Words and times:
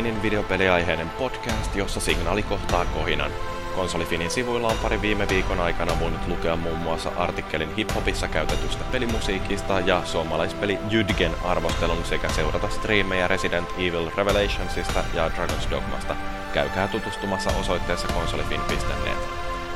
Konsolifinin 0.00 0.22
videopeliaiheinen 0.22 1.10
podcast, 1.10 1.76
jossa 1.76 2.00
signaali 2.00 2.42
kohtaa 2.42 2.84
kohinan. 2.84 3.30
Konsolifinin 3.76 4.30
sivuilla 4.30 4.68
on 4.68 4.78
pari 4.82 5.02
viime 5.02 5.28
viikon 5.28 5.60
aikana 5.60 6.00
voinut 6.00 6.28
lukea 6.28 6.56
muun 6.56 6.78
muassa 6.78 7.12
artikkelin 7.16 7.74
hiphopissa 7.76 8.28
käytetystä 8.28 8.84
pelimusiikista 8.92 9.80
ja 9.80 10.02
suomalaispeli 10.04 10.78
Jydgen 10.90 11.32
arvostelun 11.44 12.04
sekä 12.04 12.28
seurata 12.28 12.68
striimejä 12.68 13.28
Resident 13.28 13.68
Evil 13.78 14.10
Revelationsista 14.16 15.04
ja 15.14 15.28
Dragon's 15.28 15.70
Dogmasta. 15.70 16.16
Käykää 16.52 16.88
tutustumassa 16.88 17.50
osoitteessa 17.60 18.08
konsolifin.net. 18.08 19.18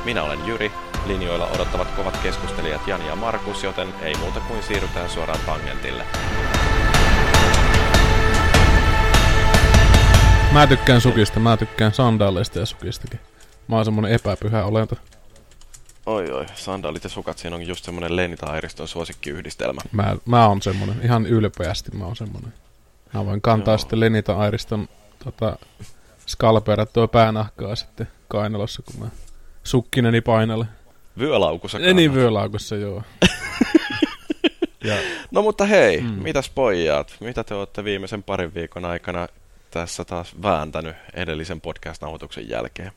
Minä 0.05 0.23
olen 0.23 0.47
Jyri, 0.47 0.71
linjoilla 1.05 1.47
odottavat 1.47 1.91
kovat 1.91 2.17
keskustelijat 2.17 2.87
Jani 2.87 3.07
ja 3.07 3.15
Markus, 3.15 3.63
joten 3.63 3.93
ei 4.01 4.15
muuta 4.15 4.39
kuin 4.39 4.63
siirrytään 4.63 5.09
suoraan 5.09 5.39
tangentille. 5.45 6.05
Mä 10.55 10.67
tykkään 10.67 11.01
sukista, 11.01 11.39
mä 11.39 11.57
tykkään 11.57 11.93
sandaaleista 11.93 12.59
ja 12.59 12.65
sukistakin. 12.65 13.19
Mä 13.67 13.75
oon 13.75 13.85
semmonen 13.85 14.11
epäpyhä 14.11 14.65
olento. 14.65 14.95
Oi 16.05 16.31
oi, 16.31 16.45
sandaalit 16.55 17.03
ja 17.03 17.09
sukat, 17.09 17.37
siinä 17.37 17.55
on 17.55 17.67
just 17.67 17.85
semmonen 17.85 18.15
Lenita 18.15 18.45
Airiston 18.45 18.87
suosikkiyhdistelmä. 18.87 19.81
Mä, 19.91 20.15
mä 20.25 20.47
oon 20.47 20.61
semmonen, 20.61 20.95
ihan 21.03 21.25
ylpeästi 21.25 21.91
mä 21.97 22.05
oon 22.05 22.15
semmonen. 22.15 22.53
Mä 23.13 23.25
voin 23.25 23.41
kantaa 23.41 23.71
Joo. 23.71 23.77
sitten 23.77 23.99
Lenita 23.99 24.37
Airiston 24.37 24.89
tota, 25.23 25.57
skalpeerattua 26.25 27.07
päänahkaa 27.07 27.75
sitten 27.75 28.07
kainalossa, 28.27 28.81
kun 28.81 28.99
mä 28.99 29.07
sukkineni 29.63 30.21
painalle. 30.21 30.65
Vyölaukussa 31.19 31.79
Ei 31.79 31.93
niin, 31.93 32.13
vyölaukussa, 32.13 32.75
joo. 32.75 33.03
ja, 34.83 34.95
no 35.31 35.41
mutta 35.41 35.65
hei, 35.65 36.01
mm. 36.01 36.07
mitäs 36.07 36.49
pojat? 36.49 37.15
Mitä 37.19 37.43
te 37.43 37.53
olette 37.53 37.83
viimeisen 37.83 38.23
parin 38.23 38.53
viikon 38.53 38.85
aikana 38.85 39.27
tässä 39.79 40.05
taas 40.05 40.41
vääntänyt 40.41 40.95
edellisen 41.13 41.61
podcast-nauhoituksen 41.61 42.49
jälkeen? 42.49 42.91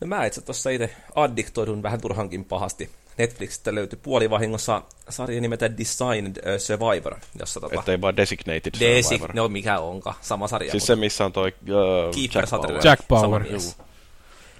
No 0.00 0.06
mä 0.06 0.24
itse 0.24 0.40
tuossa 0.40 0.70
itse 0.70 0.96
addiktoidun 1.14 1.82
vähän 1.82 2.00
turhankin 2.00 2.44
pahasti. 2.44 2.90
Netflixistä 3.18 3.74
löytyi 3.74 3.98
puolivahingossa 4.02 4.82
sarja 5.08 5.40
nimeltä 5.40 5.78
Designed 5.78 6.58
Survivor, 6.58 7.16
jossa 7.38 7.60
tota... 7.60 7.78
Ettei 7.78 8.00
vaan 8.00 8.16
Designated 8.16 8.74
Survivor. 8.74 8.96
Desig... 8.96 9.34
No 9.34 9.48
mikä 9.48 9.78
onka, 9.78 10.14
sama 10.20 10.48
sarja. 10.48 10.70
Siis 10.70 10.82
mutta... 10.82 10.86
se, 10.86 10.96
missä 10.96 11.24
on 11.24 11.32
toi 11.32 11.48
uh, 11.48 12.14
Keeper 12.14 12.46
Jack 12.50 12.62
Power. 12.62 12.86
Jack 12.86 13.08
Power. 13.08 13.44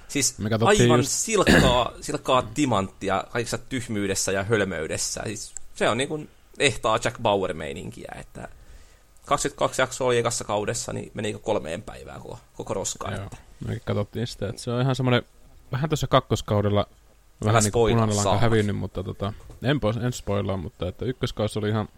Siis 0.09 0.37
aivan 0.61 1.01
just... 1.01 1.11
silkkaa, 1.11 1.93
silkkaa 2.01 2.43
timanttia 2.43 3.25
kaikissa 3.31 3.59
tyhmyydessä 3.59 4.33
ja 4.33 4.45
hölmöydessä. 4.45 5.23
Siis 5.25 5.55
se 5.75 5.89
on 5.89 5.99
niin 5.99 6.09
kuin 6.09 6.31
ehtaa 6.59 6.99
Jack 7.05 7.19
Bauer-meininkiä, 7.23 8.13
että 8.21 8.49
22 9.29 9.83
jaksoa 9.83 10.07
oli 10.07 10.19
ekassa 10.19 10.45
kaudessa, 10.45 10.93
niin 10.93 11.11
meni 11.15 11.33
kolmeen 11.43 11.83
päivään 11.83 12.21
koko, 12.21 12.39
koko 12.57 12.75
roskaan. 12.75 13.15
Joo. 13.15 13.29
Me 13.67 13.81
katsottiin 13.85 14.27
sitä, 14.27 14.49
että 14.49 14.63
se 14.63 14.71
on 14.71 14.81
ihan 14.81 14.97
semmoinen, 14.97 15.23
vähän 15.73 15.91
tuossa 15.91 16.07
kakkoskaudella 16.07 16.87
vähän 17.45 17.63
niin 17.63 17.73
kuin 17.73 17.93
punainen 17.93 18.17
lanka 18.17 18.39
hävinnyt, 18.39 18.77
mutta 18.77 19.05
tota, 19.05 19.33
en, 19.63 19.81
pois, 19.81 19.97
en 19.97 20.13
spoilaa, 20.13 20.57
mutta 20.57 20.89
että 20.89 21.05
ykköskausi 21.05 21.59
oli 21.59 21.69
ihan, 21.69 21.89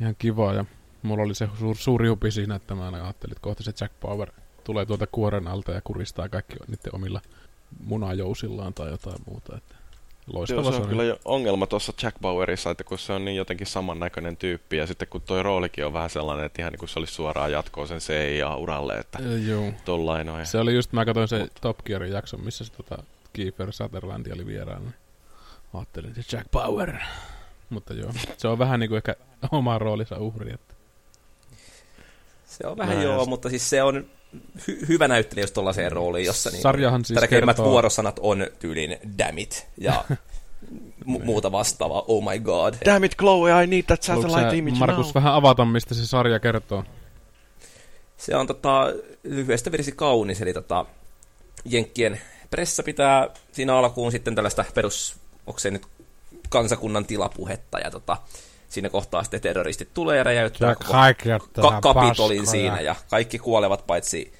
ihan 0.00 0.16
kiva 0.18 0.52
ja 0.52 0.64
mulla 1.02 1.22
oli 1.22 1.34
se 1.34 1.48
suur, 1.58 1.76
suuri 1.76 2.08
hupi 2.08 2.30
siinä, 2.30 2.54
että 2.54 2.74
mä 2.74 2.86
ajattelin, 2.86 3.32
että 3.32 3.42
kohta 3.42 3.62
se 3.62 3.72
Jack 3.80 3.94
Power 4.00 4.30
tulee 4.64 4.86
tuolta 4.86 5.06
kuoren 5.06 5.48
alta 5.48 5.72
ja 5.72 5.80
kuristaa 5.80 6.28
kaikki 6.28 6.56
niiden 6.68 6.94
omilla 6.94 7.20
munajousillaan 7.84 8.74
tai 8.74 8.90
jotain 8.90 9.18
muuta. 9.26 9.56
Että 9.56 9.74
Loistava 10.32 10.62
Joo, 10.62 10.72
se 10.72 10.82
on 10.82 10.88
kyllä 10.88 11.04
jo 11.04 11.18
ongelma 11.24 11.66
tuossa 11.66 11.92
Jack 12.02 12.16
Bauerissa, 12.20 12.70
että 12.70 12.84
kun 12.84 12.98
se 12.98 13.12
on 13.12 13.24
niin 13.24 13.36
jotenkin 13.36 13.66
samannäköinen 13.66 14.36
tyyppi, 14.36 14.76
ja 14.76 14.86
sitten 14.86 15.08
kun 15.08 15.22
toi 15.22 15.42
roolikin 15.42 15.86
on 15.86 15.92
vähän 15.92 16.10
sellainen, 16.10 16.46
että 16.46 16.62
ihan 16.62 16.72
niin 16.72 16.78
kuin 16.78 16.88
se 16.88 16.98
olisi 16.98 17.14
suoraan 17.14 17.52
jatkoa 17.52 17.86
sen 17.86 17.98
CIA-uralle, 17.98 18.98
että 18.98 19.18
Joo. 19.46 19.72
tollain. 19.84 20.28
Se 20.44 20.58
oli 20.58 20.74
just, 20.74 20.92
mä 20.92 21.04
katsoin 21.04 21.28
se 21.28 21.38
Mut. 21.38 21.52
Top 21.60 21.78
Gearin 21.84 22.12
jakson, 22.12 22.40
missä 22.40 22.64
se 22.64 22.72
tota, 22.72 23.02
Kiefer 23.32 23.72
Sutherland 23.72 24.32
oli 24.32 24.46
vieraana. 24.46 24.92
Ajattelin, 25.74 26.10
että 26.18 26.36
Jack 26.36 26.50
Bauer. 26.50 26.92
Mutta 27.70 27.94
joo, 27.94 28.12
se 28.36 28.48
on 28.48 28.58
vähän 28.58 28.80
niin 28.80 28.88
kuin 28.88 28.96
ehkä 28.96 29.16
oma 29.50 29.78
roolinsa 29.78 30.18
uhri. 30.18 30.52
Että. 30.52 30.74
Se 32.46 32.66
on 32.66 32.76
vähän 32.76 32.96
Näin 32.96 33.08
joo, 33.08 33.26
mutta 33.26 33.48
siis 33.48 33.70
se 33.70 33.82
on 33.82 34.06
hy- 34.58 34.88
hyvä 34.88 35.08
näyttelijä 35.08 35.42
just 35.42 35.54
tollaiseen 35.54 35.92
rooliin, 35.92 36.26
jossa 36.26 36.50
niin 36.50 36.62
Sarjahan 36.62 37.04
siis 37.04 37.20
tärkeimmät 37.20 37.56
kertoo... 37.56 37.72
vuorosanat 37.72 38.18
on 38.22 38.46
tyylin 38.58 38.96
damn 39.18 39.38
it 39.38 39.66
ja 39.78 40.04
mu- 41.10 41.24
muuta 41.24 41.52
vastaavaa, 41.52 42.04
oh 42.08 42.32
my 42.32 42.38
god. 42.38 42.74
Damn 42.84 43.04
it, 43.04 43.16
Chloe, 43.16 43.64
I 43.64 43.66
need 43.66 43.82
that 43.82 44.02
satellite 44.02 44.56
image 44.56 44.76
Markus, 44.78 45.06
now. 45.06 45.14
vähän 45.14 45.34
avata, 45.34 45.64
mistä 45.64 45.94
se 45.94 46.06
sarja 46.06 46.40
kertoo. 46.40 46.84
Se 48.16 48.36
on 48.36 48.46
tota, 48.46 48.92
lyhyestä 49.22 49.72
virsi 49.72 49.92
kaunis, 49.92 50.42
eli 50.42 50.52
tota, 50.52 50.86
Jenkkien 51.64 52.20
pressa 52.50 52.82
pitää 52.82 53.28
siinä 53.52 53.76
alkuun 53.76 54.12
sitten 54.12 54.34
tällaista 54.34 54.64
perus, 54.74 55.16
onko 55.46 55.58
se 55.58 55.70
nyt 55.70 55.86
kansakunnan 56.48 57.06
tilapuhetta, 57.06 57.78
ja 57.78 57.90
tota, 57.90 58.16
siinä 58.68 58.88
kohtaa 58.88 59.22
sitten 59.22 59.40
terroristit 59.40 59.94
tulee 59.94 60.16
ja 60.16 60.24
räjäyttää 60.24 60.74
koko 60.74 60.92
ka- 60.92 61.80
kapitolin 61.80 62.40
paskoja. 62.40 62.50
siinä 62.50 62.80
ja 62.80 62.94
kaikki 63.10 63.38
kuolevat 63.38 63.86
paitsi 63.86 64.32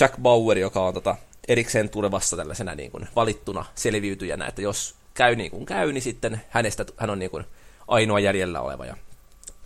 Jack 0.00 0.14
Bauer, 0.22 0.58
joka 0.58 0.86
on 0.86 0.94
tota 0.94 1.16
erikseen 1.48 1.88
tulevassa 1.88 2.36
tällaisena 2.36 2.74
niin 2.74 2.90
kuin 2.90 3.08
valittuna 3.16 3.64
selviytyjänä, 3.74 4.46
että 4.46 4.62
jos 4.62 4.94
käy 5.14 5.36
niin 5.36 5.50
kuin 5.50 5.66
käy, 5.66 5.92
niin 5.92 6.02
sitten 6.02 6.40
hänestä 6.50 6.84
hän 6.96 7.10
on 7.10 7.18
niin 7.18 7.30
kuin 7.30 7.44
ainoa 7.88 8.20
jäljellä 8.20 8.60
oleva. 8.60 8.86
Ja 8.86 8.96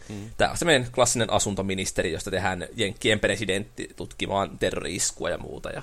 hmm. 0.09 0.31
Tämä 0.37 0.51
on 0.51 0.57
se 0.57 0.65
meidän 0.65 0.87
klassinen 0.95 1.33
asuntoministeri, 1.33 2.13
josta 2.13 2.31
tehdään 2.31 2.69
Jenkkien 2.77 3.21
presidentti 3.21 3.91
tutkimaan 3.97 4.59
terrori-iskua 4.59 5.31
ja 5.31 5.39
muuta. 5.39 5.71
Ja 5.71 5.83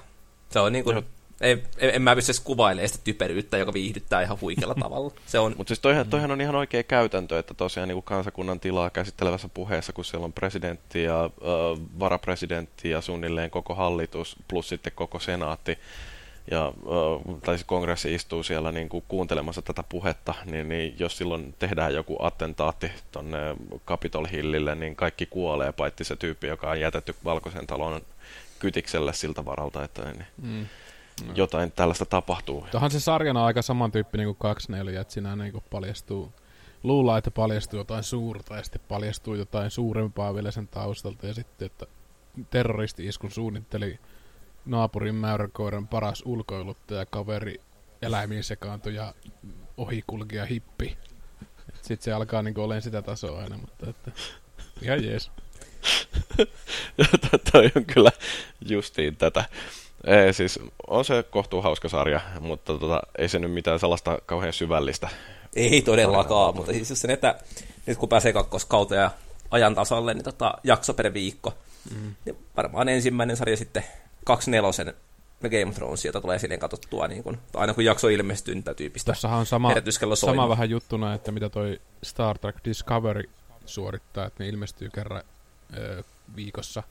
se 0.50 0.60
on 0.60 0.72
niin 0.74 0.84
kuin 0.84 0.98
ei, 0.98 1.04
en, 1.42 1.64
en 1.78 2.02
mä 2.02 2.16
pysty 2.16 2.34
kuvailemaan 2.44 2.90
sitä 2.90 3.04
typeryyttä, 3.04 3.58
joka 3.58 3.74
viihdyttää 3.74 4.22
ihan 4.22 4.42
huikealla 4.42 4.76
tavalla. 4.84 5.12
Se 5.26 5.40
on... 5.40 5.56
Mutta 5.58 5.70
siis 5.70 5.80
toihan, 5.80 6.10
toihan 6.10 6.32
on 6.32 6.42
ihan 6.42 6.56
oikea 6.56 6.84
käytäntö, 6.84 7.40
että 7.40 7.54
tosiaan 7.54 7.90
niin 7.90 8.04
kansakunnan 8.04 8.60
tilaa 8.60 8.90
käsittelevässä 8.90 9.50
puheessa, 9.54 9.94
kun 9.94 10.06
siellä 10.06 10.26
on 10.26 10.34
presidentti 10.34 11.04
ja 11.04 11.24
äh, 11.24 11.30
varapresidentti 12.00 12.90
ja 12.90 13.02
suunnilleen 13.02 13.50
koko 13.50 13.76
hallitus 13.76 14.36
plus 14.48 14.70
sitten 14.70 14.94
koko 14.96 15.20
senaatti, 15.20 15.78
ja, 16.52 16.68
äh, 16.68 17.40
tai 17.44 17.58
siis 17.58 17.66
kongressi 17.66 18.16
istuu 18.16 18.44
siellä 18.44 18.72
niin 18.72 18.90
kuin 18.90 19.04
kuuntelemassa 19.08 19.62
tätä 19.62 19.84
puhetta, 19.90 20.34
niin, 20.46 20.70
niin 20.70 20.96
jos 21.00 21.18
silloin 21.18 21.56
tehdään 21.60 21.94
joku 21.94 22.18
attentaatti 22.20 22.92
tuonne 23.12 23.38
Capitol 23.88 24.26
Hillille, 24.32 24.76
niin 24.76 24.96
kaikki 24.96 25.26
kuolee, 25.26 25.72
paitsi 25.72 26.04
se 26.04 26.16
tyyppi, 26.16 26.48
joka 26.48 26.70
on 26.70 26.80
jätetty 26.80 27.16
Valkoisen 27.26 27.68
talon 27.68 28.02
kytikselle 28.60 29.14
siltä 29.14 29.46
varalta, 29.46 29.84
että 29.84 30.04
niin, 30.04 30.26
mm 30.42 30.66
no. 31.26 31.34
jotain 31.36 31.72
tällaista 31.72 32.06
tapahtuu. 32.06 32.68
Tuohan 32.72 32.92
se 32.92 33.00
sarjana 33.00 33.46
aika 33.46 33.62
samantyyppinen 33.62 34.26
kuin 34.26 34.38
24, 34.38 35.02
että 35.02 35.14
siinä 35.14 35.36
niin 35.36 35.52
kuin 35.52 35.64
paljastuu, 35.70 36.34
luullaan, 36.84 37.18
että 37.18 37.32
paljastuu 37.32 37.80
jotain 37.80 38.04
suurta 38.04 38.56
ja 38.56 38.64
sitten 38.64 38.82
paljastuu 38.88 39.36
jotain 39.36 39.72
suurempaa 39.72 40.34
vielä 40.36 40.52
sen 40.52 40.68
taustalta 40.68 41.28
ja 41.28 41.34
sitten, 41.34 41.66
että 41.66 41.86
terroristi-iskun 42.50 43.32
suunnitteli 43.32 44.00
naapurin 44.66 45.16
mäyräkoiran 45.16 45.88
paras 45.88 46.24
ulkoiluttaja, 46.26 47.06
kaveri, 47.06 47.62
eläimiin 48.02 48.44
sekaantui 48.44 48.96
ja 48.96 49.14
ohikulkija 49.78 50.46
hippi. 50.46 50.98
Sitten 51.74 52.04
se 52.04 52.14
alkaa 52.14 52.42
niin 52.42 52.60
olemaan 52.60 52.82
sitä 52.82 53.02
tasoa 53.02 53.40
aina, 53.42 53.58
mutta 53.58 53.90
että, 53.90 54.12
ihan 54.82 55.04
jees. 55.04 55.32
Toi 57.52 57.72
on 57.76 57.86
kyllä 57.86 58.12
justiin 58.70 59.16
tätä. 59.16 59.46
Ei, 60.04 60.34
siis 60.34 60.60
on 60.88 61.06
se 61.06 61.24
kohtuu 61.30 61.62
hauska 61.62 61.90
sarja, 61.90 62.22
mutta 62.40 62.78
tota, 62.78 63.02
ei 63.18 63.30
se 63.30 63.40
nyt 63.40 63.52
mitään 63.52 63.80
sellaista 63.80 64.18
kauhean 64.26 64.54
syvällistä. 64.54 65.10
Ei 65.56 65.82
todellakaan, 65.82 66.56
mutta 66.56 66.72
siis 66.72 67.02
sen, 67.02 67.12
että 67.12 67.36
nyt 67.86 67.98
kun 67.98 68.10
pääsee 68.10 68.34
kakkoskauteen 68.34 69.02
ja 69.02 69.12
ajan 69.52 69.76
tasalle, 69.76 70.14
niin 70.14 70.24
tota, 70.24 70.54
jakso 70.64 70.94
per 70.94 71.14
viikko. 71.14 71.54
Mm. 71.96 72.16
Ja 72.26 72.34
varmaan 72.58 72.90
ensimmäinen 72.90 73.38
sarja 73.38 73.58
sitten 73.58 73.84
kaksi 74.26 74.52
nelosen 74.52 74.94
Game 75.42 75.66
of 75.66 75.76
Thrones, 75.76 76.06
jota 76.06 76.22
tulee 76.22 76.40
silleen 76.40 76.60
katsottua, 76.60 77.08
niin 77.08 77.24
kun, 77.24 77.38
aina 77.54 77.74
kun 77.74 77.86
jakso 77.86 78.08
ilmestyy, 78.08 78.56
niin 78.56 78.76
tyypistä 78.76 79.12
Tossahan 79.12 79.40
on 79.40 79.46
sama, 79.46 79.72
sama 80.14 80.50
vähän 80.50 80.70
juttuna, 80.70 81.14
että 81.14 81.32
mitä 81.32 81.50
toi 81.50 81.82
Star 82.04 82.38
Trek 82.38 82.56
Discovery 82.66 83.30
suorittaa, 83.66 84.26
että 84.26 84.44
ne 84.44 84.50
ilmestyy 84.50 84.90
kerran 84.90 85.24
ö, 85.78 86.04
viikossa. 86.36 86.84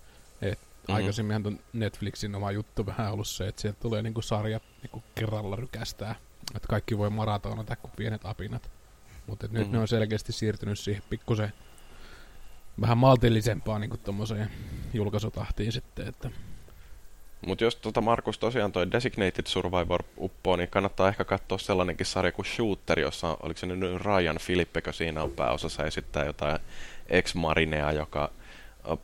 Et 0.43 0.59
Mm-hmm. 0.89 0.97
Aikaisemminhan 0.97 1.47
on 1.47 1.59
Netflixin 1.73 2.35
oma 2.35 2.53
juttu 2.53 2.87
vähän 2.87 3.13
ollut 3.13 3.29
se, 3.29 3.49
että 3.49 3.63
sieltä 3.63 3.81
tulee 3.81 4.03
niinku 4.03 4.23
sarjat 4.23 4.63
niinku 4.83 5.03
kerralla 5.15 5.57
rykästää. 5.57 6.15
Että 6.55 6.69
kaikki 6.69 6.99
voi 6.99 7.11
maratonata 7.11 7.77
kuin 7.77 7.93
pienet 7.97 8.21
apinat. 8.25 8.71
Mutta 9.27 9.47
mm-hmm. 9.47 9.59
nyt 9.59 9.71
ne 9.71 9.79
on 9.79 9.89
selkeästi 9.89 10.33
siirtynyt 10.33 10.79
siihen 10.79 11.03
pikkusen 11.11 11.53
vähän 12.81 12.99
maltillisempaan 12.99 13.81
niin 13.81 13.99
tuommoiseen 14.05 14.51
julkaisutahtiin 14.95 15.73
sitten. 15.73 16.09
Että 16.09 16.31
mutta 17.47 17.65
jos 17.65 17.77
tota 17.77 18.01
Markus 18.01 18.39
tosiaan 18.39 18.73
toi 18.73 18.93
Designated 18.93 19.47
Survivor 19.47 20.03
uppoo, 20.19 20.57
niin 20.57 20.69
kannattaa 20.69 21.09
ehkä 21.09 21.25
katsoa 21.25 21.59
sellainenkin 21.59 22.07
sarja 22.07 22.33
kuin 22.33 22.47
Shooter, 22.47 23.01
jossa 23.01 23.37
oliko 23.43 23.59
se 23.59 23.67
nyt 23.67 24.03
Ryan 24.03 24.39
Filippekö 24.39 24.93
siinä 24.93 25.23
on 25.23 25.31
pääosassa 25.31 25.85
esittää 25.85 26.25
jotain 26.25 26.59
ex-marinea, 27.09 27.93
joka 27.93 28.31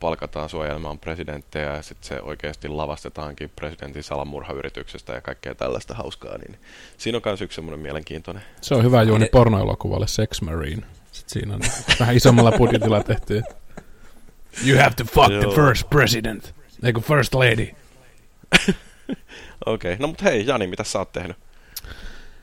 palkataan 0.00 0.49
suojelemaan 0.49 0.99
presidenttejä 0.99 1.76
ja 1.76 1.82
sitten 1.82 2.08
se 2.08 2.20
oikeasti 2.20 2.69
lavastetaankin 2.69 3.50
presidentin 3.56 4.02
salamurhayrityksestä 4.02 5.12
ja 5.12 5.20
kaikkea 5.20 5.55
tällaista 5.55 5.94
hauskaa, 5.94 6.38
niin 6.38 6.58
siinä 6.99 7.17
on 7.19 7.23
myös 7.25 7.43
yksi 7.43 7.55
semmoinen 7.55 7.81
mielenkiintoinen. 7.81 8.43
Se 8.61 8.75
on 8.75 8.84
hyvä 8.84 9.02
juoni 9.02 9.26
pornoelokuvalle 9.32 10.06
Sex 10.06 10.43
Marine. 10.43 10.87
Sitten 11.12 11.32
siinä 11.32 11.55
on 11.55 11.61
vähän 12.00 12.17
isommalla 12.17 12.52
budjetilla 12.52 13.02
tehty. 13.02 13.43
You 14.67 14.79
have 14.79 14.94
to 14.96 15.05
fuck 15.05 15.29
the 15.29 15.55
first 15.55 15.90
president. 15.90 16.55
Eikö 16.85 17.00
first 17.00 17.35
lady. 17.35 17.69
Okei, 19.67 19.93
okay. 19.93 19.96
no 19.99 20.06
mutta 20.06 20.25
hei 20.25 20.46
Jani, 20.46 20.67
mitä 20.67 20.85
sä 20.85 20.99
oot 20.99 21.12
tehnyt? 21.12 21.37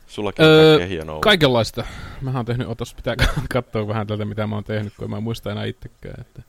Sullakin 0.07 0.45
on 0.45 0.51
öö, 0.51 0.85
hienoa. 0.85 1.19
Kaikenlaista. 1.19 1.85
Mä 2.21 2.31
oon 2.35 2.45
tehnyt, 2.45 2.67
otos 2.67 2.93
pitää 2.93 3.15
katsoa 3.53 3.87
vähän 3.87 4.07
tältä, 4.07 4.25
mitä 4.25 4.47
mä 4.47 4.55
oon 4.55 4.63
tehnyt, 4.63 4.93
kun 4.97 5.09
mä 5.09 5.19
muista 5.19 5.51
enää 5.51 5.65
itsekään. 5.65 6.21
Että. 6.21 6.41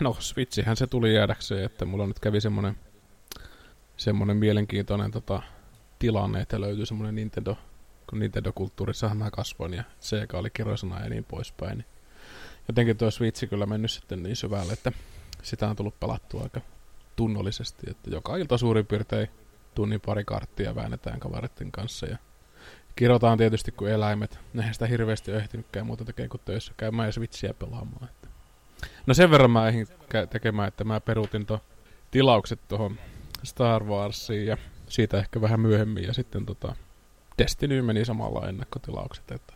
No, 0.00 0.16
Switchihän 0.18 0.76
se 0.76 0.86
tuli 0.86 1.14
jäädäkseen, 1.14 1.64
että 1.64 1.84
mulla 1.84 2.06
nyt 2.06 2.20
kävi 2.20 2.40
semmonen, 2.40 2.76
semmonen 3.96 4.36
mielenkiintoinen 4.36 5.10
tota, 5.10 5.42
tilanne, 5.98 6.40
että 6.40 6.60
löytyi 6.60 6.86
semmonen 6.86 7.14
Nintendo, 7.14 7.56
kun 8.10 8.18
Nintendo-kulttuurissahan 8.18 9.16
mä 9.16 9.30
kasvoin 9.30 9.74
ja 9.74 9.84
Sega 10.00 10.38
oli 10.38 10.50
kirosana 10.50 11.00
ja 11.00 11.10
niin 11.10 11.24
poispäin. 11.24 11.78
Niin 11.78 11.86
jotenkin 12.68 12.96
tuo 12.96 13.10
Switchi 13.10 13.46
kyllä 13.46 13.66
mennyt 13.66 13.90
sitten 13.90 14.22
niin 14.22 14.36
syvälle, 14.36 14.72
että 14.72 14.92
sitä 15.42 15.68
on 15.68 15.76
tullut 15.76 16.00
pelattua 16.00 16.42
aika 16.42 16.60
tunnollisesti, 17.16 17.90
että 17.90 18.10
joka 18.10 18.36
ilta 18.36 18.58
suurin 18.58 18.86
piirtein 18.86 19.28
tunnin 19.74 20.00
pari 20.00 20.24
karttia 20.24 20.74
väännetään 20.74 21.20
kavereiden 21.20 21.72
kanssa 21.72 22.06
ja 22.06 22.18
kirotaan 22.96 23.38
tietysti 23.38 23.72
kuin 23.72 23.92
eläimet. 23.92 24.38
Eihän 24.56 24.74
sitä 24.74 24.86
hirveästi 24.86 25.30
ole 25.30 25.38
ehtinytkään 25.38 25.86
muuta 25.86 26.04
tekemään 26.04 26.30
kuin 26.30 26.40
töissä 26.44 26.72
käymään 26.76 27.08
ja 27.08 27.12
Switchiä 27.12 27.54
pelaamaan. 27.54 28.08
Että. 28.82 29.02
No 29.06 29.14
sen 29.14 29.30
verran 29.30 29.50
mä 29.50 29.68
ehdin 29.68 29.86
tekemään, 30.30 30.68
että 30.68 30.84
mä 30.84 31.00
peruutin 31.00 31.46
to 31.46 31.60
tilaukset 32.10 32.60
tuohon 32.68 32.98
Star 33.44 33.84
Warsiin 33.84 34.46
ja 34.46 34.56
siitä 34.88 35.18
ehkä 35.18 35.40
vähän 35.40 35.60
myöhemmin 35.60 36.04
ja 36.04 36.14
sitten 36.14 36.46
tota 36.46 36.74
Destiny 37.38 37.82
meni 37.82 38.04
samalla 38.04 38.48
ennakkotilaukset, 38.48 39.30
että 39.30 39.54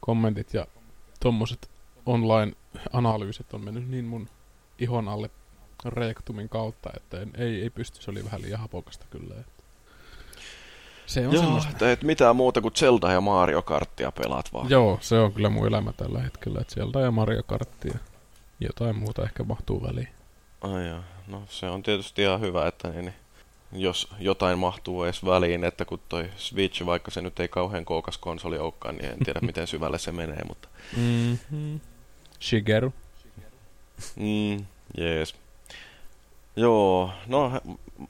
kommentit 0.00 0.54
ja 0.54 0.66
tommoset 1.20 1.70
online-analyysit 2.06 3.54
on 3.54 3.64
mennyt 3.64 3.88
niin 3.88 4.04
mun 4.04 4.28
ihon 4.78 5.08
alle 5.08 5.30
Reaktumin 5.84 6.48
kautta, 6.48 6.90
että 6.96 7.20
en, 7.20 7.30
ei, 7.38 7.62
ei 7.62 7.70
pysty, 7.70 8.02
se 8.02 8.10
oli 8.10 8.24
vähän 8.24 8.42
liian 8.42 8.60
hapokasta 8.60 9.06
kyllä. 9.10 9.34
Että. 9.40 9.62
Se 11.06 11.26
on 11.26 11.34
Joo, 11.34 11.42
semmoista. 11.42 11.72
teet 11.72 12.02
mitään 12.02 12.36
muuta 12.36 12.60
kuin 12.60 12.74
Zelda 12.74 13.12
ja 13.12 13.20
Mario 13.20 13.62
Karttia 13.62 14.12
pelaat 14.12 14.52
vaan. 14.52 14.70
Joo, 14.70 14.98
se 15.00 15.18
on 15.18 15.32
kyllä 15.32 15.48
mun 15.48 15.66
elämä 15.66 15.92
tällä 15.92 16.22
hetkellä, 16.22 16.60
että 16.60 16.74
Zelda 16.74 17.00
ja 17.00 17.10
Mario 17.10 17.42
Karttia. 17.42 17.98
Jotain 18.60 18.96
muuta 18.96 19.22
ehkä 19.22 19.44
mahtuu 19.44 19.82
väliin. 19.82 20.08
Ai 20.60 20.88
joo. 20.88 21.00
no 21.26 21.42
se 21.48 21.66
on 21.66 21.82
tietysti 21.82 22.22
ihan 22.22 22.40
hyvä, 22.40 22.68
että 22.68 22.88
niin, 22.88 23.04
niin, 23.04 23.14
jos 23.72 24.08
jotain 24.18 24.58
mahtuu 24.58 25.04
edes 25.04 25.24
väliin, 25.24 25.64
että 25.64 25.84
kun 25.84 26.00
toi 26.08 26.30
Switch, 26.36 26.86
vaikka 26.86 27.10
se 27.10 27.22
nyt 27.22 27.40
ei 27.40 27.48
kauhean 27.48 27.84
kookas 27.84 28.18
konsoli 28.18 28.58
olekaan, 28.58 28.96
niin 28.96 29.10
en 29.10 29.18
tiedä 29.24 29.40
miten 29.46 29.66
syvälle 29.66 29.98
se 29.98 30.12
menee, 30.12 30.42
mutta... 30.48 30.68
Mm-hmm. 30.96 31.80
Shigeru. 32.40 32.92
Mm, 34.16 34.66
jees. 34.96 35.34
Joo, 36.56 37.10
no 37.26 37.60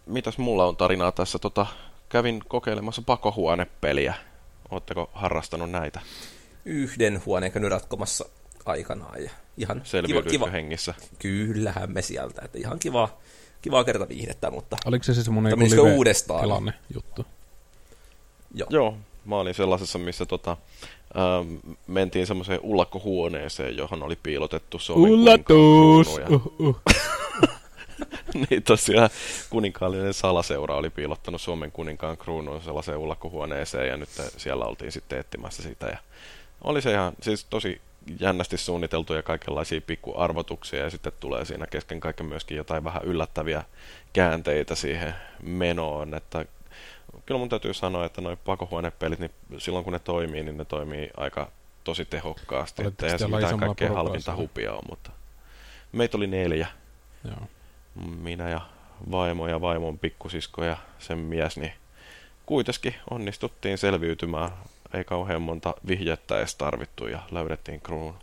mitäs 0.06 0.38
mulla 0.38 0.66
on 0.66 0.76
tarinaa 0.76 1.12
tässä? 1.12 1.38
Tota, 1.38 1.66
kävin 2.08 2.42
kokeilemassa 2.48 3.02
pakohuonepeliä. 3.02 4.14
Oletteko 4.70 5.10
harrastanut 5.12 5.70
näitä? 5.70 6.00
Yhden 6.64 7.22
huoneen 7.26 7.52
käynyt 7.52 7.70
ratkomassa 7.70 8.24
aikanaan. 8.66 9.22
Ja 9.22 9.30
ihan 9.56 9.82
kiva, 10.06 10.22
kiva. 10.22 10.46
hengissä? 10.46 10.94
Kyllähän 11.18 11.92
me 11.92 12.02
sieltä. 12.02 12.42
Että 12.44 12.58
ihan 12.58 12.78
kiva, 12.78 13.08
kiva 13.62 13.84
kerta 13.84 14.08
viihdettä, 14.08 14.50
mutta... 14.50 14.76
Oliko 14.84 15.04
se 15.04 15.14
se 15.14 15.22
semmoinen 15.22 15.58
live 15.58 15.80
uudestaan? 15.80 16.40
tilanne 16.40 16.72
juttu? 16.94 17.26
Joo. 18.54 18.68
Joo, 18.70 18.96
mä 19.24 19.36
olin 19.36 19.54
sellaisessa, 19.54 19.98
missä 19.98 20.26
tota, 20.26 20.56
ähm, 21.16 21.54
mentiin 21.86 22.26
semmoiseen 22.26 22.60
ullakkohuoneeseen, 22.62 23.76
johon 23.76 24.02
oli 24.02 24.16
piilotettu 24.22 24.78
Suomen 24.78 25.12
Ullatus! 25.12 26.18
Uh, 26.30 26.54
uh. 26.58 26.80
niin 28.50 28.62
tosiaan 28.62 29.10
kuninkaallinen 29.50 30.14
salaseura 30.14 30.76
oli 30.76 30.90
piilottanut 30.90 31.40
Suomen 31.40 31.72
kuninkaan 31.72 32.16
kruunun 32.16 32.62
sellaiseen 32.62 32.98
ullakkohuoneeseen 32.98 33.88
ja 33.88 33.96
nyt 33.96 34.08
siellä 34.36 34.64
oltiin 34.64 34.92
sitten 34.92 35.18
etsimässä 35.18 35.62
sitä. 35.62 35.86
Ja 35.86 35.98
oli 36.64 36.82
se 36.82 36.92
ihan 36.92 37.12
siis 37.20 37.44
tosi 37.44 37.80
jännästi 38.20 38.56
suunniteltu 38.56 39.14
ja 39.14 39.22
kaikenlaisia 39.22 39.80
pikkuarvotuksia 39.80 40.84
ja 40.84 40.90
sitten 40.90 41.12
tulee 41.20 41.44
siinä 41.44 41.66
kesken 41.66 42.00
kaiken 42.00 42.26
myöskin 42.26 42.56
jotain 42.56 42.84
vähän 42.84 43.04
yllättäviä 43.04 43.64
käänteitä 44.12 44.74
siihen 44.74 45.14
menoon, 45.42 46.14
että 46.14 46.44
kyllä 47.26 47.38
mun 47.38 47.48
täytyy 47.48 47.74
sanoa, 47.74 48.04
että 48.04 48.20
noin 48.20 48.38
pakohuonepelit, 48.44 49.18
niin 49.18 49.30
silloin 49.58 49.84
kun 49.84 49.92
ne 49.92 49.98
toimii, 49.98 50.42
niin 50.42 50.56
ne 50.56 50.64
toimii 50.64 51.10
aika 51.16 51.50
tosi 51.84 52.04
tehokkaasti, 52.04 52.86
että 52.86 53.06
eihän 53.06 53.18
se 53.18 53.28
mitään 53.28 53.58
kaikkein 53.58 53.94
halvinta 53.94 54.36
hupia 54.36 54.72
ole, 54.72 54.82
mutta 54.90 55.10
meitä 55.92 56.16
oli 56.16 56.26
neljä. 56.26 56.66
Joo 57.24 57.48
minä 57.94 58.48
ja 58.48 58.60
vaimo 59.10 59.48
ja 59.48 59.60
vaimon 59.60 59.98
pikkusisko 59.98 60.64
ja 60.64 60.76
sen 60.98 61.18
mies, 61.18 61.56
niin 61.56 61.72
kuitenkin 62.46 62.94
onnistuttiin 63.10 63.78
selviytymään. 63.78 64.50
Ei 64.94 65.04
kauhean 65.04 65.42
monta 65.42 65.74
vihjettä 65.86 66.38
edes 66.38 66.54
tarvittu 66.54 67.06
ja 67.06 67.22
löydettiin 67.30 67.80
kruunu. 67.80 68.14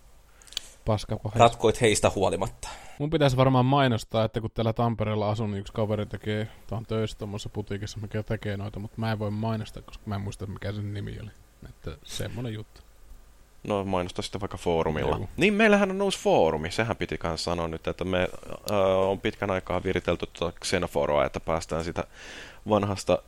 Paska 0.85 1.19
Ratkoit 1.35 1.81
heistä 1.81 2.11
huolimatta. 2.15 2.69
Mun 2.99 3.09
pitäisi 3.09 3.37
varmaan 3.37 3.65
mainostaa, 3.65 4.25
että 4.25 4.41
kun 4.41 4.51
täällä 4.51 4.73
Tampereella 4.73 5.29
asun, 5.29 5.51
niin 5.51 5.59
yksi 5.59 5.73
kaveri 5.73 6.05
tekee, 6.05 6.47
on 6.71 6.85
töissä 6.85 7.17
tuommoisessa 7.17 7.49
putiikissa, 7.49 7.99
mikä 8.01 8.23
tekee 8.23 8.57
noita, 8.57 8.79
mutta 8.79 8.97
mä 8.99 9.11
en 9.11 9.19
voi 9.19 9.31
mainostaa, 9.31 9.83
koska 9.83 10.03
mä 10.05 10.15
en 10.15 10.21
muista, 10.21 10.47
mikä 10.47 10.71
sen 10.71 10.93
nimi 10.93 11.19
oli. 11.21 11.31
Että 11.69 11.97
semmonen 12.03 12.53
juttu. 12.53 12.81
No 13.63 13.83
mainosta 13.83 14.21
sitten 14.21 14.41
vaikka 14.41 14.57
foorumilla. 14.57 15.15
Joo. 15.15 15.27
Niin 15.37 15.53
meillähän 15.53 15.91
on 15.91 16.01
uusi 16.01 16.19
foorumi, 16.19 16.71
sehän 16.71 16.95
piti 16.95 17.19
myös 17.23 17.43
sanoa 17.43 17.67
nyt, 17.67 17.87
että 17.87 18.05
me 18.05 18.27
äh, 18.71 18.77
on 19.09 19.19
pitkän 19.19 19.51
aikaa 19.51 19.83
viritelty 19.83 20.25
tuota 20.33 20.57
Xenoforoa, 20.65 21.25
että 21.25 21.39
päästään 21.39 21.83
sitä 21.83 22.03
vanhasta 22.69 23.21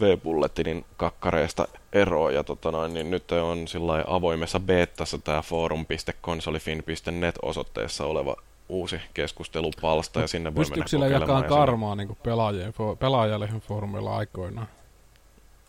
V-bulletinin 0.00 0.84
kakkareesta 0.96 1.68
eroon, 1.92 2.34
ja 2.34 2.44
tota 2.44 2.70
noin, 2.70 2.94
niin 2.94 3.10
nyt 3.10 3.32
on 3.32 3.68
sillä 3.68 4.04
avoimessa 4.06 4.60
beettassa 4.60 5.18
tämä 5.18 5.42
forum.konsolifin.net 5.42 7.34
osoitteessa 7.42 8.04
oleva 8.04 8.36
uusi 8.68 9.00
keskustelupalsta, 9.14 10.20
ja 10.20 10.26
sinne 10.26 10.54
voi 10.54 10.64
mennä 10.70 10.86
sillä 10.86 11.06
jakaa 11.06 11.42
karmaa 11.42 11.94
niin 11.94 12.18
pelaajien, 12.22 12.74
pelaajalle 12.98 13.48
foorumilla 13.60 14.16
aikoinaan? 14.16 14.68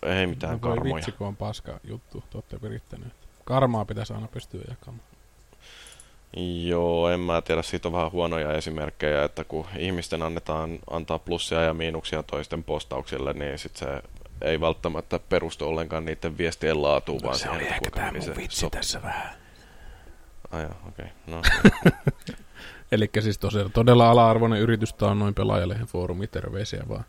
Ei 0.03 0.27
mitään 0.27 0.53
no, 0.53 0.59
karmoja. 0.59 0.95
Vitsi, 0.95 1.11
kun 1.11 1.27
on 1.27 1.35
paska 1.35 1.79
juttu, 1.83 2.23
te 2.29 2.37
olette 2.37 2.61
virittäneet. 2.61 3.18
Karmaa 3.50 3.86
pitäisi 3.86 4.13
aina 4.13 4.27
pystyä 4.27 4.62
jakamaan. 4.70 5.03
Joo, 6.65 7.10
en 7.10 7.20
mä 7.20 7.41
tiedä, 7.41 7.62
siitä 7.62 7.88
on 7.88 7.94
vähän 7.94 8.12
huonoja 8.12 8.53
esimerkkejä, 8.53 9.24
että 9.24 9.44
kun 9.44 9.65
ihmisten 9.77 10.22
annetaan 10.22 10.79
antaa 10.89 11.20
plussia 11.20 11.62
ja 11.62 11.74
miinuksia 11.74 12.24
toisten 12.24 12.63
postauksille, 12.63 13.34
niin 13.34 13.60
sit 13.60 13.75
se 13.75 14.01
ei 14.41 14.62
välttämättä 14.62 15.20
perustu 15.20 15.68
ollenkaan 15.68 16.06
niiden 16.06 16.38
viestien 16.38 16.82
laatuun, 16.82 17.22
no, 17.22 17.25
vaan 17.25 17.39
se 17.39 17.41
siihen, 17.41 17.62
että 17.62 17.91
kuinka 17.91 18.08
hyvin 18.08 18.22
se 18.22 18.36
vitsi 18.36 18.60
sopii. 18.60 18.79
tässä 18.79 19.01
vähän. 19.01 19.36
Ai 20.51 20.65
okei. 20.65 20.82
Okay. 20.88 21.08
No. 21.27 21.41
Eli 22.91 23.10
siis 23.20 23.38
tosiaan 23.38 23.72
todella 23.72 24.10
ala-arvoinen 24.10 24.60
yritys, 24.60 24.94
tämä 24.94 25.12
on 25.12 25.20
noin 25.20 25.34
pelaajalehen 25.34 25.88
foorumi, 25.88 26.27
terveisiä 26.27 26.84
vaan 26.89 27.03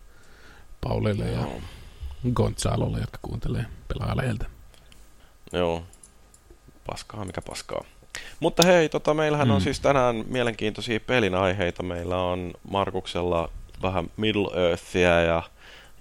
Paulille 0.80 1.24
no. 1.24 1.32
ja 1.32 1.46
Gonzalolle, 2.32 2.98
jotka 2.98 3.18
kuuntelee 3.22 3.64
pelaajaleheltä. 3.88 4.46
Joo, 5.52 5.82
paskaa, 6.90 7.24
mikä 7.24 7.42
paskaa. 7.42 7.84
Mutta 8.40 8.66
hei, 8.66 8.88
tota, 8.88 9.14
meillähän 9.14 9.48
mm. 9.48 9.54
on 9.54 9.60
siis 9.60 9.80
tänään 9.80 10.24
mielenkiintoisia 10.28 11.00
pelin 11.00 11.34
aiheita. 11.34 11.82
Meillä 11.82 12.16
on 12.16 12.52
Markuksella 12.70 13.50
vähän 13.82 14.10
Middle 14.16 14.68
Earthia 14.68 15.20
ja 15.20 15.42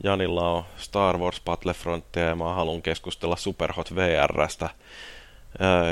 Janilla 0.04 0.52
on 0.52 0.64
Star 0.78 1.18
Wars 1.18 1.42
Battlefrontia 1.46 2.24
ja 2.24 2.36
mä 2.36 2.54
haluan 2.54 2.82
keskustella 2.82 3.36
Superhot 3.36 3.96
VRstä. 3.96 4.70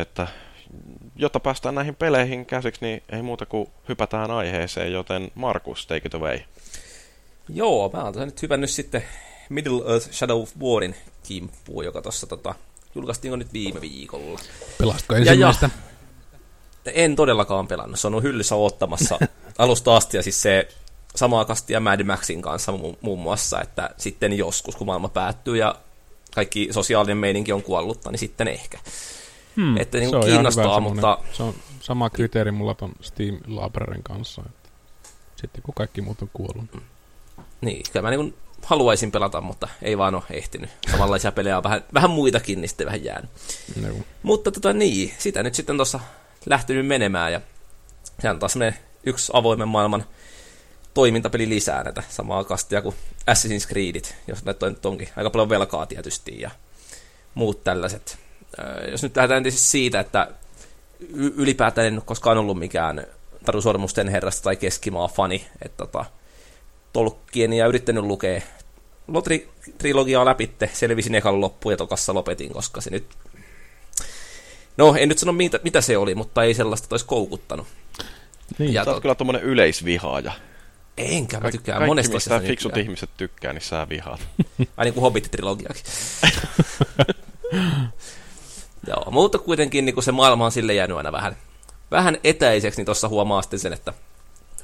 Että 0.01 0.27
jotta 1.15 1.39
päästään 1.39 1.75
näihin 1.75 1.95
peleihin 1.95 2.45
käsiksi, 2.45 2.85
niin 2.85 3.03
ei 3.09 3.21
muuta 3.21 3.45
kuin 3.45 3.69
hypätään 3.89 4.31
aiheeseen, 4.31 4.91
joten 4.91 5.31
Markus, 5.35 5.87
take 5.87 6.01
it 6.05 6.15
away. 6.15 6.39
Joo, 7.49 7.89
mä 7.93 8.03
oon 8.03 8.13
nyt 8.15 8.41
hypännyt 8.41 8.69
sitten 8.69 9.03
Middle 9.49 9.91
Earth 9.91 10.11
Shadow 10.11 10.41
of 10.41 10.51
Warin 10.61 10.95
kimppuun, 11.27 11.85
joka 11.85 12.01
tuossa 12.01 12.27
tota, 12.27 12.55
julkaistiinko 12.97 13.35
nyt 13.35 13.53
viime 13.53 13.81
viikolla. 13.81 14.39
Pelastiko 14.77 15.15
ensimmäistä? 15.15 15.69
Ja, 16.85 16.91
ja, 16.91 16.91
en 16.91 17.15
todellakaan 17.15 17.67
pelannut. 17.67 17.99
Se 17.99 18.07
on 18.07 18.23
hyllyssä 18.23 18.55
ottamassa 18.55 19.19
alusta 19.57 19.95
asti 19.95 20.17
ja 20.17 20.23
siis 20.23 20.41
se 20.41 20.67
samaa 21.15 21.45
kastia 21.45 21.79
Mad 21.79 22.03
Maxin 22.03 22.41
kanssa 22.41 22.71
mu- 22.71 22.97
muun 23.01 23.19
muassa, 23.19 23.61
että 23.61 23.89
sitten 23.97 24.33
joskus 24.33 24.75
kun 24.75 24.87
maailma 24.87 25.09
päättyy 25.09 25.57
ja 25.57 25.75
kaikki 26.35 26.67
sosiaalinen 26.71 27.17
meininki 27.17 27.53
on 27.53 27.63
kuollutta, 27.63 28.11
niin 28.11 28.19
sitten 28.19 28.47
ehkä. 28.47 28.79
Hmm, 29.55 29.77
että 29.77 29.97
niin 29.97 30.11
kuin 30.11 30.25
kiinnostaa, 30.25 30.79
mutta... 30.79 31.17
Se 31.33 31.43
on 31.43 31.53
sama 31.79 32.09
kriteeri 32.09 32.51
mulla 32.51 32.73
ton 32.73 32.91
Steam 33.01 33.37
Libraryn 33.47 34.03
kanssa. 34.03 34.41
Että 34.45 34.69
sitten 35.35 35.61
kun 35.61 35.73
kaikki 35.73 36.01
muut 36.01 36.21
on 36.21 36.29
kuollut. 36.33 36.65
Niin, 37.61 37.83
kyllä 37.91 38.01
mä 38.01 38.09
niin 38.09 38.33
haluaisin 38.61 39.11
pelata, 39.11 39.41
mutta 39.41 39.67
ei 39.81 39.97
vaan 39.97 40.15
ole 40.15 40.23
ehtinyt. 40.31 40.69
Samanlaisia 40.91 41.31
pelejä 41.31 41.57
on 41.57 41.63
vähän, 41.63 41.83
vähän 41.93 42.09
muitakin, 42.09 42.61
niin 42.61 42.69
sitten 42.69 42.85
vähän 42.85 43.03
jäänyt. 43.03 43.29
No. 43.81 43.87
Mutta 44.23 44.51
tota 44.51 44.73
niin, 44.73 45.13
sitä 45.17 45.43
nyt 45.43 45.55
sitten 45.55 45.75
tuossa 45.75 45.99
lähtenyt 46.45 46.87
menemään 46.87 47.33
ja 47.33 47.41
se 48.19 48.29
on 48.29 48.39
taas 48.39 48.55
yksi 49.03 49.31
avoimen 49.35 49.67
maailman 49.67 50.05
toimintapeli 50.93 51.49
lisää 51.49 51.83
näitä 51.83 52.03
samaa 52.09 52.43
kastia 52.43 52.81
kuin 52.81 52.95
Assassin's 53.31 53.67
Creedit, 53.67 54.15
jos 54.27 54.45
näitä 54.45 54.69
nyt 54.69 54.85
onkin 54.85 55.09
aika 55.15 55.29
paljon 55.29 55.49
velkaa 55.49 55.85
tietysti 55.85 56.41
ja 56.41 56.51
muut 57.33 57.63
tällaiset. 57.63 58.17
Jos 58.91 59.03
nyt 59.03 59.15
lähdetään 59.15 59.43
siis 59.43 59.71
siitä, 59.71 59.99
että 59.99 60.27
ylipäätään 61.13 61.87
en 61.87 61.93
ole 61.93 62.03
koskaan 62.05 62.37
ollut 62.37 62.59
mikään 62.59 63.05
Taru 63.45 63.61
Sormusten 63.61 64.07
herrasta 64.07 64.43
tai 64.43 64.55
keskimaa 64.55 65.07
fani, 65.07 65.47
että 65.61 65.77
tota, 65.77 66.05
Tolkienia 66.93 67.67
yrittänyt 67.67 68.03
lukea 68.03 68.41
Lotri-trilogiaa 69.07 70.25
läpitte, 70.25 70.69
selvisin 70.73 71.15
ekan 71.15 71.41
loppuun 71.41 71.73
ja 71.73 71.77
tokassa 71.77 72.13
lopetin, 72.13 72.53
koska 72.53 72.81
se 72.81 72.89
nyt... 72.89 73.05
No, 74.77 74.95
en 74.95 75.09
nyt 75.09 75.17
sano 75.17 75.31
mitä, 75.31 75.59
mitä 75.63 75.81
se 75.81 75.97
oli, 75.97 76.15
mutta 76.15 76.43
ei 76.43 76.53
sellaista 76.53 76.87
olisi 76.91 77.05
koukuttanut. 77.05 77.67
Niin, 78.57 78.73
ja 78.73 78.85
sä 78.85 78.91
oot 78.91 79.01
kyllä 79.01 79.15
tommonen 79.15 79.41
yleisvihaaja. 79.41 80.31
Enkä, 80.97 81.39
mä 81.39 81.51
tykkään 81.51 81.77
Kaik- 81.77 81.87
monesta 81.87 82.17
asiasta. 82.17 82.29
Kaikki 82.29 82.47
fiksut 82.47 82.77
ihmiset 82.77 83.09
tykkää, 83.17 83.53
niin 83.53 83.61
sä 83.61 83.89
vihaat. 83.89 84.19
Ai 84.77 84.85
niin 84.85 84.93
kuin 84.93 85.03
Hobbit-trilogiakin. 85.03 85.83
Joo, 88.87 89.11
mutta 89.11 89.37
kuitenkin 89.37 89.85
niin 89.85 90.03
se 90.03 90.11
maailma 90.11 90.45
on 90.45 90.51
sille 90.51 90.73
jäänyt 90.73 90.97
aina 90.97 91.11
vähän, 91.11 91.37
vähän 91.91 92.17
etäiseksi, 92.23 92.79
niin 92.79 92.85
tuossa 92.85 93.07
huomaa 93.07 93.41
sitten 93.41 93.59
sen, 93.59 93.73
että, 93.73 93.93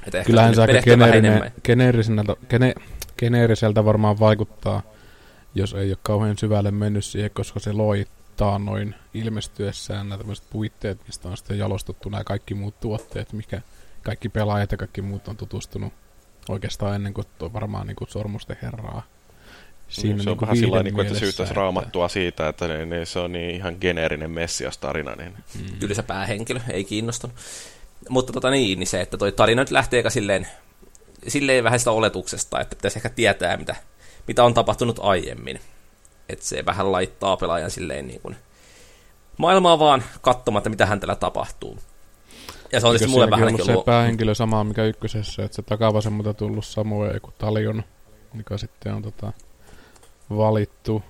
että 0.08 0.18
ehkä 0.18 0.28
Kyllähän 0.28 0.56
se 0.56 0.62
aika 0.62 0.82
geneerinen, 0.82 1.52
geneeriseltä, 1.64 2.36
gene, 2.50 2.74
geneeriseltä 3.18 3.86
varmaan 3.86 4.20
vaikuttaa, 4.20 4.82
jos 5.56 5.74
ei 5.74 5.90
ole 5.90 5.98
kauhean 6.04 6.38
syvälle 6.38 6.72
mennyt 6.72 7.06
siihen, 7.06 7.32
koska 7.32 7.60
se 7.60 7.74
loittaa 7.74 8.60
noin 8.60 8.96
ilmestyessään 9.14 10.10
nämä 10.10 10.18
tämmöiset 10.18 10.46
puitteet, 10.50 11.00
mistä 11.08 11.30
on 11.30 11.38
sitten 11.38 11.58
jalostettu 11.58 12.10
nämä 12.10 12.24
kaikki 12.24 12.54
muut 12.54 12.80
tuotteet, 12.80 13.34
mikä 13.34 13.62
kaikki 14.02 14.30
pelaajat 14.30 14.72
ja 14.72 14.78
kaikki 14.78 15.02
muut 15.02 15.28
on 15.28 15.38
tutustunut 15.38 15.94
oikeastaan 16.50 16.96
ennen 16.96 17.14
kuin 17.14 17.28
varmaan 17.54 17.88
niin 17.88 17.96
kuin 17.96 18.10
Sormusten 18.10 18.58
herraa 18.62 19.04
Siinä 19.94 20.16
niin, 20.16 20.24
se 20.24 20.30
on 20.30 20.38
niin 20.38 20.42
vähän 20.42 20.58
sillä 20.58 20.84
niin 20.84 20.94
kuin, 20.94 21.08
että 21.08 21.20
syyttäisi 21.20 21.54
raamattua 21.54 22.10
siitä, 22.10 22.50
että 22.50 22.68
niin, 22.68 22.90
niin, 22.90 23.06
se 23.06 23.20
on 23.20 23.32
niin 23.32 23.50
ihan 23.50 23.78
geneerinen 23.82 24.32
messias-tarina. 24.32 25.16
Niin. 25.16 25.34
Mm. 25.60 25.80
Kyllä 25.80 25.94
se 25.94 26.04
päähenkilö, 26.04 26.60
ei 26.70 26.84
kiinnostunut. 26.84 27.36
Mutta 28.10 28.34
tota 28.34 28.50
niin, 28.50 28.80
niin 28.80 28.88
se, 28.88 29.02
että 29.02 29.18
toi 29.18 29.32
tarina 29.32 29.62
nyt 29.62 29.72
lähtee 29.72 29.98
eikä 29.98 30.10
silleen, 30.10 30.48
silleen 31.28 31.64
vähän 31.64 31.80
sitä 31.80 31.92
oletuksesta, 31.92 32.62
että 32.62 32.76
pitäisi 32.76 33.00
ehkä 33.00 33.10
tietää, 33.10 33.58
mitä, 33.58 33.76
mitä 34.28 34.44
on 34.44 34.54
tapahtunut 34.54 35.00
aiemmin. 35.02 35.60
Että 36.30 36.46
se 36.46 36.66
vähän 36.66 36.92
laittaa 36.92 37.38
pelaajan 37.38 37.72
silleen 37.72 38.08
niin 38.08 38.22
kuin 38.22 38.36
maailmaa 39.38 39.80
vaan 39.80 40.04
katsomaan, 40.22 40.60
että 40.60 40.70
mitä 40.70 40.86
hänellä 40.86 41.16
tapahtuu. 41.16 41.78
Ja 42.72 42.80
se 42.80 42.88
on 42.88 42.92
tietysti 42.92 43.12
mulle 43.12 43.30
vähän 43.30 43.48
ollut 43.48 43.66
se 43.66 43.74
luo... 43.74 43.84
päähenkilö 43.84 44.36
sama, 44.36 44.64
mikä 44.64 44.84
ykkösessä, 44.84 45.44
että 45.44 45.56
se 45.56 45.62
takavasemmalta 45.62 46.34
tullut 46.34 46.66
Samuel 46.66 47.20
kuin 47.20 47.34
Talion, 47.38 47.84
mikä 48.34 48.58
sitten 48.58 48.94
on 48.94 49.02
tota, 49.02 49.34
valittu 50.30 51.04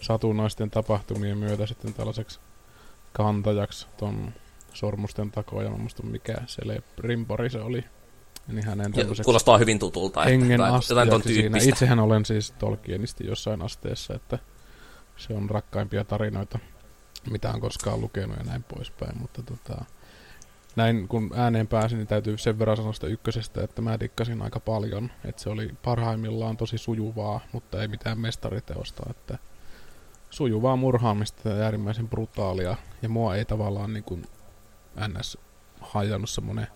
satunnaisten 0.00 0.70
tapahtumien 0.70 1.38
myötä 1.38 1.66
sitten 1.66 1.94
tällaiseksi 1.94 2.40
kantajaksi 3.12 3.86
ton 3.96 4.32
sormusten 4.72 5.30
takoja. 5.30 5.70
Mä 5.70 5.76
muistan 5.76 6.06
mikä 6.06 6.34
se 6.46 6.62
Rimpori 6.98 7.50
se 7.50 7.60
oli. 7.60 7.84
Niin 8.48 8.66
hänen 8.66 8.92
Kuulostaa 9.24 9.58
hyvin 9.58 9.78
tutulta. 9.78 10.24
Hengen 10.24 10.60
että, 10.60 11.28
siinä. 11.28 11.58
Itsehän 11.62 11.98
olen 11.98 12.24
siis 12.24 12.50
Tolkienisti 12.50 13.26
jossain 13.26 13.62
asteessa, 13.62 14.14
että 14.14 14.38
se 15.16 15.34
on 15.34 15.50
rakkaimpia 15.50 16.04
tarinoita, 16.04 16.58
mitä 17.30 17.50
on 17.50 17.60
koskaan 17.60 18.00
lukenut 18.00 18.36
ja 18.36 18.44
näin 18.44 18.62
poispäin. 18.62 19.18
Mutta 19.18 19.42
tota, 19.42 19.84
näin 20.76 21.08
kun 21.08 21.30
ääneen 21.34 21.66
pääsin, 21.66 21.98
niin 21.98 22.08
täytyy 22.08 22.38
sen 22.38 22.58
verran 22.58 22.76
sanoa 22.76 22.92
sitä 22.92 23.06
ykkösestä, 23.06 23.64
että 23.64 23.82
mä 23.82 24.00
dikkasin 24.00 24.42
aika 24.42 24.60
paljon. 24.60 25.10
Että 25.24 25.42
se 25.42 25.50
oli 25.50 25.70
parhaimmillaan 25.84 26.56
tosi 26.56 26.78
sujuvaa, 26.78 27.40
mutta 27.52 27.82
ei 27.82 27.88
mitään 27.88 28.20
mestariteosta. 28.20 29.02
Että 29.10 29.38
sujuvaa 30.30 30.76
murhaamista 30.76 31.48
ja 31.48 31.64
äärimmäisen 31.64 32.08
brutaalia. 32.08 32.76
Ja 33.02 33.08
mua 33.08 33.36
ei 33.36 33.44
tavallaan 33.44 33.92
niin 33.92 34.04
kuin 34.04 34.26
ns. 35.08 35.38
hajannut 35.80 36.30
semmonen 36.30 36.66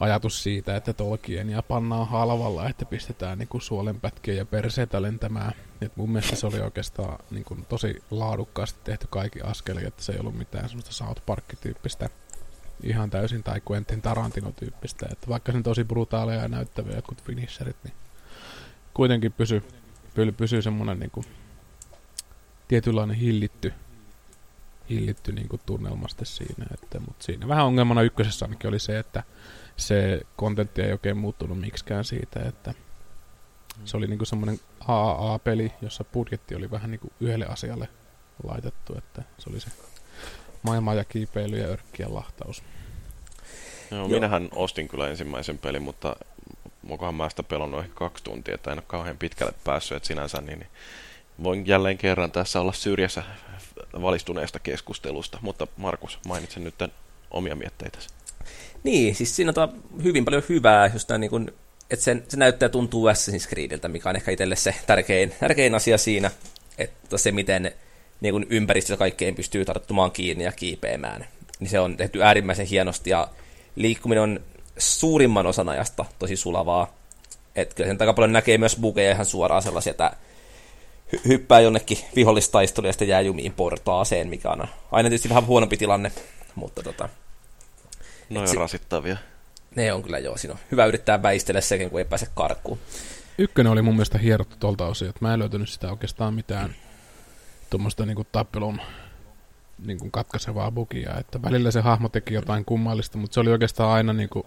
ajatus 0.00 0.42
siitä, 0.42 0.76
että 0.76 0.92
tolkien 0.92 1.50
ja 1.50 1.62
pannaan 1.62 2.08
halvalla, 2.08 2.68
että 2.68 2.84
pistetään 2.84 3.38
niin 3.38 3.48
suolenpätkiä 3.58 4.34
ja 4.34 4.46
perseitä 4.46 5.02
lentämään. 5.02 5.52
Et 5.80 5.96
mun 5.96 6.10
mielestä 6.10 6.36
se 6.36 6.46
oli 6.46 6.60
oikeastaan 6.60 7.18
niin 7.30 7.44
kuin 7.44 7.66
tosi 7.68 8.02
laadukkaasti 8.10 8.80
tehty 8.84 9.06
kaikki 9.10 9.40
askeli, 9.40 9.84
että 9.84 10.02
se 10.02 10.12
ei 10.12 10.18
ollut 10.18 10.38
mitään 10.38 10.68
semmoista 10.68 10.92
South 10.92 11.22
Park-tyyppistä 11.26 12.08
ihan 12.82 13.10
täysin 13.10 13.42
tai 13.42 13.60
Quentin 13.70 14.02
Tarantino-tyyppistä. 14.02 15.06
Että 15.12 15.28
vaikka 15.28 15.52
se 15.52 15.58
on 15.58 15.62
tosi 15.62 15.84
brutaaleja 15.84 16.42
ja 16.42 16.48
näyttäviä 16.48 16.96
jotkut 16.96 17.22
finisherit, 17.22 17.76
niin 17.84 17.94
kuitenkin 18.94 19.32
pysyy 19.32 19.62
py, 20.14 20.32
pysy 20.32 20.62
semmoinen 20.62 20.98
niin 20.98 21.10
kuin, 21.10 21.26
tietynlainen 22.68 23.16
hillitty, 23.16 23.72
hillitty 24.90 25.32
niin 25.32 25.48
kuin 25.48 25.62
tunnelma 25.66 26.06
siinä. 26.22 26.66
Että, 26.74 27.00
mutta 27.00 27.24
siinä 27.24 27.48
vähän 27.48 27.66
ongelmana 27.66 28.02
ykkösessä 28.02 28.44
ainakin 28.44 28.68
oli 28.68 28.78
se, 28.78 28.98
että 28.98 29.22
se 29.76 30.20
kontentti 30.36 30.82
ei 30.82 30.92
oikein 30.92 31.16
muuttunut 31.16 31.60
miksikään 31.60 32.04
siitä, 32.04 32.42
että 32.42 32.74
se 33.84 33.96
oli 33.96 34.06
niin 34.06 34.18
kuin 34.18 34.26
semmoinen 34.26 34.60
AAA-peli, 34.88 35.72
jossa 35.82 36.04
budjetti 36.04 36.54
oli 36.54 36.70
vähän 36.70 36.90
niin 36.90 37.00
kuin 37.00 37.12
yhdelle 37.20 37.46
asialle 37.46 37.88
laitettu, 38.44 38.98
että 38.98 39.22
se 39.38 39.50
oli 39.50 39.60
se 39.60 39.70
maailma 40.62 40.94
ja 40.94 41.04
kiipeily 41.04 41.58
ja 41.58 41.66
örkkien 41.66 42.14
lahtaus. 42.14 42.62
Joo, 43.90 44.00
Joo. 44.00 44.08
minähän 44.08 44.48
ostin 44.52 44.88
kyllä 44.88 45.08
ensimmäisen 45.08 45.58
pelin, 45.58 45.82
mutta 45.82 46.16
mukaan 46.82 47.14
mä 47.14 47.28
sitä 47.28 47.42
pelannut 47.42 47.80
ehkä 47.80 47.94
kaksi 47.94 48.24
tuntia, 48.24 48.54
että 48.54 48.72
en 48.72 48.78
ole 48.78 48.84
kauhean 48.86 49.18
pitkälle 49.18 49.54
päässyt, 49.64 49.96
että 49.96 50.06
sinänsä 50.06 50.40
niin, 50.40 50.58
niin 50.58 50.70
voin 51.42 51.66
jälleen 51.66 51.98
kerran 51.98 52.32
tässä 52.32 52.60
olla 52.60 52.72
syrjässä 52.72 53.22
valistuneesta 54.02 54.58
keskustelusta, 54.58 55.38
mutta 55.40 55.66
Markus, 55.76 56.18
mainitsen 56.26 56.64
nyt 56.64 56.78
tämän 56.78 56.96
omia 57.30 57.56
mietteitä. 57.56 57.98
Niin, 58.82 59.14
siis 59.14 59.36
siinä 59.36 59.52
on 59.56 59.82
hyvin 60.02 60.24
paljon 60.24 60.42
hyvää, 60.48 60.90
just 60.92 61.10
niin 61.18 61.30
kuin, 61.30 61.50
että 61.90 62.04
se, 62.04 62.22
se 62.28 62.36
näyttää 62.36 62.68
tuntuu 62.68 63.06
Assassin's 63.06 63.48
Creediltä, 63.48 63.88
mikä 63.88 64.10
on 64.10 64.16
ehkä 64.16 64.30
itselle 64.30 64.56
se 64.56 64.74
tärkein, 64.86 65.34
tärkein 65.40 65.74
asia 65.74 65.98
siinä, 65.98 66.30
että 66.78 67.18
se 67.18 67.32
miten 67.32 67.72
niin 68.20 68.32
kuin 68.32 68.46
ympäristössä 68.50 68.96
kaikkeen 68.96 69.34
pystyy 69.34 69.64
tarttumaan 69.64 70.10
kiinni 70.10 70.44
ja 70.44 70.52
kiipeämään. 70.52 71.26
Niin 71.60 71.70
se 71.70 71.80
on 71.80 71.96
tehty 71.96 72.22
äärimmäisen 72.22 72.66
hienosti 72.66 73.10
ja 73.10 73.28
liikkuminen 73.76 74.22
on 74.22 74.40
suurimman 74.78 75.46
osan 75.46 75.68
ajasta 75.68 76.04
tosi 76.18 76.36
sulavaa. 76.36 76.94
Että 77.56 77.74
kyllä 77.74 77.88
sen 77.88 77.96
aika 78.00 78.12
paljon 78.12 78.32
näkee 78.32 78.58
myös 78.58 78.76
bugeja 78.80 79.12
ihan 79.12 79.26
suoraan 79.26 79.62
sellaisia, 79.62 79.90
että 79.90 80.12
hy- 81.12 81.28
hyppää 81.28 81.60
jonnekin 81.60 81.98
vihollistaisteluun 82.16 82.88
ja 82.88 82.92
sitten 82.92 83.08
jää 83.08 83.20
jumiin 83.20 83.52
portaaseen, 83.52 84.28
mikä 84.28 84.50
on 84.50 84.68
aina 84.92 85.08
tietysti 85.08 85.28
vähän 85.28 85.46
huonompi 85.46 85.76
tilanne, 85.76 86.12
mutta 86.54 86.82
tota... 86.82 87.08
No 88.30 88.40
on 88.40 88.48
si- 88.48 88.56
rasittavia. 88.56 89.16
Ne 89.76 89.92
on 89.92 90.02
kyllä 90.02 90.18
joo, 90.18 90.36
siinä 90.36 90.52
on 90.52 90.60
hyvä 90.70 90.86
yrittää 90.86 91.22
väistellä 91.22 91.60
sekin, 91.60 91.90
kun 91.90 91.98
ei 91.98 92.04
pääse 92.04 92.26
karkuun. 92.34 92.78
Ykkönen 93.38 93.72
oli 93.72 93.82
mun 93.82 93.94
mielestä 93.94 94.18
hierottu 94.18 94.56
tuolta 94.60 94.86
osin, 94.86 95.08
että 95.08 95.24
mä 95.24 95.34
en 95.34 95.40
löytänyt 95.40 95.68
sitä 95.68 95.90
oikeastaan 95.90 96.34
mitään 96.34 96.74
tuommoista 97.70 98.06
niinku 98.06 98.24
tappelun 98.32 98.80
niinku 99.86 100.10
katkaisevaa 100.10 100.70
bugia, 100.70 101.18
että 101.18 101.42
välillä 101.42 101.70
se 101.70 101.80
hahmo 101.80 102.08
teki 102.08 102.34
jotain 102.34 102.64
kummallista, 102.64 103.18
mutta 103.18 103.34
se 103.34 103.40
oli 103.40 103.50
oikeastaan 103.50 103.90
aina 103.90 104.12
niinku 104.12 104.46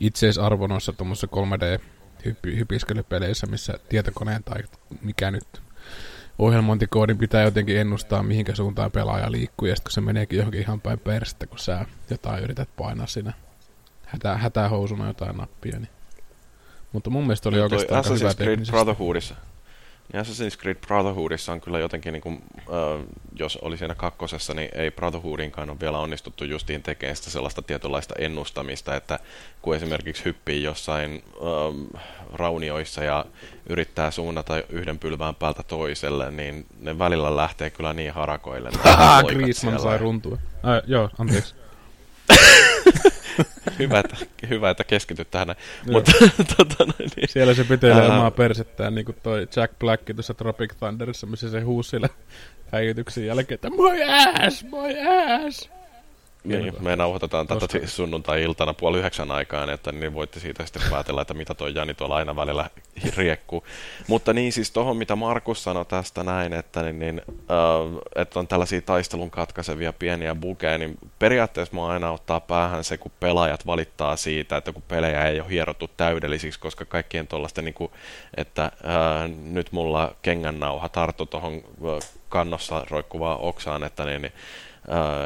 itseisarvo 0.00 0.66
noissa 0.66 0.92
tuommoisissa 0.92 1.28
3D 1.36 1.80
hypiskelypeleissä, 2.44 3.46
missä 3.46 3.74
tietokoneen 3.88 4.44
tai 4.44 4.62
mikä 5.02 5.30
nyt 5.30 5.62
ohjelmointikoodin 6.40 7.18
pitää 7.18 7.42
jotenkin 7.42 7.78
ennustaa, 7.78 8.22
mihinkä 8.22 8.54
suuntaan 8.54 8.90
pelaaja 8.90 9.32
liikkuu, 9.32 9.68
ja 9.68 9.76
sitten 9.76 9.90
kun 9.90 9.92
se 9.92 10.00
meneekin 10.00 10.36
johonkin 10.36 10.60
ihan 10.60 10.80
päin 10.80 10.98
perstä, 10.98 11.46
kun 11.46 11.58
sä 11.58 11.84
jotain 12.10 12.44
yrität 12.44 12.68
painaa 12.76 13.06
siinä 13.06 13.32
hätä, 14.06 14.36
hätähousuna 14.36 15.06
jotain 15.06 15.36
nappia. 15.36 15.78
Niin. 15.78 15.90
Mutta 16.92 17.10
mun 17.10 17.22
mielestä 17.22 17.48
oli 17.48 17.56
no, 17.56 17.62
oikeastaan 17.62 18.04
hyvä 18.04 18.34
Creed 18.34 18.66
Brotherhoodissa 18.66 19.34
Niin 20.12 20.20
Assassin's 20.22 20.60
Creed 20.60 20.76
Brotherhoodissa 20.86 21.52
on 21.52 21.60
kyllä 21.60 21.78
jotenkin, 21.78 22.12
niin 22.12 22.22
kuin, 22.22 22.42
äh, 22.58 23.06
jos 23.38 23.56
oli 23.56 23.78
siinä 23.78 23.94
kakkosessa, 23.94 24.54
niin 24.54 24.68
ei 24.74 24.90
Brotherhoodinkaan 24.90 25.70
ole 25.70 25.80
vielä 25.80 25.98
onnistuttu 25.98 26.44
justiin 26.44 26.82
tekemään 26.82 27.16
sitä 27.16 27.30
sellaista 27.30 27.62
tietynlaista 27.62 28.14
ennustamista, 28.18 28.96
että 28.96 29.18
kun 29.62 29.76
esimerkiksi 29.76 30.24
hyppii 30.24 30.62
jossain 30.62 31.24
äh, 31.94 32.02
raunioissa 32.32 33.04
ja 33.04 33.24
yrittää 33.68 34.10
suunnata 34.10 34.62
yhden 34.68 34.98
pylvään 34.98 35.34
päältä 35.34 35.62
toiselle, 35.62 36.30
niin 36.30 36.66
ne 36.80 36.98
välillä 36.98 37.36
lähtee 37.36 37.70
kyllä 37.70 37.92
niin 37.92 38.12
harakoille. 38.12 38.70
Griezmann 39.28 39.80
sai 39.80 39.98
runtua. 39.98 40.38
Äh, 40.54 40.82
joo, 40.86 41.10
anteeksi. 41.18 41.54
hyvä, 43.78 44.00
että, 44.00 44.16
hyvä, 44.48 44.70
että 44.70 44.84
keskityt 44.84 45.30
tähän. 45.30 45.54
Mutta, 45.92 46.12
tota, 46.56 46.84
niin, 46.98 47.28
Siellä 47.28 47.54
se 47.54 47.64
pitelee 47.64 48.02
ää... 48.02 48.14
omaa 48.14 48.30
persettään, 48.30 48.94
niin 48.94 49.04
kuin 49.04 49.16
toi 49.22 49.48
Jack 49.56 49.78
Black 49.78 50.02
tuossa 50.14 50.34
Tropic 50.34 50.74
Thunderissa, 50.78 51.26
missä 51.26 51.50
se 51.50 51.60
huusi 51.60 51.90
sille 51.90 52.10
häikytyksen 52.72 53.26
jälkeen, 53.26 53.54
että 53.54 53.70
my 53.70 54.02
ass, 54.46 54.64
my 54.64 55.00
ass. 55.46 55.70
Niin, 56.44 56.74
me 56.80 56.96
nauhoitetaan 56.96 57.46
tätä 57.46 57.60
Koska... 57.60 57.86
sunnuntai-iltana 57.86 58.74
puoli 58.74 58.98
yhdeksän 58.98 59.30
aikaan, 59.30 59.70
että 59.70 59.92
niin 59.92 60.14
voitte 60.14 60.40
siitä 60.40 60.66
sitten 60.66 60.82
päätellä, 60.90 61.22
että 61.22 61.34
mitä 61.34 61.54
toi 61.54 61.74
Jani 61.74 61.94
tuolla 61.94 62.16
aina 62.16 62.36
välillä 62.36 62.70
riekkuu. 63.16 63.64
Mutta 64.06 64.32
niin 64.32 64.52
siis 64.52 64.70
tuohon, 64.70 64.96
mitä 64.96 65.16
Markus 65.16 65.64
sanoi 65.64 65.84
tästä 65.84 66.24
näin, 66.24 66.52
että, 66.52 66.82
niin, 66.82 66.98
niin, 66.98 67.22
äh, 67.28 68.00
että 68.16 68.38
on 68.38 68.48
tällaisia 68.48 68.82
taistelun 68.82 69.30
katkaisevia 69.30 69.92
pieniä 69.92 70.34
bukeja, 70.34 70.78
niin 70.78 70.98
periaatteessa 71.18 71.76
mä 71.76 71.86
aina 71.86 72.10
ottaa 72.10 72.40
päähän 72.40 72.84
se, 72.84 72.96
kun 72.96 73.12
pelaajat 73.20 73.66
valittaa 73.66 74.16
siitä, 74.16 74.56
että 74.56 74.72
kun 74.72 74.82
pelejä 74.88 75.26
ei 75.26 75.40
ole 75.40 75.50
hierottu 75.50 75.90
täydellisiksi, 75.96 76.60
koska 76.60 76.84
kaikkien 76.84 77.26
tuollaisten, 77.26 77.64
niin 77.64 77.74
kuin, 77.74 77.92
että 78.36 78.64
äh, 78.64 79.30
nyt 79.44 79.72
mulla 79.72 80.14
kengännauha 80.22 80.88
tarttu 80.88 81.26
tuohon 81.26 81.54
äh, 81.54 82.10
kannossa 82.28 82.86
roikkuvaan 82.90 83.40
oksaan, 83.40 83.84
että 83.84 84.04
niin, 84.04 84.22
niin 84.22 84.32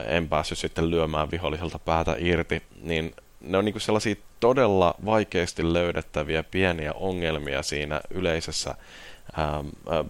en 0.07 0.29
päässyt 0.29 0.59
sitten 0.59 0.91
lyömään 0.91 1.31
viholliselta 1.31 1.79
päätä 1.79 2.17
irti, 2.19 2.63
niin 2.83 3.15
ne 3.41 3.59
on 3.59 3.65
niin 3.65 3.81
sellaisia 3.81 4.15
todella 4.41 4.95
vaikeasti 5.05 5.73
löydettäviä 5.73 6.43
pieniä 6.43 6.93
ongelmia 6.93 7.63
siinä 7.63 8.01
yleisessä 8.11 8.75
ää, 9.37 9.65
ää, 9.91 10.05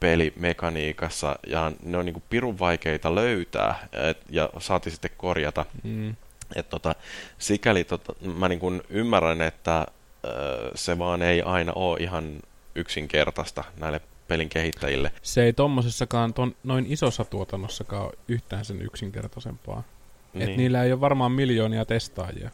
pelimekaniikassa, 0.00 1.36
ja 1.46 1.72
ne 1.82 1.98
on 1.98 2.04
niin 2.04 2.14
kuin 2.14 2.24
pirun 2.30 2.58
vaikeita 2.58 3.14
löytää 3.14 3.88
et, 3.92 4.18
ja 4.30 4.50
saati 4.58 4.90
sitten 4.90 5.10
korjata. 5.16 5.66
Mm. 5.82 6.16
Et 6.56 6.68
tota, 6.68 6.94
sikäli 7.38 7.84
tota, 7.84 8.14
mä 8.34 8.48
niin 8.48 8.60
kuin 8.60 8.82
ymmärrän, 8.88 9.42
että 9.42 9.74
ää, 9.74 9.86
se 10.74 10.98
vaan 10.98 11.22
ei 11.22 11.42
aina 11.42 11.72
ole 11.74 12.00
ihan 12.00 12.40
yksinkertaista 12.74 13.64
näille 13.76 14.00
pelin 14.28 14.48
kehittäjille. 14.48 15.12
Se 15.22 15.44
ei 15.44 15.52
tommosessakaan, 15.52 16.34
ton, 16.34 16.56
noin 16.64 16.86
isossa 16.88 17.24
tuotannossakaan 17.24 18.04
ole 18.04 18.12
yhtään 18.28 18.64
sen 18.64 18.82
yksinkertaisempaa. 18.82 19.82
Niin. 20.34 20.50
Et 20.50 20.56
niillä 20.56 20.84
ei 20.84 20.92
ole 20.92 21.00
varmaan 21.00 21.32
miljoonia 21.32 21.84
testaajia 21.84 22.50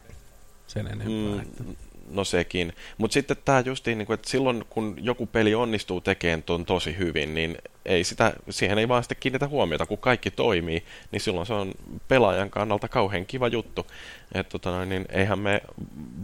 sen 0.67 0.87
enempää. 0.87 1.35
Mm, 1.35 1.39
että. 1.39 1.63
No 2.11 2.23
sekin. 2.23 2.73
Mutta 2.97 3.13
sitten 3.13 3.37
tämä 3.45 3.63
justiin, 3.65 3.97
niin 3.97 4.13
että 4.13 4.29
silloin 4.29 4.65
kun 4.69 4.95
joku 5.01 5.25
peli 5.25 5.55
onnistuu 5.55 6.01
tekemään 6.01 6.43
ton 6.43 6.65
tosi 6.65 6.97
hyvin, 6.97 7.35
niin 7.35 7.57
ei 7.85 8.03
sitä, 8.03 8.33
siihen 8.49 8.77
ei 8.77 8.87
vaan 8.87 9.03
sitten 9.03 9.17
kiinnitä 9.19 9.47
huomiota, 9.47 9.85
kun 9.85 9.97
kaikki 9.97 10.31
toimii, 10.31 10.83
niin 11.11 11.21
silloin 11.21 11.47
se 11.47 11.53
on 11.53 11.71
pelaajan 12.07 12.49
kannalta 12.49 12.87
kauhean 12.87 13.25
kiva 13.25 13.47
juttu. 13.47 13.87
Että 14.33 14.51
tota, 14.51 14.85
niin 14.85 15.05
eihän 15.09 15.39
me 15.39 15.61